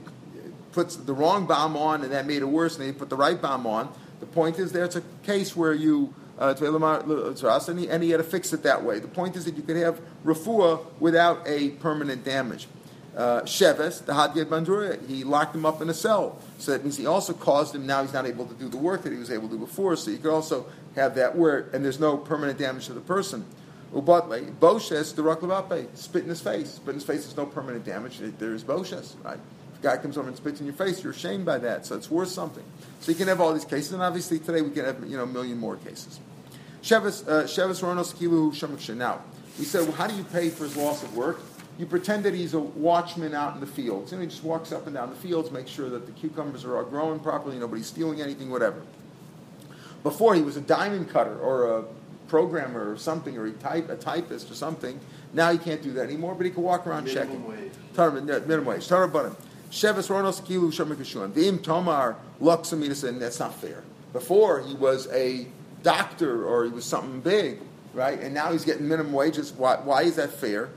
puts 0.73 0.95
the 0.95 1.13
wrong 1.13 1.47
bomb 1.47 1.77
on 1.77 2.03
and 2.03 2.13
that 2.13 2.27
made 2.27 2.43
it 2.43 2.49
worse, 2.49 2.77
and 2.77 2.87
he 2.87 2.93
put 2.93 3.09
the 3.09 3.17
right 3.17 3.41
bomb 3.41 3.67
on. 3.67 3.93
The 4.21 4.27
point 4.27 4.59
is, 4.59 4.71
there's 4.71 4.95
a 4.95 5.03
case 5.25 5.57
where 5.57 5.73
you 5.73 6.15
uh, 6.39 6.55
and, 6.59 7.79
he, 7.79 7.89
and 7.91 8.03
he 8.03 8.11
had 8.11 8.17
to 8.17 8.25
fix 8.25 8.53
it 8.55 8.63
that 8.63 8.83
way. 8.83 8.99
The 8.99 9.09
point 9.09 9.37
is 9.37 9.45
that 9.45 9.57
you 9.57 9.63
could 9.63 9.77
have 9.77 10.01
refuah 10.25 10.81
without 10.99 11.47
a 11.47 11.71
permanent 11.71 12.25
damage. 12.25 12.67
Uh, 13.17 13.43
Sheves, 13.43 14.05
the 14.05 14.13
Hadiyad 14.13 14.47
Bandura, 14.47 15.07
he 15.09 15.25
locked 15.25 15.55
him 15.55 15.67
up 15.67 15.83
in 15.83 15.91
a 15.91 15.95
cell. 15.95 16.39
So 16.59 16.73
that 16.73 16.85
means 16.85 16.97
he 16.97 17.07
also 17.07 17.33
caused 17.33 17.75
him, 17.75 17.87
now 17.87 18.03
he's 18.03 18.13
not 18.13 18.27
able 18.27 18.47
to 18.47 18.55
do 18.55 18.69
the 18.69 18.77
work 18.77 19.03
that 19.03 19.13
he 19.13 19.19
was 19.19 19.31
able 19.31 19.49
to 19.49 19.55
do 19.55 19.59
before. 19.59 19.97
So 19.97 20.11
you 20.11 20.19
could 20.19 20.33
also 20.33 20.67
have 20.95 21.17
that 21.17 21.37
where, 21.37 21.69
and 21.73 21.85
there's 21.85 21.99
no 21.99 22.17
permanent 22.17 22.59
damage 22.59 22.87
to 22.87 22.93
the 22.93 23.01
person. 23.01 23.45
Ubatle, 23.93 24.55
Boshes, 24.59 25.15
the 25.15 25.23
Raklabape, 25.23 25.97
spit 25.97 26.23
in 26.23 26.29
his 26.29 26.41
face. 26.41 26.75
Spit 26.75 26.91
in 26.91 26.95
his 26.95 27.05
face, 27.05 27.25
there's 27.25 27.37
no 27.37 27.47
permanent 27.47 27.85
damage. 27.85 28.21
There's 28.39 28.63
Boshes, 28.63 29.15
right? 29.25 29.39
If 29.73 29.81
a 29.81 29.83
guy 29.83 29.97
comes 29.97 30.17
over 30.17 30.29
and 30.29 30.37
spits 30.37 30.61
in 30.61 30.67
your 30.67 30.77
face, 30.77 31.03
you're 31.03 31.13
ashamed 31.13 31.45
by 31.45 31.59
that, 31.59 31.87
so 31.87 31.97
it's 31.97 32.11
worth 32.11 32.29
something. 32.29 32.65
So 33.01 33.11
you 33.11 33.19
can 33.19 33.27
have 33.27 33.41
all 33.41 33.53
these 33.53 33.65
cases, 33.65 33.93
and 33.93 34.03
obviously 34.03 34.39
today 34.39 34.63
we 34.63 34.71
can 34.71 34.85
have 34.85 35.03
you 35.09 35.17
know 35.17 35.25
a 35.25 35.27
million 35.27 35.59
more 35.59 35.77
cases. 35.77 36.21
Shevis 36.83 37.27
uh, 37.29 37.87
Ronos 37.87 38.13
Kilu 38.13 38.53
Shemiksha. 38.53 38.97
Now, 38.97 39.21
we 39.59 39.65
said, 39.65 39.83
well, 39.83 39.93
how 39.93 40.07
do 40.07 40.15
you 40.15 40.25
pay 40.25 40.49
for 40.49 40.65
his 40.65 40.77
loss 40.77 41.03
of 41.03 41.17
work? 41.17 41.41
You 41.79 41.87
pretend 41.87 42.25
that 42.25 42.35
he's 42.35 42.53
a 42.53 42.61
watchman 42.61 43.35
out 43.35 43.55
in 43.55 43.61
the 43.61 43.67
fields, 43.67 44.13
and 44.13 44.21
he 44.21 44.29
just 44.29 44.45
walks 44.45 44.71
up 44.71 44.87
and 44.87 44.95
down 44.95 45.09
the 45.11 45.17
fields, 45.17 45.51
makes 45.51 45.71
sure 45.71 45.89
that 45.89 46.07
the 46.07 46.13
cucumbers 46.13 46.65
are 46.65 46.77
all 46.77 46.85
growing 46.85 47.21
properly, 47.21 47.59
nobody's 47.59 47.87
stealing 47.87 48.21
anything, 48.21 48.51
whatever. 48.51 48.83
Before 50.03 50.35
he 50.35 50.43
was 50.43 50.57
a 50.57 50.61
diamond 50.61 51.09
cutter 51.09 51.39
or 51.39 51.79
a 51.79 51.85
programmer 52.31 52.91
or 52.91 52.97
something, 52.97 53.37
or 53.37 53.47
a, 53.47 53.53
type, 53.53 53.91
a 53.91 53.97
typist 53.97 54.51
or 54.51 54.55
something. 54.55 54.99
Now 55.35 55.53
he 55.53 55.59
can't 55.59 55.83
do 55.83 55.93
that 55.95 56.05
anymore, 56.05 56.35
but 56.35 56.47
he 56.47 56.53
can 56.53 56.63
walk 56.63 56.87
around 56.87 57.05
minimum 57.05 57.27
checking. 57.27 57.49
Wage. 57.49 57.73
Minimum 57.97 58.27
wage. 58.27 58.47
Minimum 58.47 58.67
wage. 58.67 59.35
Shevis 59.71 60.09
Ronos 60.09 60.41
Kilu. 60.41 61.33
Vim 61.33 61.59
Tomar 61.59 62.17
Luxamidus, 62.41 63.07
and 63.07 63.21
that's 63.21 63.41
not 63.41 63.55
fair. 63.55 63.83
Before 64.13 64.61
he 64.61 64.75
was 64.75 65.09
a 65.13 65.47
doctor 65.83 66.47
or 66.47 66.65
he 66.65 66.71
was 66.71 66.85
something 66.85 67.21
big, 67.21 67.59
right? 67.95 68.21
And 68.21 68.33
now 68.33 68.53
he's 68.53 68.65
getting 68.65 68.89
minimum 68.89 69.13
wages. 69.13 69.53
Why, 69.53 69.77
why 69.77 70.03
is 70.03 70.17
that 70.17 70.31
fair? 70.31 70.71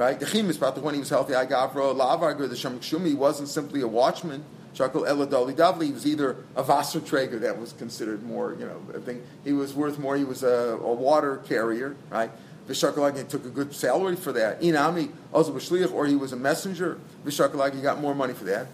Right? 0.00 0.18
The 0.18 0.24
Chim 0.24 0.48
about 0.48 0.78
when 0.78 0.94
he 0.94 1.00
was 1.00 1.10
healthy, 1.10 1.34
I 1.34 1.44
got 1.44 1.74
Agavro, 1.74 1.94
Lavarger, 1.94 2.48
the 2.48 2.54
Shemikshumi, 2.54 3.08
he 3.08 3.14
wasn't 3.14 3.50
simply 3.50 3.82
a 3.82 3.86
watchman. 3.86 4.42
Shakal 4.74 5.06
Eladoli 5.06 5.54
Davli, 5.54 5.88
he 5.88 5.92
was 5.92 6.06
either 6.06 6.38
a 6.56 6.62
Wasserträger, 6.62 7.38
that 7.40 7.60
was 7.60 7.74
considered 7.74 8.22
more, 8.22 8.56
you 8.58 8.64
know, 8.64 8.80
I 8.96 9.00
think 9.00 9.20
he 9.44 9.52
was 9.52 9.74
worth 9.74 9.98
more, 9.98 10.16
he 10.16 10.24
was 10.24 10.42
a, 10.42 10.78
a 10.80 10.94
water 10.94 11.42
carrier, 11.46 11.96
right? 12.08 12.30
Vishakalagi 12.66 13.28
took 13.28 13.44
a 13.44 13.50
good 13.50 13.74
salary 13.74 14.16
for 14.16 14.32
that. 14.32 14.62
Inami, 14.62 15.10
also 15.34 15.52
or 15.92 16.06
he 16.06 16.16
was 16.16 16.32
a 16.32 16.36
messenger. 16.36 16.98
Vishakalagi 17.26 17.82
got 17.82 18.00
more 18.00 18.14
money 18.14 18.32
for 18.32 18.44
that. 18.44 18.68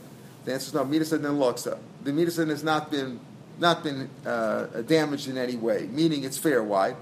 The 0.44 0.52
answer 0.52 0.68
is 0.68 0.74
no. 0.74 0.84
Midasan 0.84 1.22
then 1.22 1.38
loksa. 1.38 1.76
The 2.04 2.12
midasan 2.12 2.50
has 2.50 2.62
not 2.62 2.88
been 2.88 3.18
not 3.58 3.82
been 3.82 4.08
uh, 4.24 4.66
damaged 4.82 5.28
in 5.28 5.38
any 5.38 5.56
way, 5.56 5.88
meaning 5.90 6.22
it's 6.22 6.38
fair. 6.38 6.62
Why? 6.62 6.94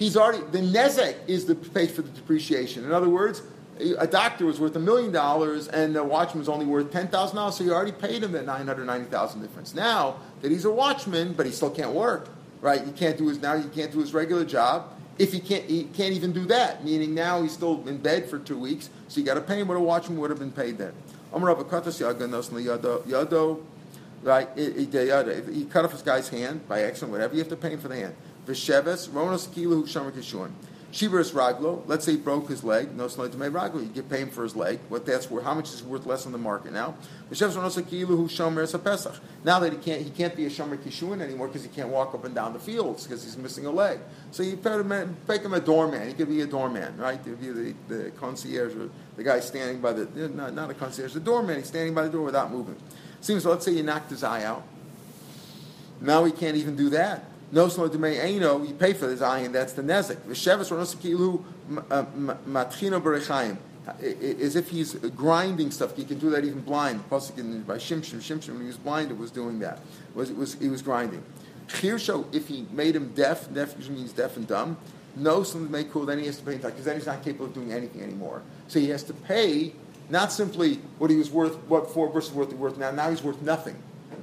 He's 0.00 0.16
already 0.16 0.42
the 0.50 0.60
nezek 0.60 1.14
is 1.26 1.44
the 1.44 1.54
pay 1.54 1.86
for 1.86 2.00
the 2.00 2.08
depreciation. 2.08 2.84
In 2.86 2.90
other 2.90 3.10
words, 3.10 3.42
a 3.98 4.06
doctor 4.06 4.46
was 4.46 4.58
worth 4.58 4.74
a 4.74 4.80
million 4.80 5.12
dollars 5.12 5.68
and 5.68 5.94
the 5.94 6.02
watchman 6.02 6.38
was 6.38 6.48
only 6.48 6.64
worth 6.64 6.90
ten 6.90 7.08
thousand 7.08 7.36
dollars, 7.36 7.56
so 7.56 7.64
you 7.64 7.74
already 7.74 7.92
paid 7.92 8.22
him 8.22 8.32
that 8.32 8.46
nine 8.46 8.66
hundred 8.66 8.86
ninety 8.86 9.10
thousand 9.10 9.42
difference. 9.42 9.74
Now 9.74 10.16
that 10.40 10.50
he's 10.50 10.64
a 10.64 10.70
watchman, 10.70 11.34
but 11.34 11.44
he 11.44 11.52
still 11.52 11.68
can't 11.70 11.92
work, 11.92 12.30
right? 12.62 12.82
He 12.82 12.92
can't 12.92 13.18
do 13.18 13.28
his 13.28 13.42
now. 13.42 13.58
He 13.58 13.68
can't 13.68 13.92
do 13.92 13.98
his 13.98 14.14
regular 14.14 14.46
job. 14.46 14.88
If 15.18 15.34
he 15.34 15.38
can't, 15.38 15.64
he 15.64 15.84
can't 15.84 16.14
even 16.14 16.32
do 16.32 16.46
that. 16.46 16.82
Meaning 16.82 17.12
now 17.12 17.42
he's 17.42 17.52
still 17.52 17.86
in 17.86 17.98
bed 17.98 18.30
for 18.30 18.38
two 18.38 18.58
weeks. 18.58 18.88
So 19.08 19.20
you 19.20 19.26
got 19.26 19.34
to 19.34 19.42
pay 19.42 19.60
him 19.60 19.68
what 19.68 19.76
a 19.76 19.80
watchman 19.80 20.18
would 20.20 20.30
have 20.30 20.38
been 20.38 20.50
paid 20.50 20.78
then. 20.78 20.94
Right? 24.22 24.48
He 24.56 25.64
cut 25.66 25.84
off 25.84 25.92
his 25.92 26.02
guy's 26.02 26.30
hand 26.30 26.66
by 26.66 26.84
accident, 26.84 27.12
whatever. 27.12 27.34
You 27.34 27.40
have 27.40 27.50
to 27.50 27.56
pay 27.56 27.70
him 27.70 27.80
for 27.80 27.88
the 27.88 27.96
hand. 27.96 28.14
Visheves 28.50 29.12
ronos 29.12 29.46
kilu 29.46 29.84
shamer 29.84 30.10
kishun. 30.10 30.50
Shiveris 30.92 31.32
raglo. 31.32 31.84
Let's 31.86 32.04
say 32.04 32.12
he 32.12 32.18
broke 32.18 32.48
his 32.48 32.64
leg. 32.64 32.96
No 32.96 33.06
slide 33.06 33.30
to 33.30 33.38
make 33.38 33.52
raglo. 33.52 33.80
You 33.80 33.86
get 33.86 34.10
paid 34.10 34.32
for 34.32 34.42
his 34.42 34.56
leg. 34.56 34.80
What 34.88 35.06
that's 35.06 35.30
worth? 35.30 35.44
How 35.44 35.54
much 35.54 35.72
is 35.72 35.84
worth 35.84 36.04
less 36.04 36.26
on 36.26 36.32
the 36.32 36.38
market 36.38 36.72
now? 36.72 36.96
Ronos. 37.30 37.76
Now 39.44 39.60
that 39.60 39.72
he 39.72 39.78
can't, 39.78 40.02
he 40.02 40.10
can't 40.10 40.34
be 40.34 40.46
a 40.46 40.50
shomer 40.50 40.76
kishun 40.76 41.20
anymore 41.20 41.46
because 41.46 41.62
he 41.62 41.68
can't 41.68 41.90
walk 41.90 42.12
up 42.12 42.24
and 42.24 42.34
down 42.34 42.52
the 42.52 42.58
fields 42.58 43.06
because 43.06 43.22
he's 43.22 43.36
missing 43.36 43.66
a 43.66 43.70
leg. 43.70 44.00
So 44.32 44.42
you 44.42 44.58
make 45.28 45.42
him 45.42 45.54
a 45.54 45.60
doorman. 45.60 46.08
He 46.08 46.14
could 46.14 46.28
be 46.28 46.40
a 46.40 46.46
doorman, 46.46 46.96
right? 46.96 47.20
He'd 47.24 47.40
be 47.40 47.50
the, 47.50 47.74
the 47.86 48.10
concierge 48.12 48.74
or 48.74 48.90
the 49.16 49.22
guy 49.22 49.38
standing 49.38 49.80
by 49.80 49.92
the 49.92 50.28
not, 50.28 50.54
not 50.54 50.70
a 50.70 50.74
concierge, 50.74 51.14
the 51.14 51.20
doorman. 51.20 51.58
He's 51.58 51.68
standing 51.68 51.94
by 51.94 52.02
the 52.02 52.10
door 52.10 52.24
without 52.24 52.50
moving. 52.50 52.74
Seems. 53.20 53.44
Let's 53.44 53.64
say 53.64 53.72
you 53.72 53.84
knocked 53.84 54.10
his 54.10 54.24
eye 54.24 54.42
out. 54.42 54.64
Now 56.00 56.24
he 56.24 56.32
can't 56.32 56.56
even 56.56 56.74
do 56.74 56.90
that. 56.90 57.29
No 57.52 57.68
slow 57.68 57.86
aino, 58.04 58.62
you 58.62 58.74
pay 58.74 58.92
for 58.92 59.08
his 59.08 59.22
eye, 59.22 59.40
and 59.40 59.54
that's 59.54 59.72
the 59.72 59.82
nezek. 59.82 60.16
V'sheves 60.18 60.70
ronosakilu 60.70 61.42
uh, 61.90 62.04
matchino 62.48 63.00
berechaim. 63.02 63.56
i- 63.88 63.92
i- 64.06 64.36
as 64.42 64.54
if 64.56 64.68
he's 64.68 64.94
grinding 64.94 65.70
stuff. 65.72 65.96
He 65.96 66.04
can 66.04 66.18
do 66.18 66.30
that 66.30 66.44
even 66.44 66.60
blind. 66.60 67.08
Pasuk 67.10 67.38
in 67.38 67.62
by 67.62 67.76
Shimshon, 67.76 68.18
Shimshon 68.18 68.50
when 68.50 68.60
he 68.60 68.66
was 68.66 68.76
blind, 68.76 69.10
it 69.10 69.18
was 69.18 69.30
doing 69.32 69.58
that. 69.60 69.80
Was 70.14 70.30
it 70.30 70.36
was 70.36 70.54
he 70.54 70.68
was 70.68 70.82
grinding. 70.82 71.22
Chirsho, 71.66 72.24
if 72.32 72.46
he 72.48 72.66
made 72.72 72.94
him 72.94 73.12
deaf, 73.14 73.52
deaf 73.52 73.74
usually 73.76 73.96
means 73.98 74.12
deaf 74.12 74.36
and 74.36 74.46
dumb. 74.46 74.76
No, 75.16 75.42
something 75.42 75.70
made 75.72 75.90
cool. 75.90 76.04
Then 76.06 76.18
he 76.20 76.26
has 76.26 76.36
to 76.36 76.44
pay 76.44 76.56
because 76.56 76.84
then 76.84 76.96
he's 76.96 77.06
not 77.06 77.24
capable 77.24 77.46
of 77.46 77.54
doing 77.54 77.72
anything 77.72 78.02
anymore. 78.02 78.42
So 78.68 78.78
he 78.78 78.90
has 78.90 79.02
to 79.04 79.12
pay 79.14 79.72
not 80.08 80.30
simply 80.30 80.74
what 80.98 81.10
he 81.10 81.16
was 81.16 81.30
worth, 81.30 81.56
what 81.68 81.90
for 81.90 82.08
versus 82.10 82.32
what 82.32 82.48
he's 82.48 82.56
worth 82.56 82.76
now. 82.78 82.90
Now 82.92 83.10
he's 83.10 83.22
worth 83.22 83.40
nothing. 83.42 83.76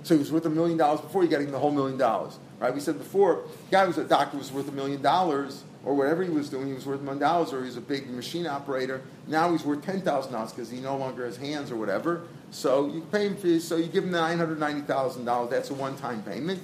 So 0.04 0.14
he 0.16 0.20
was 0.20 0.32
worth 0.32 0.46
a 0.46 0.50
million 0.50 0.78
dollars 0.78 1.02
before 1.02 1.24
he 1.24 1.28
got 1.28 1.42
even 1.42 1.52
the 1.52 1.60
whole 1.60 1.72
million 1.72 1.98
dollars, 1.98 2.38
right? 2.60 2.74
We 2.74 2.80
said 2.80 2.98
before, 2.98 3.44
the 3.70 3.72
guy 3.72 3.82
who 3.82 3.88
was 3.88 3.98
a 3.98 4.04
doctor 4.04 4.38
was 4.38 4.52
worth 4.52 4.68
a 4.68 4.72
million 4.72 5.02
dollars, 5.02 5.64
or 5.86 5.94
whatever 5.94 6.24
he 6.24 6.30
was 6.30 6.50
doing, 6.50 6.68
he 6.68 6.74
was 6.74 6.86
worth 6.86 7.00
a 7.00 7.04
million 7.04 7.22
dollars, 7.22 7.54
or 7.54 7.60
he 7.60 7.66
was 7.66 7.78
a 7.78 7.82
big 7.82 8.10
machine 8.10 8.48
operator. 8.48 9.02
Now 9.28 9.52
he's 9.52 9.64
worth 9.64 9.84
ten 9.84 10.02
thousand 10.02 10.34
dollars 10.34 10.52
because 10.52 10.70
he 10.70 10.80
no 10.80 10.98
longer 10.98 11.26
has 11.26 11.38
hands 11.38 11.72
or 11.72 11.76
whatever. 11.76 12.24
So 12.52 12.88
you 12.88 13.02
pay 13.12 13.28
him 13.28 13.38
for, 13.38 13.60
so 13.60 13.76
you 13.76 13.88
give 13.88 14.04
him 14.04 14.12
the 14.12 14.20
nine 14.20 14.38
hundred 14.38 14.60
ninety 14.60 14.82
thousand 14.82 15.26
dollars. 15.26 15.50
That's 15.50 15.70
a 15.70 15.74
one-time 15.74 16.24
payment. 16.24 16.62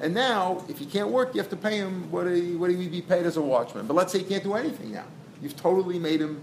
And 0.00 0.14
now, 0.14 0.64
if 0.68 0.78
he 0.78 0.86
can't 0.86 1.08
work, 1.08 1.34
you 1.34 1.40
have 1.40 1.50
to 1.50 1.56
pay 1.56 1.78
him 1.78 2.10
what 2.10 2.26
he, 2.26 2.54
what 2.54 2.70
he 2.70 2.76
would 2.76 2.92
be 2.92 3.02
paid 3.02 3.26
as 3.26 3.36
a 3.36 3.42
watchman. 3.42 3.86
But 3.86 3.94
let's 3.94 4.12
say 4.12 4.20
he 4.20 4.24
can't 4.24 4.44
do 4.44 4.54
anything 4.54 4.92
now. 4.92 5.06
You've 5.42 5.56
totally 5.56 5.98
made 5.98 6.20
him 6.20 6.40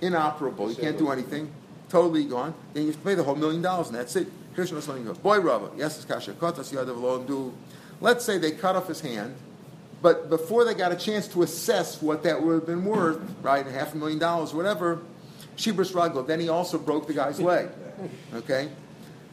inoperable. 0.00 0.68
He 0.68 0.74
can't 0.74 0.98
do 0.98 1.10
anything. 1.10 1.50
Totally 1.88 2.24
gone. 2.24 2.54
Then 2.72 2.84
you 2.84 2.88
have 2.90 3.00
to 3.00 3.04
pay 3.04 3.14
the 3.14 3.22
whole 3.22 3.36
million 3.36 3.62
dollars, 3.62 3.86
and 3.88 3.96
that's 3.96 4.16
it. 4.16 4.26
Here's 4.54 4.70
Krishna 4.70 4.82
something 4.82 5.04
goes, 5.04 5.18
boy 5.18 5.38
Rava, 5.38 5.70
yes, 5.76 5.96
it's 5.96 6.04
kasha. 6.04 6.32
Kotas 6.32 6.72
yadav 6.72 7.00
lo 7.00 7.22
do. 7.22 7.54
Let's 8.00 8.24
say 8.24 8.38
they 8.38 8.50
cut 8.52 8.76
off 8.76 8.88
his 8.88 9.00
hand, 9.00 9.34
but 10.02 10.28
before 10.28 10.64
they 10.64 10.74
got 10.74 10.92
a 10.92 10.96
chance 10.96 11.26
to 11.28 11.42
assess 11.42 12.02
what 12.02 12.22
that 12.24 12.42
would 12.42 12.54
have 12.54 12.66
been 12.66 12.84
worth, 12.84 13.20
right, 13.42 13.66
half 13.66 13.94
a 13.94 13.96
million 13.96 14.18
dollars, 14.18 14.52
whatever, 14.52 15.00
Shibris 15.56 15.92
Raglo, 15.92 16.26
then 16.26 16.40
he 16.40 16.48
also 16.48 16.78
broke 16.78 17.06
the 17.06 17.14
guy's 17.14 17.40
leg. 17.40 17.68
Okay? 18.34 18.68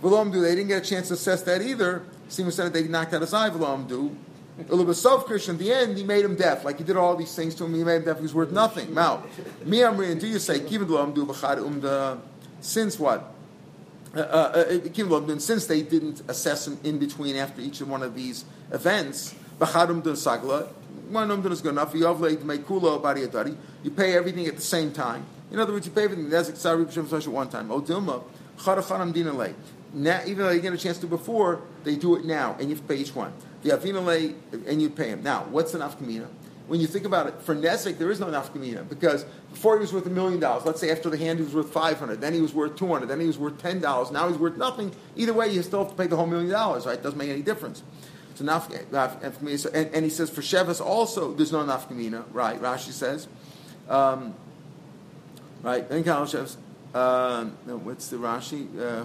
V'lo 0.01 0.31
they 0.31 0.55
didn't 0.55 0.69
get 0.69 0.81
a 0.81 0.85
chance 0.85 1.09
to 1.09 1.15
assess 1.15 1.41
that 1.43 1.61
either. 1.61 2.03
Simon 2.29 2.53
said 2.53 2.71
they 2.71 2.83
knocked 2.87 3.13
out 3.13 3.19
his 3.19 3.33
eye, 3.33 3.49
v'lo. 3.49 4.15
A 4.57 4.61
little 4.61 4.85
bit 4.85 4.95
self 4.95 5.25
Christian. 5.25 5.55
At 5.55 5.59
the 5.59 5.73
end, 5.73 5.97
he 5.97 6.03
made 6.03 6.23
him 6.23 6.35
deaf. 6.35 6.63
Like 6.63 6.77
he 6.77 6.83
did 6.83 6.95
all 6.95 7.15
these 7.15 7.35
things 7.35 7.55
to 7.55 7.65
him, 7.65 7.73
he 7.73 7.83
made 7.83 7.97
him 7.97 8.05
deaf. 8.05 8.17
He 8.17 8.23
was 8.23 8.33
worth 8.33 8.51
nothing. 8.51 8.93
Now, 8.93 9.23
me 9.65 9.79
amrin, 9.79 10.19
do 10.19 10.27
you 10.27 10.39
say 10.39 10.59
kiven 10.59 10.87
lo 10.89 11.11
do 11.11 11.25
umda? 11.25 12.19
Since 12.61 12.99
what? 12.99 13.33
Uh, 14.15 14.19
uh, 14.19 14.63
kiven 14.93 15.41
since 15.41 15.65
they 15.65 15.81
didn't 15.81 16.21
assess 16.27 16.67
him 16.67 16.77
in 16.83 16.99
between 16.99 17.35
after 17.35 17.61
each 17.61 17.81
one 17.81 18.03
of 18.03 18.13
these 18.13 18.45
events. 18.71 19.33
You 19.59 19.65
pay 23.91 24.15
everything 24.15 24.47
at 24.47 24.55
the 24.55 24.61
same 24.61 24.91
time. 24.91 25.25
In 25.51 25.59
other 25.59 25.73
words, 25.73 25.87
you 25.87 25.91
pay 25.91 26.03
everything. 26.03 26.29
That's 26.29 26.49
at 26.65 27.27
one 27.27 27.49
time. 27.49 27.69
Now, 29.95 30.21
even 30.25 30.37
though 30.37 30.51
you 30.51 30.61
get 30.61 30.73
a 30.73 30.77
chance 30.77 30.97
to 30.99 31.07
before, 31.07 31.61
they 31.83 31.95
do 31.95 32.15
it 32.15 32.25
now, 32.25 32.55
and 32.59 32.69
you 32.69 32.75
pay 32.75 32.95
each 32.97 33.15
one. 33.15 33.33
The 33.63 33.71
and 34.67 34.81
you 34.81 34.89
pay 34.89 35.09
him. 35.09 35.23
Now, 35.23 35.45
what's 35.49 35.73
an 35.73 35.81
afkamina? 35.81 36.27
When 36.67 36.79
you 36.79 36.87
think 36.87 37.05
about 37.05 37.27
it, 37.27 37.41
for 37.41 37.55
Nesek, 37.55 37.97
there 37.97 38.09
is 38.09 38.19
no 38.19 38.27
nafkamina 38.27 38.87
because 38.87 39.25
before 39.51 39.75
he 39.75 39.81
was 39.81 39.91
worth 39.91 40.05
a 40.05 40.09
million 40.09 40.39
dollars. 40.39 40.65
Let's 40.65 40.79
say 40.79 40.91
after 40.91 41.09
the 41.09 41.17
hand 41.17 41.39
he 41.39 41.45
was 41.45 41.53
worth 41.53 41.69
five 41.69 41.99
hundred, 41.99 42.21
then 42.21 42.33
he 42.33 42.41
was 42.41 42.53
worth 42.53 42.77
two 42.77 42.87
hundred, 42.87 43.07
then 43.07 43.19
he 43.19 43.27
was 43.27 43.37
worth 43.37 43.57
ten 43.57 43.81
dollars. 43.81 44.11
Now 44.11 44.29
he's 44.29 44.37
worth 44.37 44.57
nothing. 44.57 44.93
Either 45.15 45.33
way, 45.33 45.49
you 45.49 45.61
still 45.61 45.83
have 45.83 45.91
to 45.91 45.97
pay 45.97 46.07
the 46.07 46.15
whole 46.15 46.25
million 46.25 46.49
dollars. 46.49 46.85
Right? 46.85 46.97
It 46.97 47.03
doesn't 47.03 47.19
make 47.19 47.29
any 47.29 47.41
difference. 47.41 47.83
So 48.35 48.45
naf, 48.45 48.71
naf 48.89 49.59
so, 49.59 49.69
and, 49.73 49.93
and, 49.93 50.03
he 50.03 50.09
says 50.09 50.29
for 50.29 50.41
Shevas 50.41 50.83
also 50.83 51.33
there's 51.33 51.51
no 51.51 51.63
nafkamina. 51.63 52.23
Right? 52.31 52.59
Rashi 52.61 52.91
says, 52.91 53.27
um, 53.89 54.33
right? 55.61 55.87
Then 55.87 56.03
Shevas. 56.03 56.57
Uh, 56.93 57.49
no, 57.65 57.77
what's 57.77 58.07
the 58.07 58.17
Rashi? 58.17 58.67
Uh, 58.79 59.03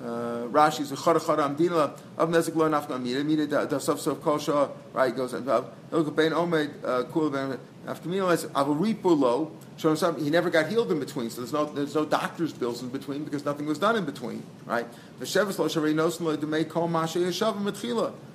Rashi 0.00 0.80
is 0.80 0.90
chara 1.02 1.20
chara 1.20 1.48
amdina 1.48 1.98
of 2.16 2.28
nezik 2.28 2.54
lo 2.54 2.68
nafka 2.68 2.94
amida 2.94 3.20
amida 3.20 3.66
da 3.66 3.78
sof 3.78 4.00
sof 4.00 4.70
right 4.92 5.14
goes 5.14 5.32
and 5.32 5.48
uh, 5.48 5.62
look 5.90 6.14
ben 6.14 6.32
omed 6.32 6.72
uh, 6.84 7.02
kul 7.04 7.30
ben 7.30 7.58
afkamina 7.86 8.32
is 8.32 8.44
avaripu 8.46 9.18
lo 9.18 9.50
something 9.76 10.22
he 10.22 10.30
never 10.30 10.50
got 10.50 10.68
healed 10.68 10.90
in 10.92 11.00
between. 11.00 11.30
So 11.30 11.40
there's 11.40 11.52
no 11.52 11.64
there's 11.64 11.94
no 11.94 12.04
doctor's 12.04 12.52
bills 12.52 12.82
in 12.82 12.90
between 12.90 13.24
because 13.24 13.44
nothing 13.44 13.66
was 13.66 13.78
done 13.78 13.96
in 13.96 14.04
between 14.04 14.44
right? 14.66 14.86
The 15.18 15.24
shevus 15.24 15.58
lo 15.58 15.66
sharei 15.66 15.94
nosen 15.94 16.20
lo 16.20 16.36
demei 16.36 16.68
kol 16.68 16.86
masha 16.86 17.18
yeshav 17.18 17.60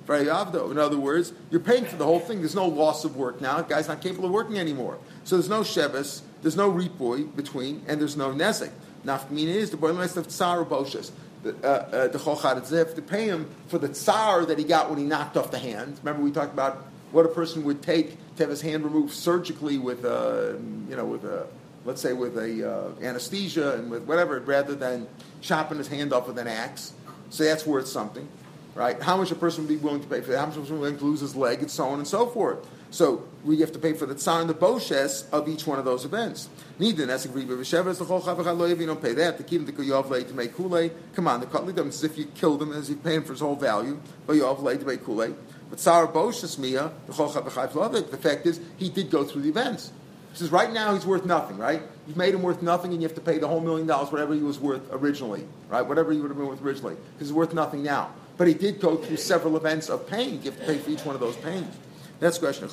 avdo 0.06 0.70
in 0.70 0.78
other 0.78 0.98
words 0.98 1.32
you're 1.50 1.60
paying 1.60 1.86
for 1.86 1.96
the 1.96 2.04
whole 2.04 2.20
thing. 2.20 2.40
There's 2.40 2.54
no 2.54 2.66
loss 2.66 3.04
of 3.04 3.16
work 3.16 3.40
now. 3.40 3.56
The 3.56 3.74
guy's 3.74 3.88
not 3.88 4.02
capable 4.02 4.26
of 4.26 4.32
working 4.32 4.58
anymore. 4.58 4.98
So 5.24 5.36
there's 5.36 5.48
no 5.48 5.60
shevus 5.60 6.20
there's 6.42 6.56
no 6.56 6.70
ripoy 6.70 7.34
between 7.34 7.82
and 7.88 7.98
there's 7.98 8.18
no 8.18 8.32
nezik 8.32 8.70
nafkamina 9.04 9.48
is 9.48 9.70
the 9.70 9.76
boy 9.76 9.88
of 9.88 10.28
tsar 10.28 10.64
boshes 10.64 11.10
the 11.44 11.66
uh, 11.66 12.08
the 12.08 12.18
Chochad 12.18 12.94
to 12.94 13.02
pay 13.02 13.26
him 13.26 13.48
for 13.68 13.78
the 13.78 13.88
tsar 13.88 14.44
that 14.46 14.58
he 14.58 14.64
got 14.64 14.88
when 14.90 14.98
he 14.98 15.04
knocked 15.04 15.36
off 15.36 15.50
the 15.50 15.58
hand. 15.58 15.98
Remember, 16.02 16.22
we 16.22 16.30
talked 16.30 16.52
about 16.52 16.86
what 17.12 17.24
a 17.24 17.28
person 17.28 17.62
would 17.64 17.82
take 17.82 18.16
to 18.36 18.42
have 18.42 18.50
his 18.50 18.60
hand 18.60 18.82
removed 18.82 19.12
surgically 19.12 19.78
with 19.78 20.04
a, 20.04 20.60
you 20.88 20.96
know, 20.96 21.04
with 21.04 21.24
a, 21.24 21.46
let's 21.84 22.00
say 22.00 22.12
with 22.12 22.36
a 22.36 22.68
uh, 22.68 22.90
anesthesia 23.00 23.74
and 23.74 23.90
with 23.90 24.04
whatever, 24.04 24.40
rather 24.40 24.74
than 24.74 25.06
chopping 25.40 25.78
his 25.78 25.86
hand 25.86 26.12
off 26.12 26.26
with 26.26 26.38
an 26.38 26.48
axe. 26.48 26.92
So 27.30 27.44
that's 27.44 27.64
worth 27.66 27.86
something, 27.86 28.26
right? 28.74 29.00
How 29.00 29.16
much 29.16 29.30
a 29.30 29.36
person 29.36 29.64
would 29.64 29.68
be 29.68 29.76
willing 29.76 30.00
to 30.00 30.08
pay 30.08 30.20
for 30.20 30.32
that? 30.32 30.38
How 30.38 30.46
much 30.46 30.56
a 30.56 30.60
person 30.60 30.74
would 30.74 30.80
be 30.80 30.82
willing 30.82 30.98
to 30.98 31.04
lose 31.04 31.20
his 31.20 31.36
leg, 31.36 31.60
and 31.60 31.70
so 31.70 31.86
on 31.86 31.98
and 31.98 32.08
so 32.08 32.26
forth. 32.26 32.66
So 32.94 33.24
we 33.44 33.58
have 33.58 33.72
to 33.72 33.80
pay 33.80 33.92
for 33.92 34.06
the 34.06 34.14
tsar 34.14 34.40
and 34.40 34.48
the 34.48 34.54
boshes 34.54 35.28
of 35.32 35.48
each 35.48 35.66
one 35.66 35.80
of 35.80 35.84
those 35.84 36.04
events. 36.04 36.48
Neither 36.78 37.06
that's 37.06 37.24
agree 37.24 37.44
with 37.44 37.58
Shevas 37.62 37.98
the 37.98 38.04
Chol 38.04 38.22
Chavachad 38.22 38.56
Lo 38.56 38.66
You 38.66 38.86
don't 38.86 39.02
pay 39.02 39.14
that. 39.14 39.44
Keep 39.48 39.62
him 39.62 39.66
to 39.66 39.72
Yovle 39.72 40.28
to 40.28 40.32
make 40.32 40.54
Kool 40.54 40.90
Come 41.16 41.26
on, 41.26 41.40
the 41.40 41.46
Kotli 41.46 41.74
them 41.74 41.88
as 41.88 42.04
if 42.04 42.16
you 42.16 42.26
killed 42.26 42.62
him 42.62 42.72
as 42.72 42.88
you 42.88 42.94
pay 42.94 43.16
him 43.16 43.24
for 43.24 43.32
his 43.32 43.40
whole 43.40 43.56
value. 43.56 44.00
But 44.28 44.36
Yovle 44.36 44.78
to 44.78 44.86
make 44.86 45.02
Kool 45.02 45.16
But 45.16 45.80
tsar 45.80 46.06
boshes 46.06 46.56
Mia 46.56 46.92
the 47.08 47.12
Chol 47.12 47.32
Chavachad 47.32 47.74
Lo 47.74 47.88
The 47.88 48.16
fact 48.16 48.46
is 48.46 48.60
he 48.76 48.90
did 48.90 49.10
go 49.10 49.24
through 49.24 49.42
the 49.42 49.48
events. 49.48 49.90
He 50.30 50.38
says 50.38 50.52
right 50.52 50.72
now 50.72 50.94
he's 50.94 51.04
worth 51.04 51.24
nothing, 51.24 51.58
right? 51.58 51.82
You've 52.06 52.16
made 52.16 52.32
him 52.32 52.42
worth 52.44 52.62
nothing, 52.62 52.92
and 52.92 53.02
you 53.02 53.08
have 53.08 53.16
to 53.16 53.20
pay 53.20 53.38
the 53.38 53.48
whole 53.48 53.60
million 53.60 53.88
dollars, 53.88 54.12
whatever 54.12 54.34
he 54.34 54.40
was 54.40 54.60
worth 54.60 54.82
originally, 54.92 55.48
right? 55.68 55.82
Whatever 55.82 56.12
he 56.12 56.20
would 56.20 56.30
have 56.30 56.38
been 56.38 56.46
worth 56.46 56.62
originally, 56.62 56.94
because 56.94 57.26
he's 57.26 57.32
worth 57.32 57.54
nothing 57.54 57.82
now. 57.82 58.12
But 58.36 58.46
he 58.46 58.54
did 58.54 58.80
go 58.80 58.96
through 58.96 59.16
several 59.16 59.56
events 59.56 59.88
of 59.88 60.06
pain. 60.06 60.40
You 60.44 60.52
have 60.52 60.60
to 60.60 60.66
pay 60.66 60.78
for 60.78 60.90
each 60.90 61.04
one 61.04 61.16
of 61.16 61.20
those 61.20 61.36
pains. 61.36 61.74
Next 62.20 62.38
question. 62.38 62.68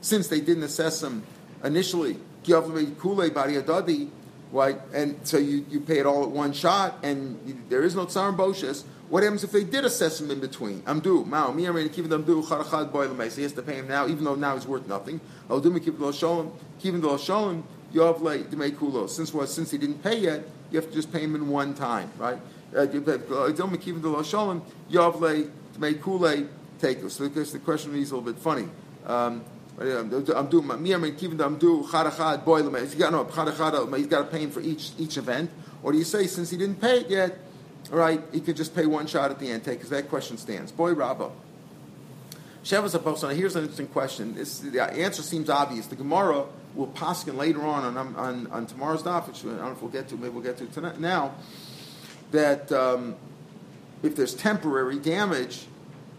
Since 0.00 0.28
they 0.28 0.40
didn't 0.40 0.62
assess 0.62 1.02
him 1.02 1.22
initially, 1.62 2.18
right? 4.52 4.80
And 4.92 5.26
so 5.26 5.38
you, 5.38 5.64
you 5.70 5.80
pay 5.80 5.98
it 5.98 6.06
all 6.06 6.24
at 6.24 6.30
one 6.30 6.52
shot, 6.52 6.98
and 7.02 7.38
you, 7.46 7.56
there 7.68 7.82
is 7.82 7.94
no 7.94 8.06
tsar 8.06 8.32
boshes. 8.32 8.84
What 9.08 9.22
happens 9.24 9.42
if 9.42 9.50
they 9.50 9.64
did 9.64 9.84
assess 9.84 10.20
him 10.20 10.30
in 10.30 10.40
between? 10.40 10.82
Amdu, 10.82 11.26
mao, 11.26 11.50
mi 11.52 11.66
amin 11.66 11.88
kivin 11.88 12.08
amdu 12.08 12.44
charachad 12.44 12.92
boy 12.92 13.08
he 13.30 13.42
has 13.42 13.52
to 13.54 13.62
pay 13.62 13.74
him 13.74 13.88
now, 13.88 14.06
even 14.06 14.24
though 14.24 14.36
now 14.36 14.54
he's 14.54 14.66
worth 14.66 14.86
nothing. 14.86 15.20
Since 19.08 19.34
what? 19.34 19.48
Since 19.48 19.70
he 19.72 19.78
didn't 19.78 20.02
pay 20.02 20.18
yet, 20.18 20.44
you 20.70 20.80
have 20.80 20.88
to 20.88 20.94
just 20.94 21.12
pay 21.12 21.20
him 21.20 21.34
in 21.34 21.48
one 21.48 21.74
time, 21.74 22.12
right? 22.18 22.38
Odu 22.74 23.66
mi 23.66 23.78
kivin 23.78 24.02
lo 24.02 24.22
sholem, 24.22 24.62
yov 24.90 25.20
le 25.20 25.50
demay 25.74 26.00
kule. 26.00 26.48
Take 26.78 27.04
us. 27.04 27.14
So 27.14 27.28
the 27.28 27.58
question 27.58 27.94
is 27.94 28.10
a 28.10 28.16
little 28.16 28.32
bit 28.32 28.40
funny. 28.40 28.68
Um, 29.04 29.44
um 29.78 30.24
I'm 30.34 30.48
doing 30.48 30.82
me. 30.82 30.92
I'm 30.92 31.04
I'm 31.04 31.58
do 31.58 31.82
charachad 31.82 32.80
He's 32.80 32.94
got 32.94 33.12
no 33.12 33.24
charachad. 33.24 33.74
Um, 33.74 33.94
he's 33.94 34.06
got 34.06 34.20
to 34.20 34.24
pay 34.24 34.44
him 34.44 34.50
for 34.50 34.60
each 34.60 34.92
each 34.98 35.16
event, 35.18 35.50
or 35.82 35.92
do 35.92 35.98
you 35.98 36.04
say 36.04 36.26
since 36.26 36.50
he 36.50 36.56
didn't 36.56 36.80
pay 36.80 37.00
it 37.00 37.10
yet, 37.10 37.38
all 37.92 37.98
right, 37.98 38.22
he 38.32 38.40
could 38.40 38.56
just 38.56 38.74
pay 38.74 38.86
one 38.86 39.06
shot 39.06 39.30
at 39.30 39.38
the 39.38 39.50
end? 39.50 39.64
Take 39.64 39.78
because 39.78 39.90
that 39.90 40.08
question 40.08 40.38
stands. 40.38 40.72
Boy, 40.72 40.94
Rabba. 40.94 41.30
Shavas 42.64 42.94
Apostle. 42.94 43.30
Here's 43.30 43.56
an 43.56 43.62
interesting 43.62 43.88
question. 43.88 44.34
This, 44.34 44.58
the 44.58 44.82
answer 44.82 45.22
seems 45.22 45.48
obvious. 45.48 45.86
The 45.86 45.96
Gemara 45.96 46.44
will 46.74 46.88
paskin 46.88 47.36
later 47.36 47.62
on 47.62 47.96
on, 47.96 48.16
on, 48.16 48.46
on 48.48 48.66
tomorrow's 48.66 49.02
daf, 49.02 49.26
which 49.26 49.44
I 49.44 49.48
don't 49.48 49.58
know 49.58 49.72
if 49.72 49.82
we'll 49.82 49.90
get 49.90 50.08
to. 50.10 50.16
Maybe 50.16 50.28
we'll 50.28 50.42
get 50.42 50.58
to 50.58 50.66
tonight. 50.66 51.00
Now 51.00 51.34
that 52.32 52.70
um, 52.72 53.16
if 54.02 54.16
there's 54.16 54.34
temporary 54.34 54.98
damage 54.98 55.66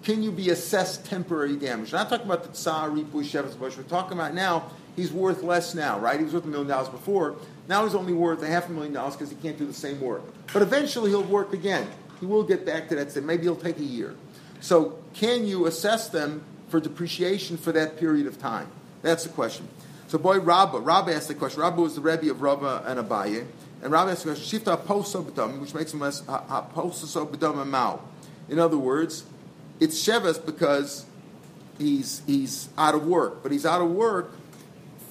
can 0.03 0.23
you 0.23 0.31
be 0.31 0.49
assessed 0.49 1.05
temporary 1.05 1.55
damage? 1.55 1.91
We're 1.91 1.99
not 1.99 2.09
talking 2.09 2.25
about 2.25 2.43
the 2.43 2.53
Tsar, 2.53 2.89
Ripu, 2.89 3.23
Shevas, 3.23 3.57
Bush. 3.57 3.77
We're 3.77 3.83
talking 3.83 4.13
about 4.13 4.33
now, 4.33 4.71
he's 4.95 5.11
worth 5.11 5.43
less 5.43 5.75
now, 5.75 5.99
right? 5.99 6.17
He 6.17 6.23
was 6.23 6.33
worth 6.33 6.45
a 6.45 6.47
million 6.47 6.67
dollars 6.67 6.89
before. 6.89 7.35
Now 7.67 7.85
he's 7.85 7.93
only 7.93 8.13
worth 8.13 8.41
a 8.41 8.47
half 8.47 8.67
a 8.67 8.71
million 8.71 8.93
dollars 8.93 9.15
because 9.15 9.29
he 9.29 9.35
can't 9.35 9.57
do 9.57 9.65
the 9.65 9.73
same 9.73 10.01
work. 10.01 10.23
But 10.53 10.63
eventually 10.63 11.11
he'll 11.11 11.23
work 11.23 11.53
again. 11.53 11.87
He 12.19 12.25
will 12.25 12.43
get 12.43 12.65
back 12.65 12.89
to 12.89 12.95
that. 12.95 13.23
Maybe 13.23 13.43
it'll 13.43 13.55
take 13.55 13.77
a 13.77 13.83
year. 13.83 14.15
So 14.59 14.97
can 15.13 15.45
you 15.45 15.67
assess 15.67 16.09
them 16.09 16.43
for 16.69 16.79
depreciation 16.79 17.57
for 17.57 17.71
that 17.71 17.97
period 17.97 18.25
of 18.25 18.39
time? 18.39 18.67
That's 19.03 19.23
the 19.23 19.29
question. 19.29 19.67
So 20.07 20.17
boy, 20.17 20.39
Rabba, 20.39 20.79
Rabba 20.79 21.13
asked 21.13 21.27
the 21.27 21.35
question. 21.35 21.61
Rabba 21.61 21.81
was 21.81 21.95
the 21.95 22.01
Rebbe 22.01 22.29
of 22.29 22.41
Rabba 22.41 22.83
and 22.87 22.99
Abaye. 22.99 23.45
And 23.83 23.91
the 23.91 23.97
question, 23.97 24.35
Shifta 24.35 24.85
poso 24.85 25.21
which 25.59 25.73
makes 25.73 25.93
him 25.93 26.01
less 26.01 26.21
poso 26.21 27.25
b'dam 27.25 27.65
mao. 27.67 28.01
In 28.47 28.59
other 28.59 28.77
words, 28.77 29.23
it's 29.79 29.99
Sheves 30.07 30.45
because 30.45 31.05
he's, 31.77 32.21
he's 32.27 32.69
out 32.77 32.93
of 32.93 33.07
work. 33.07 33.41
But 33.41 33.51
he's 33.51 33.65
out 33.65 33.81
of 33.81 33.89
work 33.89 34.31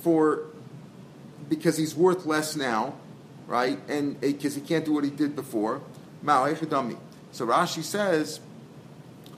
for 0.02 0.44
because 1.48 1.76
he's 1.76 1.94
worth 1.96 2.26
less 2.26 2.54
now, 2.54 2.94
right? 3.46 3.78
And 3.88 4.16
eh, 4.22 4.32
because 4.32 4.54
he 4.54 4.60
can't 4.60 4.84
do 4.84 4.92
what 4.92 5.04
he 5.04 5.10
did 5.10 5.34
before. 5.34 5.82
Ma'oichadami. 6.24 6.96
So 7.32 7.46
Rashi 7.46 7.82
says, 7.82 8.40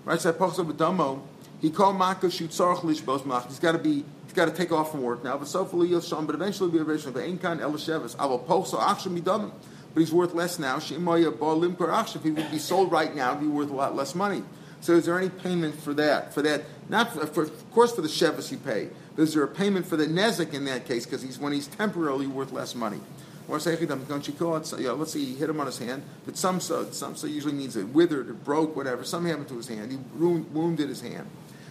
Rashi 0.04 0.20
said, 0.20 0.34
"Pochso 0.34 0.70
b'damo." 0.70 1.22
He 1.60 1.70
called 1.70 1.96
Maka 1.96 2.26
shutzarch 2.26 2.80
lishbos 2.80 3.24
mach. 3.24 3.46
He's 3.46 3.58
got 3.58 3.72
to 3.72 3.78
be. 3.78 4.04
He's 4.32 4.36
got 4.38 4.46
to 4.46 4.56
take 4.56 4.72
off 4.72 4.92
from 4.92 5.02
work 5.02 5.22
now. 5.22 5.36
But 5.36 5.46
so 5.46 5.62
but 5.62 6.34
eventually 6.34 6.70
be 6.70 6.78
a 6.78 6.84
rishon. 6.86 7.12
But 7.12 7.24
ain't 7.24 7.42
kan 7.42 7.58
elisheves. 7.58 8.16
I 8.18 8.24
will 8.24 8.38
pochso 8.38 8.78
achshem 8.78 9.20
midamim. 9.20 9.52
But 9.92 10.00
he's 10.00 10.10
worth 10.10 10.32
less 10.32 10.58
now. 10.58 10.76
Shimoya 10.76 11.30
balim 11.30 11.76
korachshem. 11.76 12.16
If 12.16 12.22
he 12.22 12.30
would 12.30 12.50
be 12.50 12.58
sold 12.58 12.90
right 12.90 13.14
now, 13.14 13.34
he'd 13.34 13.42
be 13.42 13.46
worth 13.46 13.68
a 13.68 13.74
lot 13.74 13.94
less 13.94 14.14
money. 14.14 14.42
So 14.80 14.94
is 14.94 15.04
there 15.04 15.18
any 15.18 15.28
payment 15.28 15.78
for 15.78 15.92
that? 15.92 16.32
For 16.32 16.40
that, 16.40 16.62
not 16.88 17.12
for, 17.12 17.26
for 17.26 17.42
of 17.42 17.72
course 17.72 17.94
for 17.94 18.00
the 18.00 18.08
shevis 18.08 18.50
you 18.50 18.56
pay, 18.56 18.88
but 19.14 19.24
is 19.24 19.34
there 19.34 19.42
a 19.42 19.48
payment 19.48 19.86
for 19.86 19.98
the 19.98 20.06
nezek 20.06 20.54
in 20.54 20.64
that 20.64 20.86
case 20.86 21.04
because 21.04 21.20
he's 21.20 21.38
when 21.38 21.52
he's 21.52 21.66
temporarily 21.66 22.26
worth 22.26 22.52
less 22.52 22.74
money? 22.74 23.00
Or 23.48 23.60
say 23.60 23.76
let's 23.76 25.12
see, 25.12 25.24
he 25.26 25.34
hit 25.34 25.50
him 25.50 25.60
on 25.60 25.66
his 25.66 25.78
hand, 25.78 26.04
but 26.24 26.38
some 26.38 26.58
so 26.58 26.90
some 26.90 27.16
so 27.16 27.26
usually 27.26 27.52
means 27.52 27.76
it 27.76 27.88
withered, 27.88 28.30
it 28.30 28.44
broke, 28.44 28.74
whatever. 28.74 29.04
Something 29.04 29.28
happened 29.28 29.48
to 29.48 29.56
his 29.56 29.68
hand. 29.68 29.92
He 29.92 29.98
ruined, 30.14 30.54
wounded 30.54 30.88
his 30.88 31.02
hand. 31.02 31.28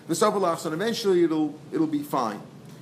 The 0.07 0.59
and 0.66 0.74
eventually 0.74 1.24
it'll 1.24 1.57
it'll 1.72 1.88
be 1.88 2.03
fine. 2.03 2.41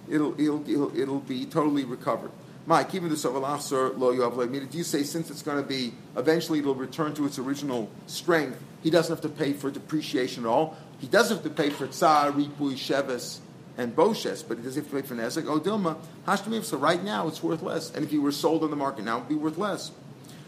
It'll 0.10 0.40
it'll 0.40 0.70
it'll, 0.70 0.98
it'll 0.98 1.20
be 1.20 1.46
totally 1.46 1.86
recovered. 1.86 2.32
Mike, 2.66 2.94
even 2.94 3.10
the 3.10 3.16
Savalachsar 3.16 3.98
lo 3.98 4.14
Yav 4.14 4.72
Do 4.72 4.78
you 4.78 4.84
say 4.84 5.04
since 5.04 5.32
it's 5.32 5.42
going 5.42 5.62
to 5.62 5.68
be 5.68 5.94
eventually 6.16 6.60
it'll 6.60 6.76
return 6.76 7.14
to 7.16 7.26
its 7.26 7.40
original 7.40 7.90
strength, 8.06 8.62
he 8.84 8.90
doesn't 8.90 9.12
have 9.12 9.22
to 9.22 9.30
pay 9.30 9.54
for 9.54 9.72
depreciation 9.72 10.46
at 10.46 10.50
all. 10.50 10.78
He 11.00 11.08
does 11.08 11.30
have 11.30 11.44
to 11.44 11.50
pay 11.50 11.70
for 11.70 11.88
Tsar, 11.88 12.32
Ripui, 12.32 12.74
Sheves, 12.74 13.40
and 13.78 13.96
Boshes, 13.96 14.46
but 14.48 14.58
he 14.58 14.64
doesn't 14.64 14.84
have 14.84 14.92
to 14.92 15.02
pay 15.02 15.08
for 15.08 15.16
Nezek. 15.16 15.48
Oh, 15.48 15.60
Dilma, 15.60 15.98
Hashtamim, 16.28 16.64
so 16.64 16.78
right 16.78 17.04
now 17.04 17.28
it's 17.28 17.42
worth 17.42 17.62
less. 17.62 17.92
And 17.96 18.04
if 18.04 18.12
he 18.12 18.18
were 18.18 18.32
sold 18.32 18.64
on 18.64 18.70
the 18.70 18.76
market 18.76 19.06
now, 19.06 19.18
it 19.18 19.20
would 19.22 19.30
be 19.30 19.36
worth 19.36 19.58
less. 19.58 19.92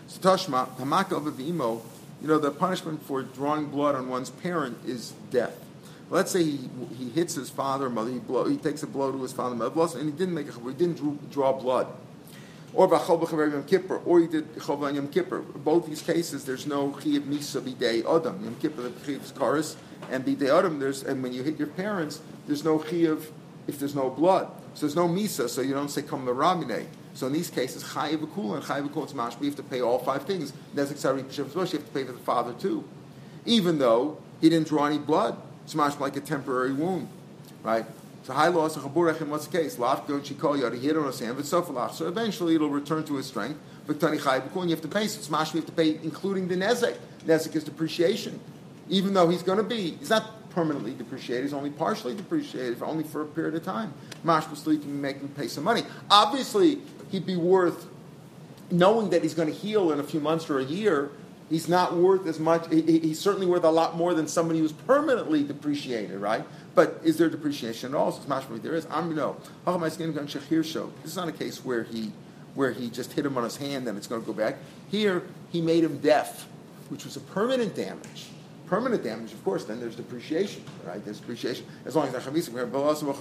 So 0.08 0.20
Tashma, 0.20 0.68
Hamaka 0.76 1.14
of 1.14 1.24
Avimo, 1.24 1.82
you 2.22 2.28
know, 2.28 2.38
the 2.38 2.52
punishment 2.52 3.04
for 3.06 3.24
drawing 3.24 3.68
blood 3.68 3.96
on 3.96 4.10
one's 4.10 4.30
parent 4.30 4.78
is 4.86 5.14
death. 5.32 5.58
Let's 6.12 6.32
say 6.32 6.44
he, 6.44 6.70
he 6.96 7.10
hits 7.10 7.34
his 7.34 7.50
father 7.50 7.88
or 7.88 7.90
mother, 7.90 8.12
he, 8.12 8.20
blow, 8.20 8.46
he 8.46 8.58
takes 8.58 8.84
a 8.84 8.88
blow 8.88 9.12
to 9.12 9.22
his 9.24 9.34
father 9.34 9.56
or 9.56 9.58
mother, 9.58 9.98
and 9.98 10.06
he 10.06 10.16
didn't 10.16 10.36
make 10.36 10.48
a 10.48 10.52
he 10.52 10.74
didn't 10.74 11.32
draw 11.32 11.54
blood 11.54 11.88
or 12.74 12.88
Bachol 12.88 13.52
Yom 13.52 13.64
Kippur, 13.66 13.98
or 14.06 14.20
you 14.20 14.28
did 14.28 14.56
Chol 14.56 14.94
Yom 14.94 15.08
Kippur. 15.10 15.40
Both 15.40 15.88
these 15.88 16.02
cases, 16.02 16.46
there's 16.46 16.66
no 16.66 16.90
Chiyav 16.92 17.22
Misa 17.22 17.62
Bidei 17.62 18.06
Adam. 18.06 18.44
Yom 18.44 18.56
Kippur, 18.56 18.84
the 18.84 18.90
Chiyav 18.90 19.24
is 19.24 19.32
Karis, 19.32 19.76
and 20.10 20.26
Bidei 20.26 20.58
Adam, 20.58 20.80
there's, 20.80 21.04
and 21.04 21.22
when 21.22 21.34
you 21.34 21.44
hit 21.44 21.60
your 21.60 21.68
parents, 21.68 22.22
there's 22.48 22.64
no 22.64 22.80
Chiyav 22.80 23.26
if 23.68 23.80
there's 23.80 23.96
no 23.96 24.10
blood. 24.10 24.50
So 24.74 24.86
there's 24.86 24.96
no 24.96 25.08
Misa, 25.08 25.50
so 25.50 25.62
you 25.62 25.74
don't 25.74 25.90
say 25.90 26.02
Kam 26.02 26.28
Ramine. 26.28 26.88
So 27.14 27.28
in 27.28 27.34
these 27.34 27.50
cases, 27.50 27.84
Chayiv 27.84 28.20
Akul 28.20 28.56
and 28.56 28.64
Chayiv 28.64 28.90
Akul 28.90 29.12
Tzmash, 29.12 29.40
you 29.42 29.48
have 29.48 29.58
to 29.58 29.64
pay 29.64 29.82
all 29.82 30.00
five 30.00 30.24
things. 30.24 30.54
Nezek 30.74 30.98
Sari 30.98 31.22
you 31.22 31.44
have 31.44 31.72
to 31.72 31.80
pay 31.94 32.06
for 32.06 32.14
the 32.14 32.20
father 32.20 32.54
too. 32.54 32.86
Even 33.46 33.80
though 33.80 34.18
he 34.40 34.50
didn't 34.50 34.68
draw 34.68 34.86
any 34.86 34.98
blood. 34.98 35.38
Tzmash 35.72 36.00
like 36.00 36.18
a 36.18 36.22
temporary 36.22 36.74
wound, 36.74 37.08
right? 37.64 37.86
So 38.24 38.34
high 38.34 38.50
loss 38.50 38.76
of 38.76 38.84
chaburachim, 38.84 39.28
what's 39.30 39.48
the 39.48 39.58
case? 39.58 39.80
Laf 39.80 40.08
go 40.08 40.20
chikol 40.20 40.60
yada 40.60 40.76
hit 40.76 40.98
on 40.98 41.12
sand, 41.14 41.38
but 41.38 41.46
so 41.46 41.64
So 41.94 42.08
eventually 42.08 42.56
it'll 42.56 42.70
return 42.70 43.04
to 43.06 43.18
its 43.18 43.28
strength. 43.28 43.60
But 43.88 44.00
tani 44.00 44.18
chay 44.18 44.40
b'kun, 44.40 44.66
you 44.66 44.72
have 44.72 44.82
to 44.82 44.88
pay. 44.88 45.08
So 45.08 45.22
smash, 45.22 45.54
We 45.54 45.60
have 45.60 45.68
to 45.68 45.72
pay, 45.72 46.00
including 46.04 46.48
the 46.48 46.56
nezek. 46.56 46.98
Nezek 47.26 47.56
is 47.56 47.64
depreciation, 47.64 48.40
even 48.90 49.14
though 49.14 49.30
he's 49.30 49.44
going 49.44 49.58
to 49.58 49.64
be. 49.64 49.92
He's 49.92 50.10
not 50.10 50.50
permanently 50.52 50.94
depreciated. 50.94 51.46
He's 51.46 51.54
only 51.54 51.72
partially 51.72 52.16
depreciated, 52.16 52.78
for 52.78 52.86
only 52.86 53.04
for 53.04 53.22
a 53.22 53.26
period 53.26 53.56
of 53.56 53.64
time. 53.64 53.94
Mash 54.24 54.46
you 54.66 54.78
can 54.78 55.02
make 55.02 55.18
him 55.18 55.30
pay 55.30 55.48
some 55.48 55.64
money. 55.64 55.84
Obviously, 56.10 56.80
he'd 57.10 57.26
be 57.26 57.38
worth 57.38 57.88
knowing 58.70 59.10
that 59.10 59.24
he's 59.24 59.34
going 59.34 59.48
to 59.48 59.54
heal 59.54 59.92
in 59.92 60.00
a 60.00 60.04
few 60.04 60.20
months 60.20 60.50
or 60.50 60.60
a 60.60 60.64
year. 60.64 61.12
He's 61.52 61.68
not 61.68 61.98
worth 61.98 62.28
as 62.28 62.40
much. 62.40 62.72
He, 62.72 63.00
he's 63.00 63.20
certainly 63.20 63.46
worth 63.46 63.66
a 63.66 63.70
lot 63.70 63.98
more 63.98 64.14
than 64.14 64.26
somebody 64.26 64.60
who's 64.60 64.72
permanently 64.72 65.44
depreciated, 65.44 66.18
right? 66.18 66.46
But 66.76 67.02
is 67.04 67.18
there 67.18 67.30
depreciation 67.30 67.94
at 67.94 67.98
all? 67.98 68.14
So 68.14 68.22
mashma 68.22 68.62
there 68.62 68.74
is. 68.74 68.88
I'm 68.90 69.14
no. 69.14 69.36
Oh, 69.68 69.78
this 69.78 70.00
is 70.00 71.16
not 71.18 71.28
a 71.28 71.34
case 71.34 71.66
where 71.66 71.84
he 71.84 72.14
where 72.56 72.72
he 72.72 72.90
just 72.90 73.12
hit 73.12 73.26
him 73.26 73.38
on 73.38 73.44
his 73.44 73.58
hand 73.58 73.86
and 73.88 73.98
it's 73.98 74.08
going 74.08 74.22
to 74.22 74.28
go 74.28 74.32
back. 74.32 74.60
Here 74.90 75.24
he 75.52 75.62
made 75.62 75.84
him 75.84 75.98
deaf, 75.98 76.48
which 76.88 77.04
was 77.04 77.18
a 77.18 77.20
permanent 77.20 77.76
damage. 77.76 78.30
Permanent 78.68 79.04
damage, 79.04 79.34
of 79.34 79.44
course. 79.44 79.66
Then 79.66 79.82
there's 79.82 79.98
depreciation, 79.98 80.64
right? 80.86 81.04
There's 81.04 81.20
depreciation 81.20 81.66
as 81.84 81.98
long 81.98 82.08
as 82.08 82.14
the 82.14 82.32
chamisa. 82.32 82.50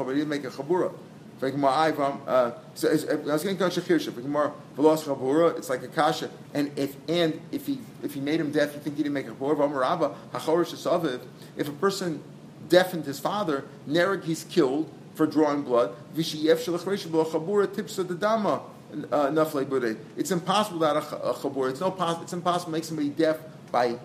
We 0.07 0.15
didn't 0.15 0.29
make 0.29 0.45
a 0.45 0.51
chabura. 0.51 0.95
Uh, 1.41 2.53
so 2.75 2.89
I 2.89 2.93
was 2.93 3.43
thinking 3.43 3.57
about 3.57 3.73
Shakespeare, 3.73 3.97
about 3.97 4.57
philosopher 4.77 5.15
Boor, 5.15 5.51
it's 5.57 5.71
like 5.71 5.83
a 5.83 5.89
kasha, 5.89 6.31
and 6.53 6.71
if 6.77 6.97
and 7.09 7.41
if 7.51 7.67
he 7.67 7.79
if 8.03 8.13
he 8.15 8.21
made 8.21 8.41
him 8.41 8.51
deaf, 8.53 8.75
you 8.75 8.81
think 8.81 8.97
he 8.97 9.03
didn't 9.03 9.15
make 9.15 9.27
a 9.27 9.31
chabura. 9.31 10.15
If 11.57 11.69
a 11.69 11.73
person 11.73 12.23
deafened 12.69 13.07
his 13.07 13.19
father, 13.19 13.65
Nereg 13.89 14.25
he's 14.25 14.45
killed 14.45 14.93
for 15.15 15.27
drawing 15.27 15.63
blood. 15.63 15.91
Uh, 19.13 19.47
it's 20.17 20.31
impossible 20.31 20.79
without 20.79 20.97
a, 20.97 21.01
chabur. 21.33 21.71
It's, 21.71 21.81
no 21.81 22.19
it's 22.23 22.33
impossible 22.33 22.67
to 22.67 22.71
make 22.71 22.85
somebody 22.85 23.09
deaf 23.09 23.39
by 23.71 23.99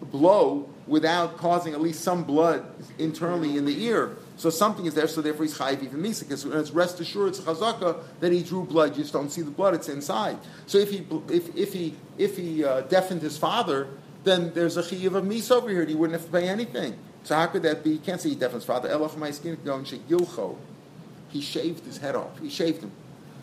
a 0.00 0.04
blow 0.04 0.68
without 0.86 1.38
causing 1.38 1.72
at 1.72 1.80
least 1.80 2.02
some 2.02 2.24
blood 2.24 2.66
internally 2.98 3.56
in 3.56 3.64
the 3.64 3.84
ear. 3.84 4.16
So 4.36 4.50
something 4.50 4.86
is 4.86 4.94
there, 4.94 5.06
so 5.06 5.22
therefore 5.22 5.44
he's 5.44 5.56
chayiv 5.56 5.82
even 5.82 6.02
misa, 6.02 6.20
because 6.20 6.44
it's 6.44 6.70
rest 6.72 6.98
assured 7.00 7.28
it's 7.28 7.40
chazaka 7.40 8.02
that 8.20 8.32
he 8.32 8.42
drew 8.42 8.64
blood. 8.64 8.96
You 8.96 9.02
just 9.02 9.12
don't 9.12 9.30
see 9.30 9.42
the 9.42 9.50
blood; 9.50 9.74
it's 9.74 9.88
inside. 9.88 10.38
So 10.66 10.78
if 10.78 10.90
he 10.90 11.06
if, 11.28 11.54
if 11.56 11.72
he 11.72 11.94
if 12.18 12.36
he 12.36 12.64
uh, 12.64 12.80
deafened 12.82 13.22
his 13.22 13.38
father, 13.38 13.88
then 14.24 14.52
there's 14.52 14.76
a 14.76 14.82
chayiv 14.82 15.14
of 15.14 15.24
misa 15.24 15.52
over 15.52 15.70
here. 15.70 15.84
He 15.84 15.94
wouldn't 15.94 16.18
have 16.18 16.26
to 16.26 16.32
pay 16.32 16.48
anything. 16.48 16.98
So 17.22 17.36
how 17.36 17.46
could 17.46 17.62
that 17.62 17.84
be? 17.84 17.90
You 17.90 17.98
can't 17.98 18.20
say 18.20 18.30
he 18.30 18.34
deafens 18.34 18.62
his 18.62 18.64
father. 18.64 18.88
Eloch 18.88 19.12
skin 19.34 19.56
going 19.64 19.84
gilcho. 19.84 20.56
He 21.28 21.40
shaved 21.40 21.84
his 21.84 21.98
head 21.98 22.14
off. 22.14 22.38
He 22.38 22.50
shaved 22.50 22.82
him. 22.82 22.92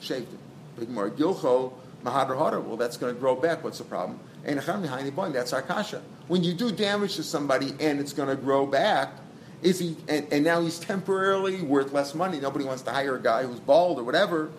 Shaved 0.02 0.32
him. 0.32 0.40
Big 0.78 0.90
more 0.90 1.10
gilcho 1.10 1.74
mahadar 2.04 2.38
hadar. 2.38 2.64
Well, 2.64 2.78
that's 2.78 2.98
going 2.98 3.14
to 3.14 3.20
grow 3.20 3.36
back. 3.36 3.64
What's 3.64 3.80
the 3.80 3.84
problem? 3.84 4.20
And 4.44 4.60
that's 4.60 5.54
our 5.54 5.62
kasha. 5.62 6.02
When 6.28 6.44
you 6.44 6.54
do 6.54 6.72
damage 6.72 7.16
to 7.16 7.24
somebody 7.24 7.74
and 7.80 8.00
it's 8.00 8.14
going 8.14 8.30
to 8.30 8.36
grow 8.36 8.66
back, 8.66 9.14
is 9.62 9.80
he? 9.80 9.98
And, 10.08 10.32
and, 10.32 10.44
now 10.44 10.62
he's 10.62 10.80
temporarily 10.80 11.62
worth 11.62 11.94
less 11.94 12.16
money. 12.16 12.40
Nobody 12.40 12.66
wants 12.66 12.82
to 12.84 12.92
hire 12.92 13.16
a 13.16 13.22
guy 13.22 13.44
who's 13.44 13.60
bald 13.60 14.00
or 14.00 14.04
whatever, 14.04 14.50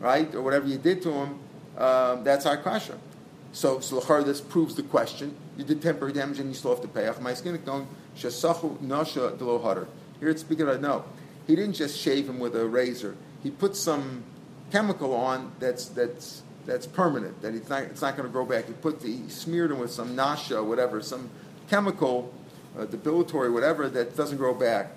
right? 0.00 0.32
Or 0.34 0.42
whatever 0.42 0.66
you 0.66 0.78
did 0.78 1.02
to 1.02 1.12
him. 1.12 1.38
Um, 1.78 2.24
that's 2.24 2.46
our 2.46 2.56
kasha. 2.56 2.98
So, 3.52 3.80
so 3.80 4.00
this 4.22 4.40
proves 4.40 4.74
the 4.74 4.82
question. 4.82 5.34
You 5.56 5.64
did 5.64 5.82
temporary 5.82 6.12
damage 6.12 6.38
and 6.38 6.48
you 6.48 6.54
still 6.54 6.70
have 6.70 6.82
to 6.82 6.88
pay. 6.88 7.08
Off 7.08 7.20
my 7.20 7.34
skin. 7.34 7.58
Here 7.64 10.28
it's 10.28 10.40
speaking 10.40 10.68
of 10.68 10.80
no. 10.80 11.04
He 11.46 11.56
didn't 11.56 11.74
just 11.74 11.98
shave 11.98 12.28
him 12.28 12.38
with 12.38 12.54
a 12.54 12.66
razor. 12.66 13.16
He 13.42 13.50
put 13.50 13.74
some 13.74 14.22
chemical 14.70 15.14
on 15.14 15.52
that's 15.58 15.86
that's 15.86 16.42
that's 16.66 16.86
permanent. 16.86 17.42
That 17.42 17.54
it's 17.54 17.68
not 17.68 17.82
it's 17.84 18.02
not 18.02 18.16
going 18.16 18.28
to 18.28 18.32
grow 18.32 18.44
back. 18.44 18.66
He 18.66 18.72
put 18.74 19.00
the, 19.00 19.08
he 19.08 19.28
smeared 19.28 19.72
him 19.72 19.78
with 19.78 19.90
some 19.90 20.14
nasha, 20.14 20.62
whatever, 20.62 21.02
some 21.02 21.30
chemical, 21.68 22.32
uh, 22.78 23.50
whatever 23.50 23.88
that 23.88 24.16
doesn't 24.16 24.38
grow 24.38 24.54
back. 24.54 24.92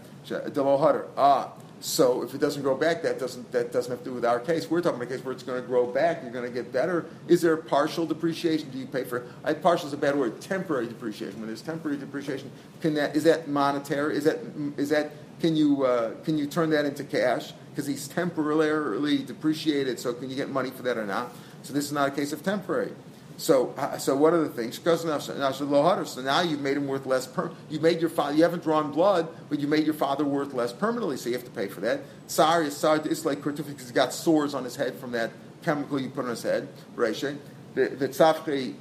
Ah, 1.17 1.51
so 1.83 2.23
if 2.23 2.33
it 2.33 2.37
doesn't 2.37 2.61
grow 2.61 2.77
back, 2.77 3.03
that 3.03 3.19
doesn't 3.19 3.51
that 3.51 3.73
doesn't 3.73 3.91
have 3.91 3.99
to 3.99 4.05
do 4.05 4.13
with 4.13 4.23
our 4.23 4.39
case. 4.39 4.69
We're 4.69 4.79
talking 4.79 5.01
about 5.01 5.11
a 5.11 5.15
case 5.17 5.25
where 5.25 5.33
it's 5.33 5.43
going 5.43 5.61
to 5.61 5.67
grow 5.67 5.85
back. 5.85 6.23
You're 6.23 6.31
going 6.31 6.45
to 6.45 6.51
get 6.51 6.71
better. 6.71 7.07
Is 7.27 7.41
there 7.41 7.57
partial 7.57 8.05
depreciation? 8.05 8.69
Do 8.69 8.77
you 8.77 8.85
pay 8.85 9.03
for? 9.03 9.27
I, 9.43 9.53
partial 9.53 9.87
is 9.87 9.93
a 9.93 9.97
bad 9.97 10.15
word. 10.15 10.39
Temporary 10.39 10.87
depreciation. 10.87 11.39
When 11.39 11.47
there's 11.47 11.61
temporary 11.61 11.97
depreciation, 11.97 12.49
can 12.79 12.93
that 12.93 13.17
is 13.17 13.25
that 13.25 13.49
monetary? 13.49 14.15
Is 14.15 14.23
that 14.23 14.39
is 14.77 14.89
that 14.89 15.11
can 15.41 15.57
you 15.57 15.83
uh, 15.83 16.13
can 16.23 16.37
you 16.37 16.47
turn 16.47 16.69
that 16.69 16.85
into 16.85 17.03
cash 17.03 17.51
because 17.71 17.85
he's 17.85 18.07
temporarily 18.07 19.17
depreciated? 19.17 19.99
So 19.99 20.13
can 20.13 20.29
you 20.29 20.37
get 20.37 20.49
money 20.49 20.71
for 20.71 20.83
that 20.83 20.97
or 20.97 21.05
not? 21.05 21.33
So 21.63 21.73
this 21.73 21.83
is 21.83 21.91
not 21.91 22.07
a 22.07 22.11
case 22.11 22.31
of 22.31 22.43
temporary. 22.43 22.93
So, 23.37 23.73
so 23.97 24.15
what 24.15 24.33
are 24.33 24.41
the 24.41 24.49
things? 24.49 24.79
So 24.79 26.21
now 26.21 26.41
you've 26.41 26.61
made 26.61 26.77
him 26.77 26.87
worth 26.87 27.05
less. 27.05 27.27
Per- 27.27 27.51
you 27.69 27.79
made 27.79 27.99
your 27.99 28.09
father. 28.09 28.35
You 28.35 28.43
haven't 28.43 28.63
drawn 28.63 28.91
blood, 28.91 29.27
but 29.49 29.59
you 29.59 29.67
made 29.67 29.85
your 29.85 29.95
father 29.95 30.23
worth 30.23 30.53
less 30.53 30.71
permanently. 30.71 31.17
So 31.17 31.29
you 31.29 31.35
have 31.35 31.45
to 31.45 31.51
pay 31.51 31.67
for 31.67 31.81
that. 31.81 32.01
Sorry, 32.27 32.69
sorry. 32.69 33.01
It's 33.05 33.25
like 33.25 33.43
because 33.43 33.65
he's 33.65 33.91
got 33.91 34.13
sores 34.13 34.53
on 34.53 34.63
his 34.63 34.75
head 34.75 34.95
from 34.95 35.11
that 35.11 35.31
chemical 35.63 35.99
you 35.99 36.09
put 36.09 36.25
on 36.25 36.29
his 36.29 36.43
head. 36.43 36.67
The 36.95 37.89
the 37.89 38.07
tzafkei 38.09 38.75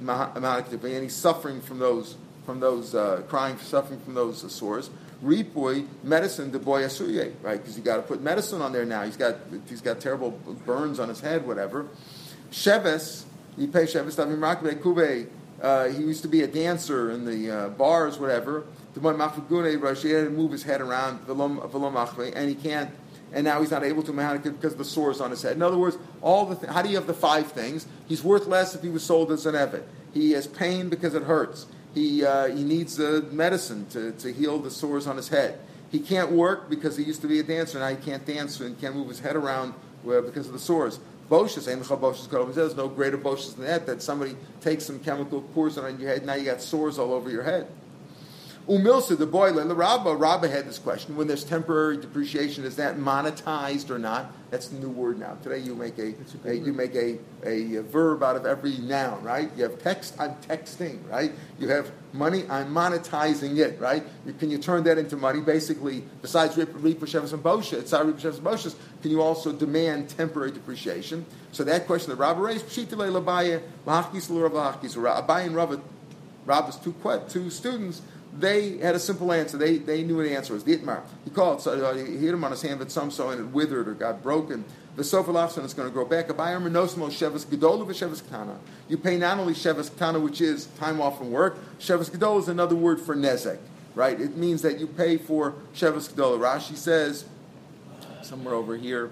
and 0.83 1.03
he's 1.03 1.15
suffering 1.15 1.61
from 1.61 1.79
those 1.79 2.15
from 2.45 2.59
those 2.59 2.93
uh, 2.93 3.23
crying, 3.27 3.57
suffering 3.57 3.99
from 4.01 4.13
those 4.13 4.43
uh, 4.43 4.49
sores. 4.49 4.89
Ripoy 5.23 5.87
medicine 6.03 6.51
the 6.51 6.59
boy 6.59 6.83
asuye, 6.83 7.33
right? 7.41 7.59
Because 7.59 7.77
you 7.77 7.83
got 7.83 7.95
to 7.95 8.01
put 8.01 8.21
medicine 8.21 8.61
on 8.61 8.73
there 8.73 8.85
now. 8.85 9.03
He's 9.03 9.17
got 9.17 9.37
he's 9.67 9.81
got 9.81 9.99
terrible 9.99 10.31
burns 10.65 10.99
on 10.99 11.09
his 11.09 11.21
head, 11.21 11.47
whatever. 11.47 11.87
Sheves 12.51 13.23
he 13.57 13.67
uh, 15.61 15.87
he 15.87 16.03
used 16.03 16.21
to 16.21 16.27
be 16.27 16.41
a 16.41 16.47
dancer 16.47 17.11
in 17.11 17.25
the 17.25 17.49
uh, 17.49 17.69
bars, 17.69 18.19
whatever. 18.19 18.65
The 18.93 18.99
one 18.99 19.17
machfagune, 19.17 20.03
he 20.03 20.09
had 20.09 20.25
to 20.25 20.29
move 20.29 20.51
his 20.51 20.63
head 20.63 20.81
around, 20.81 21.21
and 21.27 22.49
he 22.49 22.55
can't, 22.55 22.91
and 23.31 23.45
now 23.45 23.61
he's 23.61 23.71
not 23.71 23.83
able 23.83 24.03
to 24.03 24.11
because 24.43 24.75
the 24.75 24.85
sores 24.85 25.21
on 25.21 25.31
his 25.31 25.41
head. 25.41 25.55
In 25.55 25.61
other 25.61 25.77
words, 25.77 25.97
all 26.21 26.45
the 26.45 26.55
th- 26.55 26.71
how 26.71 26.81
do 26.81 26.89
you 26.89 26.95
have 26.95 27.07
the 27.07 27.13
five 27.13 27.51
things? 27.51 27.87
He's 28.07 28.23
worth 28.23 28.45
less 28.45 28.75
if 28.75 28.81
he 28.81 28.89
was 28.89 29.03
sold 29.03 29.31
as 29.31 29.45
an 29.45 29.55
evet. 29.55 29.83
He 30.13 30.31
has 30.33 30.45
pain 30.45 30.89
because 30.89 31.15
it 31.15 31.23
hurts. 31.23 31.65
He, 31.93 32.25
uh, 32.25 32.47
he 32.47 32.63
needs 32.63 32.99
uh, 32.99 33.21
medicine 33.31 33.87
to, 33.89 34.11
to 34.13 34.33
heal 34.33 34.59
the 34.59 34.71
sores 34.71 35.07
on 35.07 35.15
his 35.15 35.29
head. 35.29 35.59
He 35.91 35.99
can't 35.99 36.31
work 36.31 36.69
because 36.69 36.97
he 36.97 37.03
used 37.03 37.21
to 37.21 37.27
be 37.27 37.39
a 37.39 37.43
dancer. 37.43 37.79
Now 37.79 37.89
he 37.89 37.95
can't 37.95 38.25
dance 38.25 38.59
and 38.59 38.79
can't 38.79 38.95
move 38.95 39.09
his 39.09 39.19
head 39.19 39.35
around 39.35 39.73
uh, 40.07 40.21
because 40.21 40.47
of 40.47 40.53
the 40.53 40.59
sores. 40.59 40.99
Boshas, 41.29 41.65
there's 42.53 42.75
no 42.75 42.87
greater 42.87 43.17
boshas 43.17 43.55
than 43.55 43.65
that, 43.65 43.85
that 43.85 44.01
somebody 44.01 44.35
takes 44.61 44.85
some 44.85 44.99
chemical, 44.99 45.41
pours 45.41 45.77
it 45.77 45.83
on 45.83 45.99
your 45.99 46.09
head, 46.09 46.25
now 46.25 46.35
you 46.35 46.45
got 46.45 46.61
sores 46.61 46.99
all 46.99 47.13
over 47.13 47.29
your 47.29 47.43
head. 47.43 47.67
Umilsa, 48.67 49.17
the 49.17 49.25
boy, 49.25 49.51
the 49.51 49.75
Rabba, 49.75 50.15
Rabba 50.15 50.47
had 50.47 50.65
this 50.65 50.79
question: 50.79 51.17
when 51.17 51.27
there's 51.27 51.43
temporary 51.43 51.97
depreciation, 51.97 52.63
is 52.63 52.77
that 52.77 52.97
monetized 52.97 53.89
or 53.89 53.99
not? 53.99 54.31
That's 54.51 54.69
the 54.69 54.77
new 54.77 54.89
word 54.89 55.19
now. 55.19 55.35
Today 55.43 55.57
you 55.57 55.75
make 55.75 55.97
a, 55.97 56.13
a 56.45 56.51
a 56.51 56.53
you 56.53 56.71
make 56.71 56.95
a, 56.95 57.17
a, 57.43 57.81
verb 57.81 58.23
out 58.23 58.37
of 58.37 58.45
every 58.45 58.77
noun, 58.77 59.21
right? 59.21 59.49
You 59.57 59.63
have 59.63 59.81
text, 59.81 60.15
I'm 60.17 60.35
texting, 60.35 60.99
right? 61.09 61.33
You 61.59 61.67
have 61.69 61.91
money, 62.13 62.43
I'm 62.49 62.73
monetizing 62.73 63.57
it, 63.57 63.81
right? 63.81 64.03
You, 64.25 64.31
can 64.33 64.49
you 64.49 64.59
turn 64.59 64.83
that 64.83 64.97
into 64.97 65.17
money? 65.17 65.41
Basically, 65.41 66.03
besides 66.21 66.55
Ripa 66.55 67.05
Shevas 67.05 67.33
and 67.33 67.43
Bosha, 67.43 67.79
it's 67.79 67.91
Shevas 67.91 68.23
and 68.23 68.45
Bosha, 68.45 68.75
can 69.01 69.11
you 69.11 69.21
also 69.21 69.51
demand 69.51 70.07
temporary 70.09 70.51
depreciation? 70.51 71.25
So 71.51 71.65
that 71.65 71.85
question 71.85 72.11
that 72.11 72.17
Rabba 72.17 72.39
raised, 72.39 72.67
Pshitale 72.67 73.11
Labaya, 73.11 73.61
Lahakis 73.85 74.29
Lurava 74.29 74.79
Abai 74.79 75.47
and 75.47 75.55
Rabba, 75.55 75.81
Rabba's 76.45 76.77
two, 76.77 76.93
two 77.27 77.49
students 77.49 78.01
they 78.39 78.77
had 78.77 78.95
a 78.95 78.99
simple 78.99 79.31
answer. 79.31 79.57
They, 79.57 79.77
they 79.77 80.03
knew 80.03 80.21
the 80.23 80.35
answer 80.35 80.53
was. 80.53 80.63
The 80.63 80.77
Itmar. 80.77 81.01
He 81.23 81.29
called, 81.29 81.61
so 81.61 81.85
uh, 81.85 81.93
he 81.93 82.17
hit 82.17 82.33
him 82.33 82.43
on 82.43 82.51
his 82.51 82.61
hand 82.61 82.79
but 82.79 82.91
some 82.91 83.11
so 83.11 83.29
and 83.29 83.39
it 83.39 83.47
withered 83.47 83.87
or 83.87 83.93
got 83.93 84.23
broken. 84.23 84.65
The 84.95 85.03
Sofalafson 85.03 85.65
is 85.65 85.73
going 85.73 85.87
to 85.87 85.93
grow 85.93 86.05
back. 86.05 86.27
You 86.27 86.35
pay 88.97 89.17
not 89.17 89.39
only 89.39 89.53
Shevas 89.53 89.89
Ketana, 89.89 90.21
which 90.21 90.39
is 90.39 90.65
time 90.77 91.01
off 91.01 91.17
from 91.17 91.31
work, 91.31 91.57
Shevas 91.79 92.11
Gedol 92.11 92.39
is 92.39 92.47
another 92.47 92.75
word 92.75 93.01
for 93.01 93.15
Nezek, 93.15 93.57
right? 93.95 94.21
It 94.21 94.37
means 94.37 94.61
that 94.61 94.79
you 94.79 94.85
pay 94.85 95.17
for 95.17 95.55
Shevas 95.73 96.13
Gedol. 96.13 96.37
Rashi 96.37 96.75
says, 96.75 97.25
somewhere 98.21 98.53
over 98.53 98.77
here, 98.77 99.09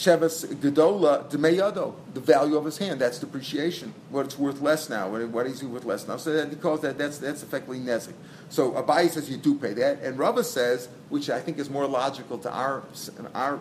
Shevas 0.00 0.46
Gedola 0.46 1.30
Demeyado, 1.30 1.94
the 2.14 2.20
value 2.20 2.56
of 2.56 2.64
his 2.64 2.78
hand. 2.78 3.02
That's 3.02 3.18
depreciation. 3.18 3.92
What 4.08 4.24
it's 4.24 4.38
worth 4.38 4.62
less 4.62 4.88
now. 4.88 5.10
What, 5.10 5.46
is 5.46 5.60
he 5.60 5.66
worth 5.66 5.84
less 5.84 6.08
now? 6.08 6.16
So 6.16 6.32
that 6.32 6.48
he 6.48 6.56
calls 6.56 6.80
that 6.80 6.96
that's 6.96 7.18
that's 7.18 7.42
effectively 7.42 7.78
nezik. 7.78 8.14
So 8.48 8.72
Abai 8.72 9.10
says 9.10 9.28
you 9.28 9.36
do 9.36 9.56
pay 9.56 9.74
that, 9.74 10.00
and 10.00 10.18
Rava 10.18 10.42
says, 10.42 10.88
which 11.10 11.28
I 11.28 11.38
think 11.38 11.58
is 11.58 11.68
more 11.68 11.86
logical 11.86 12.38
to 12.38 12.50
our 12.50 12.82
our 13.34 13.60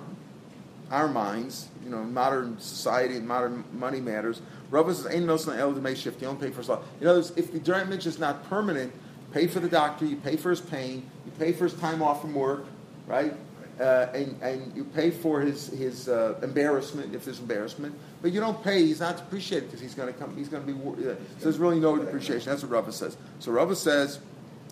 our 0.90 1.10
minds, 1.10 1.68
you 1.84 1.90
know, 1.90 2.04
modern 2.04 2.58
society 2.60 3.18
and 3.18 3.28
modern 3.28 3.66
money 3.74 4.00
matters. 4.00 4.42
Rava 4.72 4.96
says, 4.96 5.14
"Ain't 5.14 5.26
no 5.26 5.36
el 5.36 5.72
may 5.74 5.94
shift. 5.94 6.22
You 6.22 6.28
don't 6.28 6.40
pay 6.40 6.52
for 6.52 6.60
his 6.60 6.70
law." 6.70 6.80
In 7.02 7.08
other 7.08 7.20
words, 7.20 7.34
if 7.36 7.52
the 7.52 7.60
damage 7.60 8.08
is 8.08 8.18
not 8.18 8.50
permanent, 8.50 8.94
pay 9.34 9.48
for 9.48 9.60
the 9.60 9.68
doctor, 9.68 10.06
you 10.06 10.16
pay 10.16 10.38
for 10.38 10.52
his 10.52 10.62
pain, 10.62 11.04
you 11.26 11.34
pay 11.38 11.52
for 11.52 11.66
his 11.66 11.74
time 11.74 12.02
off 12.02 12.22
from 12.22 12.34
work, 12.34 12.64
right? 13.08 13.34
Uh, 13.80 14.08
and, 14.14 14.42
and 14.42 14.76
you 14.76 14.84
pay 14.84 15.10
for 15.10 15.40
his, 15.42 15.68
his 15.68 16.10
uh, 16.10 16.38
embarrassment 16.44 17.16
if 17.16 17.26
there's 17.26 17.40
embarrassment, 17.40 17.96
but 18.22 18.32
you 18.32 18.40
don't 18.40 18.62
pay. 18.64 18.86
He's 18.86 19.00
not 19.00 19.18
depreciated 19.18 19.70
because 19.70 19.80
he's 19.80 19.96
going 19.96 20.12
to 20.12 20.20
come. 20.20 20.36
He's 20.36 20.50
going 20.50 20.66
to 20.66 20.74
be. 20.74 20.80
Uh, 20.80 21.16
so 21.16 21.44
there's 21.44 21.58
really 21.58 21.80
no 21.80 21.98
depreciation. 21.98 22.50
That's 22.50 22.64
what 22.64 22.72
Rava 22.72 22.92
says. 22.92 23.18
So 23.40 23.52
Rava 23.52 23.76
says. 23.76 24.20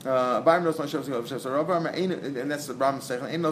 Uh, 0.05 0.43
and 0.45 0.55
that's 2.51 2.67
the 2.67 2.73
Ram 2.75 3.01
saying, 3.01 3.43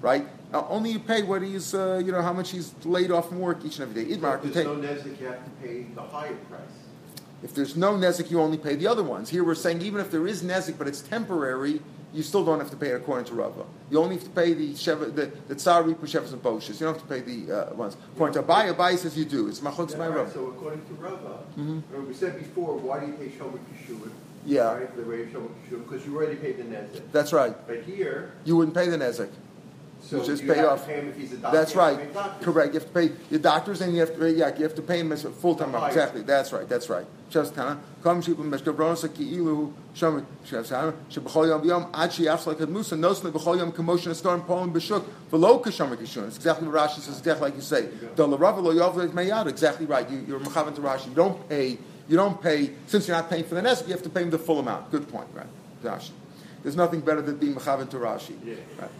right? 0.00 0.26
Uh, 0.54 0.68
only 0.68 0.90
you 0.90 0.98
pay 0.98 1.22
what 1.22 1.42
he's, 1.42 1.74
uh, 1.74 2.00
you 2.04 2.10
know, 2.10 2.22
how 2.22 2.32
much 2.32 2.50
he's 2.50 2.74
laid 2.84 3.10
off 3.10 3.28
from 3.28 3.40
work 3.40 3.62
each 3.64 3.78
and 3.78 3.90
every 3.90 4.04
day. 4.04 4.18
So 4.18 4.38
if 4.42 4.54
there's 4.54 4.66
no 4.66 4.76
nezik, 4.76 5.20
you 5.20 5.26
have 5.26 5.44
to 5.44 5.50
pay 5.62 5.82
the 5.94 6.02
higher 6.02 6.34
price. 6.34 6.62
If 7.42 7.54
there's 7.54 7.76
no 7.76 7.92
nezik, 7.92 8.30
you 8.30 8.40
only 8.40 8.56
pay 8.56 8.74
the 8.74 8.86
other 8.86 9.04
ones. 9.04 9.28
Here 9.28 9.44
we're 9.44 9.54
saying 9.54 9.82
even 9.82 10.00
if 10.00 10.10
there 10.10 10.26
is 10.26 10.42
nezik, 10.42 10.78
but 10.78 10.88
it's 10.88 11.02
temporary, 11.02 11.80
you 12.12 12.22
still 12.22 12.44
don't 12.44 12.58
have 12.58 12.70
to 12.70 12.76
pay 12.76 12.88
it 12.88 12.94
according 12.94 13.26
to 13.26 13.34
Rava. 13.34 13.64
You 13.90 14.00
only 14.00 14.16
have 14.16 14.24
to 14.24 14.30
pay 14.30 14.54
the 14.54 14.72
sheva, 14.72 15.14
the, 15.14 15.26
the 15.46 15.54
tsar 15.54 15.82
ripa 15.82 16.06
shevas 16.06 16.32
and 16.32 16.42
boshas. 16.42 16.80
You 16.80 16.86
don't 16.86 16.94
have 16.94 17.02
to 17.02 17.08
pay 17.08 17.20
the 17.20 17.70
uh, 17.70 17.74
ones. 17.74 17.96
According 18.14 18.34
to 18.34 18.42
Abai, 18.42 18.74
Abai 18.74 18.96
says 18.96 19.16
you 19.16 19.24
do. 19.24 19.48
It's 19.48 19.60
machloks 19.60 19.92
yeah, 19.92 19.98
right, 19.98 20.16
Rava. 20.16 20.32
So 20.32 20.46
according 20.46 20.84
to 20.86 20.94
Rava, 20.94 21.44
mm-hmm. 21.58 22.06
we 22.06 22.14
said 22.14 22.38
before, 22.38 22.76
why 22.76 23.00
do 23.00 23.06
you 23.06 23.12
pay 23.12 23.28
shomer 23.28 23.58
kishuvah? 23.58 24.10
Yeah. 24.46 24.74
Right, 24.74 24.96
the 24.96 25.02
way 25.02 25.22
of 25.22 25.70
because 25.70 26.06
you 26.06 26.16
already 26.16 26.36
paid 26.36 26.56
the 26.56 26.62
nezek. 26.62 27.02
That's 27.12 27.32
right. 27.32 27.54
But 27.66 27.82
here, 27.82 28.32
you 28.44 28.56
wouldn't 28.56 28.74
pay 28.74 28.88
the 28.88 28.96
nezek. 28.96 29.30
So 30.08 30.24
just 30.24 30.42
you 30.42 30.54
pay 30.54 30.64
off. 30.64 30.86
pay 30.86 31.00
him 31.00 31.08
if 31.08 31.16
he's 31.18 31.34
a 31.34 31.36
doctor. 31.36 31.58
That's 31.58 31.76
right. 31.76 31.98
Correct. 32.40 32.72
You 32.72 32.80
have 32.80 32.88
to 32.88 32.94
pay 32.94 33.14
your 33.30 33.40
doctors, 33.40 33.82
and 33.82 33.92
you 33.92 34.00
have 34.00 34.14
to 34.14 34.18
pay, 34.18 34.30
yeah, 34.30 34.56
you 34.56 34.62
have 34.62 34.74
to 34.76 34.82
pay 34.82 35.00
him 35.00 35.12
as 35.12 35.26
a 35.26 35.30
full 35.30 35.54
time. 35.54 35.74
Exactly. 35.74 36.22
That's 36.22 36.50
right. 36.50 36.66
That's 36.66 36.88
right. 36.88 37.04
Just 37.28 37.54
kind 37.54 37.70
of 37.70 38.02
come 38.02 38.22
sheep 38.22 38.38
and 38.38 38.50
meshkavronos 38.50 39.06
ki'ilu 39.14 39.70
shom 39.94 40.24
shevsana 40.46 40.94
shebechol 41.10 41.48
yom 41.48 41.62
yom 41.68 41.90
ad 41.92 42.08
sheyafs 42.08 42.46
like 42.46 42.58
a 42.60 42.66
musa 42.66 42.96
nosne 42.96 43.30
bechol 43.30 43.58
yom 43.58 43.70
commotion 43.70 44.14
storm 44.14 44.40
poem 44.40 44.72
b'shuk 44.72 45.04
v'lo 45.30 45.62
kishom 45.62 45.94
kishun. 45.94 46.26
It's 46.28 46.36
exactly 46.36 46.66
what 46.66 46.76
Rashi 46.76 47.00
says. 47.00 47.18
Exactly 47.18 47.50
like 47.50 47.56
you 47.56 47.60
say. 47.60 47.82
The 48.16 48.26
l'rava 48.26 48.60
lo 48.62 48.72
yovle 48.74 49.10
meyad. 49.10 49.46
Exactly 49.46 49.84
right. 49.84 50.08
You, 50.08 50.24
you're 50.26 50.40
mechavan 50.40 50.74
to 50.76 50.80
Rashi. 50.80 51.08
You 51.08 51.14
don't 51.14 51.46
pay. 51.50 51.76
You 52.08 52.16
don't 52.16 52.40
pay 52.42 52.70
since 52.86 53.06
you're 53.06 53.16
not 53.18 53.28
paying 53.28 53.44
for 53.44 53.56
the 53.56 53.62
nest. 53.62 53.86
You 53.86 53.92
have 53.92 54.02
to 54.04 54.08
pay 54.08 54.22
him 54.22 54.30
the 54.30 54.38
full 54.38 54.58
amount. 54.58 54.90
Good 54.90 55.06
point. 55.10 55.28
Right. 55.34 55.46
Rashi. 55.84 56.12
There's 56.62 56.76
nothing 56.76 57.00
better 57.00 57.20
than 57.20 57.36
being 57.36 57.54
mechavan 57.54 57.90
to 57.90 57.98
Rashi. 57.98 58.36
Yeah. 58.42 58.54
Right. 58.80 58.90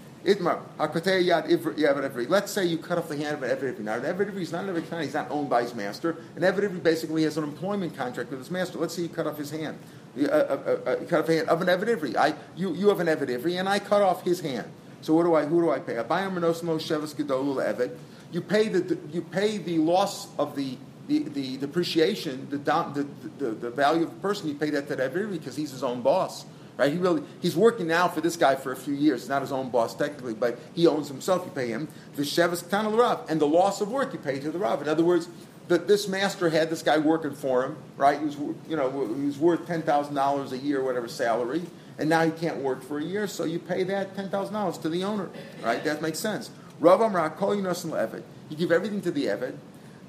Ivri. 2.02 2.28
Let's 2.28 2.50
say 2.50 2.66
you 2.66 2.78
cut 2.78 2.98
off 2.98 3.08
the 3.08 3.16
hand 3.16 3.36
of 3.36 3.42
an 3.42 3.56
Eved 3.56 3.76
Ivri. 3.76 3.80
Now, 3.80 3.94
an 3.94 4.02
Eved 4.02 4.32
Ivri 4.32 4.40
is 4.40 4.52
not 4.52 4.64
an 4.64 4.74
Eved 4.74 4.82
Ivri, 4.82 5.02
he's 5.02 5.14
not 5.14 5.30
owned 5.30 5.48
by 5.48 5.62
his 5.62 5.74
master. 5.74 6.16
An 6.36 6.42
Eved 6.42 6.60
Ivri 6.60 6.82
basically 6.82 7.22
has 7.22 7.36
an 7.36 7.44
employment 7.44 7.96
contract 7.96 8.30
with 8.30 8.40
his 8.40 8.50
master. 8.50 8.78
Let's 8.78 8.94
say 8.94 9.02
you 9.02 9.08
cut 9.08 9.26
off 9.26 9.38
his 9.38 9.50
hand. 9.50 9.78
You, 10.16 10.28
uh, 10.28 10.30
uh, 10.30 10.90
uh, 10.90 10.96
cut 11.06 11.20
off 11.20 11.26
the 11.26 11.36
hand 11.36 11.48
of 11.48 11.62
an 11.62 11.68
Eved 11.68 11.88
Ivri. 11.88 12.16
I, 12.16 12.34
you, 12.56 12.74
you 12.74 12.88
have 12.88 13.00
an 13.00 13.06
Eved 13.06 13.28
Ivri, 13.28 13.58
and 13.58 13.68
I 13.68 13.78
cut 13.78 14.02
off 14.02 14.24
his 14.24 14.40
hand. 14.40 14.68
So 15.00 15.14
what 15.14 15.22
do 15.22 15.34
I, 15.34 15.44
who 15.44 15.62
do 15.62 15.70
I 15.70 15.78
pay? 15.78 15.94
Eved. 15.94 17.96
You 18.30 18.42
pay 18.42 18.68
the, 18.68 18.98
you 19.10 19.22
pay 19.22 19.58
the 19.58 19.78
loss 19.78 20.28
of 20.38 20.56
the 20.56 20.76
the, 21.08 21.20
the 21.20 21.56
depreciation, 21.56 22.46
the, 22.50 22.58
the, 22.58 23.06
the, 23.38 23.50
the, 23.52 23.70
value 23.70 24.04
of 24.04 24.10
the 24.10 24.20
person, 24.20 24.46
you 24.46 24.54
pay 24.54 24.68
that 24.68 24.88
to 24.88 24.96
that 24.96 25.14
because 25.14 25.56
he's 25.56 25.70
his 25.70 25.82
own 25.82 26.02
boss. 26.02 26.44
Right? 26.78 26.92
He 26.92 26.98
really 26.98 27.22
he's 27.42 27.56
working 27.56 27.88
now 27.88 28.06
for 28.06 28.20
this 28.20 28.36
guy 28.36 28.54
for 28.54 28.70
a 28.70 28.76
few 28.76 28.94
years. 28.94 29.22
He's 29.22 29.28
not 29.28 29.42
his 29.42 29.50
own 29.50 29.68
boss 29.68 29.94
technically, 29.96 30.32
but 30.32 30.58
he 30.74 30.86
owns 30.86 31.08
himself. 31.08 31.44
You 31.44 31.50
pay 31.50 31.68
him 31.68 31.88
the 32.14 32.22
shevas 32.22 32.62
tanal 32.62 32.96
rav, 32.96 33.28
and 33.28 33.40
the 33.40 33.48
loss 33.48 33.80
of 33.80 33.90
work 33.90 34.12
you 34.12 34.20
pay 34.20 34.38
to 34.38 34.50
the 34.50 34.58
rav. 34.58 34.80
In 34.80 34.88
other 34.88 35.04
words, 35.04 35.28
that 35.66 35.88
this 35.88 36.06
master 36.06 36.48
had 36.48 36.70
this 36.70 36.82
guy 36.82 36.96
working 36.98 37.34
for 37.34 37.64
him. 37.64 37.76
Right? 37.96 38.20
He 38.20 38.26
was 38.26 38.36
you 38.68 38.76
know 38.76 38.90
he 39.14 39.26
was 39.26 39.38
worth 39.38 39.66
ten 39.66 39.82
thousand 39.82 40.14
dollars 40.14 40.52
a 40.52 40.58
year, 40.58 40.82
whatever 40.84 41.08
salary, 41.08 41.62
and 41.98 42.08
now 42.08 42.24
he 42.24 42.30
can't 42.30 42.58
work 42.58 42.84
for 42.84 42.98
a 42.98 43.04
year. 43.04 43.26
So 43.26 43.42
you 43.44 43.58
pay 43.58 43.82
that 43.82 44.14
ten 44.14 44.30
thousand 44.30 44.54
dollars 44.54 44.78
to 44.78 44.88
the 44.88 45.02
owner. 45.02 45.28
Right? 45.64 45.82
That 45.82 46.00
makes 46.00 46.20
sense. 46.20 46.50
Rav 46.78 47.02
Amra 47.02 47.30
kol 47.30 47.56
eved. 47.56 48.22
You 48.50 48.56
give 48.56 48.70
everything 48.70 49.00
to 49.02 49.10
the 49.10 49.24
eved. 49.26 49.56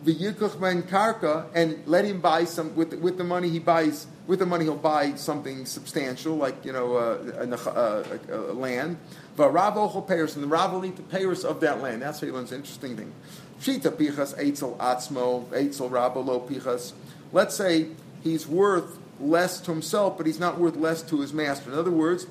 Ben 0.04 0.84
karka 0.84 1.46
and 1.54 1.84
let 1.86 2.06
him 2.06 2.22
buy 2.22 2.46
some 2.46 2.76
with 2.76 2.94
with 2.94 3.18
the 3.18 3.24
money 3.24 3.50
he 3.50 3.60
buys 3.60 4.08
with 4.30 4.38
the 4.38 4.46
money, 4.46 4.66
he'll 4.66 4.76
buy 4.76 5.16
something 5.16 5.66
substantial, 5.66 6.36
like 6.36 6.64
you 6.64 6.72
know, 6.72 6.98
uh, 6.98 7.18
a, 7.40 7.56
uh, 7.56 8.04
a, 8.30 8.32
a, 8.32 8.52
a 8.52 8.54
land. 8.54 8.98
V'rav 9.36 10.08
payers, 10.08 10.36
and 10.36 10.44
the 10.44 10.48
Rav 10.48 10.72
will 10.72 10.82
the 10.82 10.92
payers 11.02 11.44
of 11.44 11.62
that 11.62 11.82
land. 11.82 12.04
That's 12.04 12.20
how 12.20 12.28
he 12.28 12.32
learns. 12.32 12.52
Interesting 12.52 12.96
thing. 12.96 13.12
Shita 13.60 13.90
pichas 13.90 14.38
eitzel 14.38 14.78
atzmo 14.78 15.46
eitzel 15.46 15.90
rabolo 15.90 16.48
pichas. 16.48 16.94
Let's 17.34 17.56
say 17.56 17.88
he's 18.24 18.48
worth 18.48 19.00
less 19.20 19.60
to 19.62 19.72
himself, 19.72 20.16
but 20.16 20.28
he's 20.28 20.40
not 20.40 20.60
worth 20.60 20.76
less 20.76 21.02
to 21.04 21.22
his 21.22 21.34
master. 21.34 21.72
In 21.72 21.80
other 21.80 21.90
words, 21.90 22.28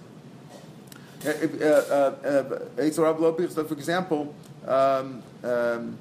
uh, 1.26 1.30
uh, 1.30 2.12
pichas. 3.32 3.66
for 3.66 3.74
example, 3.74 4.32
um, 4.68 5.24
um, 5.42 5.98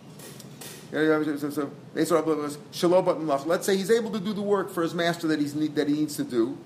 Let's 0.92 1.42
say 3.66 3.78
he's 3.78 3.92
able 3.92 4.12
to 4.12 4.20
do 4.20 4.34
the 4.34 4.42
work 4.42 4.72
for 4.72 4.84
his 4.84 4.94
master 4.94 5.28
that, 5.28 5.40
he's, 5.40 5.54
that 5.54 5.88
he 5.88 5.94
needs 5.94 6.18
to 6.18 6.24
do, 6.24 6.58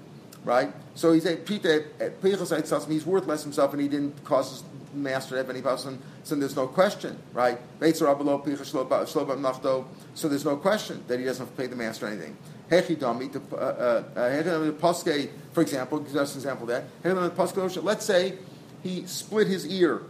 right? 0.44 0.74
So 0.96 1.14
he's 1.14 1.26
he's 1.26 3.06
worth 3.06 3.28
less 3.28 3.44
himself 3.44 3.74
and 3.74 3.82
he 3.82 3.88
didn't 3.88 4.24
cause 4.24 4.52
his 4.52 4.64
master 4.94 5.32
to 5.32 5.38
have 5.38 5.50
any 5.50 5.62
problem, 5.62 6.00
so 6.24 6.36
there's 6.36 6.56
no 6.56 6.68
question, 6.68 7.18
right? 7.34 7.58
So 7.80 8.06
there's 10.28 10.46
no 10.46 10.58
question 10.58 11.04
that 11.08 11.20
he 11.20 11.26
doesn't 11.26 11.46
have 11.46 11.56
to 11.56 11.62
pay 11.62 11.68
the 11.68 11.76
master 11.76 12.08
anything. 12.08 12.38
Uh, 12.72 12.76
uh, 13.56 14.04
uh, 14.16 14.72
for 15.52 15.62
example, 15.62 16.00
just 16.00 16.36
an 16.36 16.40
example 16.40 16.66
that. 16.68 16.86
Let's 17.84 18.06
say 18.06 18.38
he 18.84 19.06
split 19.06 19.48
his 19.48 19.68
ear 19.68 20.04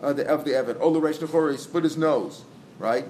of 0.00 0.16
the 0.16 0.24
Eved, 0.24 1.50
he 1.50 1.56
split 1.56 1.84
his 1.84 1.96
nose, 1.96 2.44
right? 2.78 3.04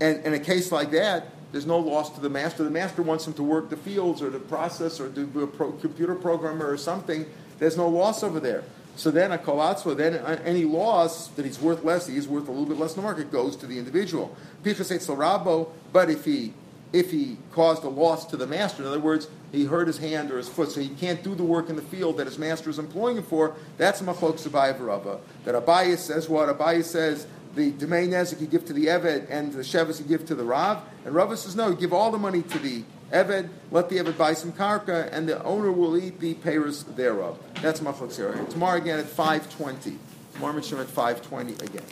And 0.00 0.24
in 0.24 0.34
a 0.34 0.38
case 0.38 0.72
like 0.72 0.90
that, 0.92 1.26
there's 1.52 1.66
no 1.66 1.78
loss 1.78 2.10
to 2.14 2.20
the 2.20 2.30
master. 2.30 2.62
The 2.62 2.70
master 2.70 3.02
wants 3.02 3.26
him 3.26 3.32
to 3.34 3.42
work 3.42 3.70
the 3.70 3.76
fields 3.76 4.22
or 4.22 4.30
the 4.30 4.38
process 4.38 5.00
or 5.00 5.10
to 5.10 5.26
be 5.26 5.42
a 5.42 5.46
pro- 5.46 5.72
computer 5.72 6.14
programmer 6.14 6.70
or 6.70 6.76
something. 6.76 7.26
There's 7.58 7.76
no 7.76 7.88
loss 7.88 8.22
over 8.22 8.40
there. 8.40 8.64
So 8.96 9.10
then 9.10 9.32
a 9.32 9.38
kolatzva, 9.38 9.96
then 9.96 10.16
any 10.44 10.64
loss 10.64 11.28
that 11.28 11.44
he's 11.44 11.60
worth 11.60 11.84
less, 11.84 12.06
he's 12.06 12.28
worth 12.28 12.48
a 12.48 12.50
little 12.50 12.66
bit 12.66 12.78
less 12.78 12.94
in 12.94 12.96
the 12.96 13.02
market, 13.02 13.32
goes 13.32 13.56
to 13.56 13.66
the 13.66 13.78
individual. 13.78 14.36
Pichas 14.62 14.94
etzel 14.94 15.16
rabo, 15.16 15.70
but 15.92 16.10
if 16.10 16.24
he 16.24 16.52
if 16.92 17.10
he 17.12 17.36
caused 17.52 17.84
a 17.84 17.88
loss 17.88 18.26
to 18.26 18.36
the 18.36 18.46
master, 18.46 18.82
in 18.82 18.88
other 18.88 18.98
words, 18.98 19.28
he 19.52 19.64
hurt 19.64 19.86
his 19.86 19.98
hand 19.98 20.30
or 20.30 20.38
his 20.38 20.48
foot, 20.48 20.72
so 20.72 20.80
he 20.80 20.88
can't 20.88 21.22
do 21.22 21.34
the 21.36 21.44
work 21.44 21.70
in 21.70 21.76
the 21.76 21.82
field 21.82 22.16
that 22.16 22.26
his 22.26 22.36
master 22.36 22.68
is 22.68 22.80
employing 22.80 23.16
him 23.16 23.22
for, 23.22 23.54
that's 23.78 24.02
machlok 24.02 24.40
v'rava. 24.48 25.20
That 25.44 25.54
Abayis 25.54 25.98
says 25.98 26.28
what? 26.28 26.48
Abayis 26.48 26.84
says 26.84 27.28
the 27.54 27.70
domain 27.72 28.10
Nezik 28.10 28.40
you 28.40 28.46
give 28.46 28.64
to 28.66 28.72
the 28.72 28.86
Eved 28.86 29.26
and 29.30 29.52
the 29.52 29.60
Shevis 29.60 29.98
you 30.00 30.06
give 30.06 30.26
to 30.26 30.34
the 30.34 30.44
Rav. 30.44 30.82
And 31.04 31.14
Rav 31.14 31.36
says, 31.38 31.56
no, 31.56 31.72
give 31.72 31.92
all 31.92 32.10
the 32.10 32.18
money 32.18 32.42
to 32.42 32.58
the 32.58 32.84
Eved, 33.12 33.48
let 33.70 33.88
the 33.88 33.96
Eved 33.96 34.16
buy 34.16 34.34
some 34.34 34.52
karka, 34.52 35.08
and 35.12 35.28
the 35.28 35.42
owner 35.42 35.72
will 35.72 35.96
eat 35.96 36.20
the 36.20 36.34
payers 36.34 36.84
thereof. 36.84 37.38
That's 37.60 37.80
Machlok 37.80 38.50
Tomorrow 38.50 38.78
again 38.78 38.98
at 39.00 39.06
520. 39.06 39.98
Tomorrow 40.34 40.58
at 40.58 40.88
520 40.88 41.52
again. 41.54 41.82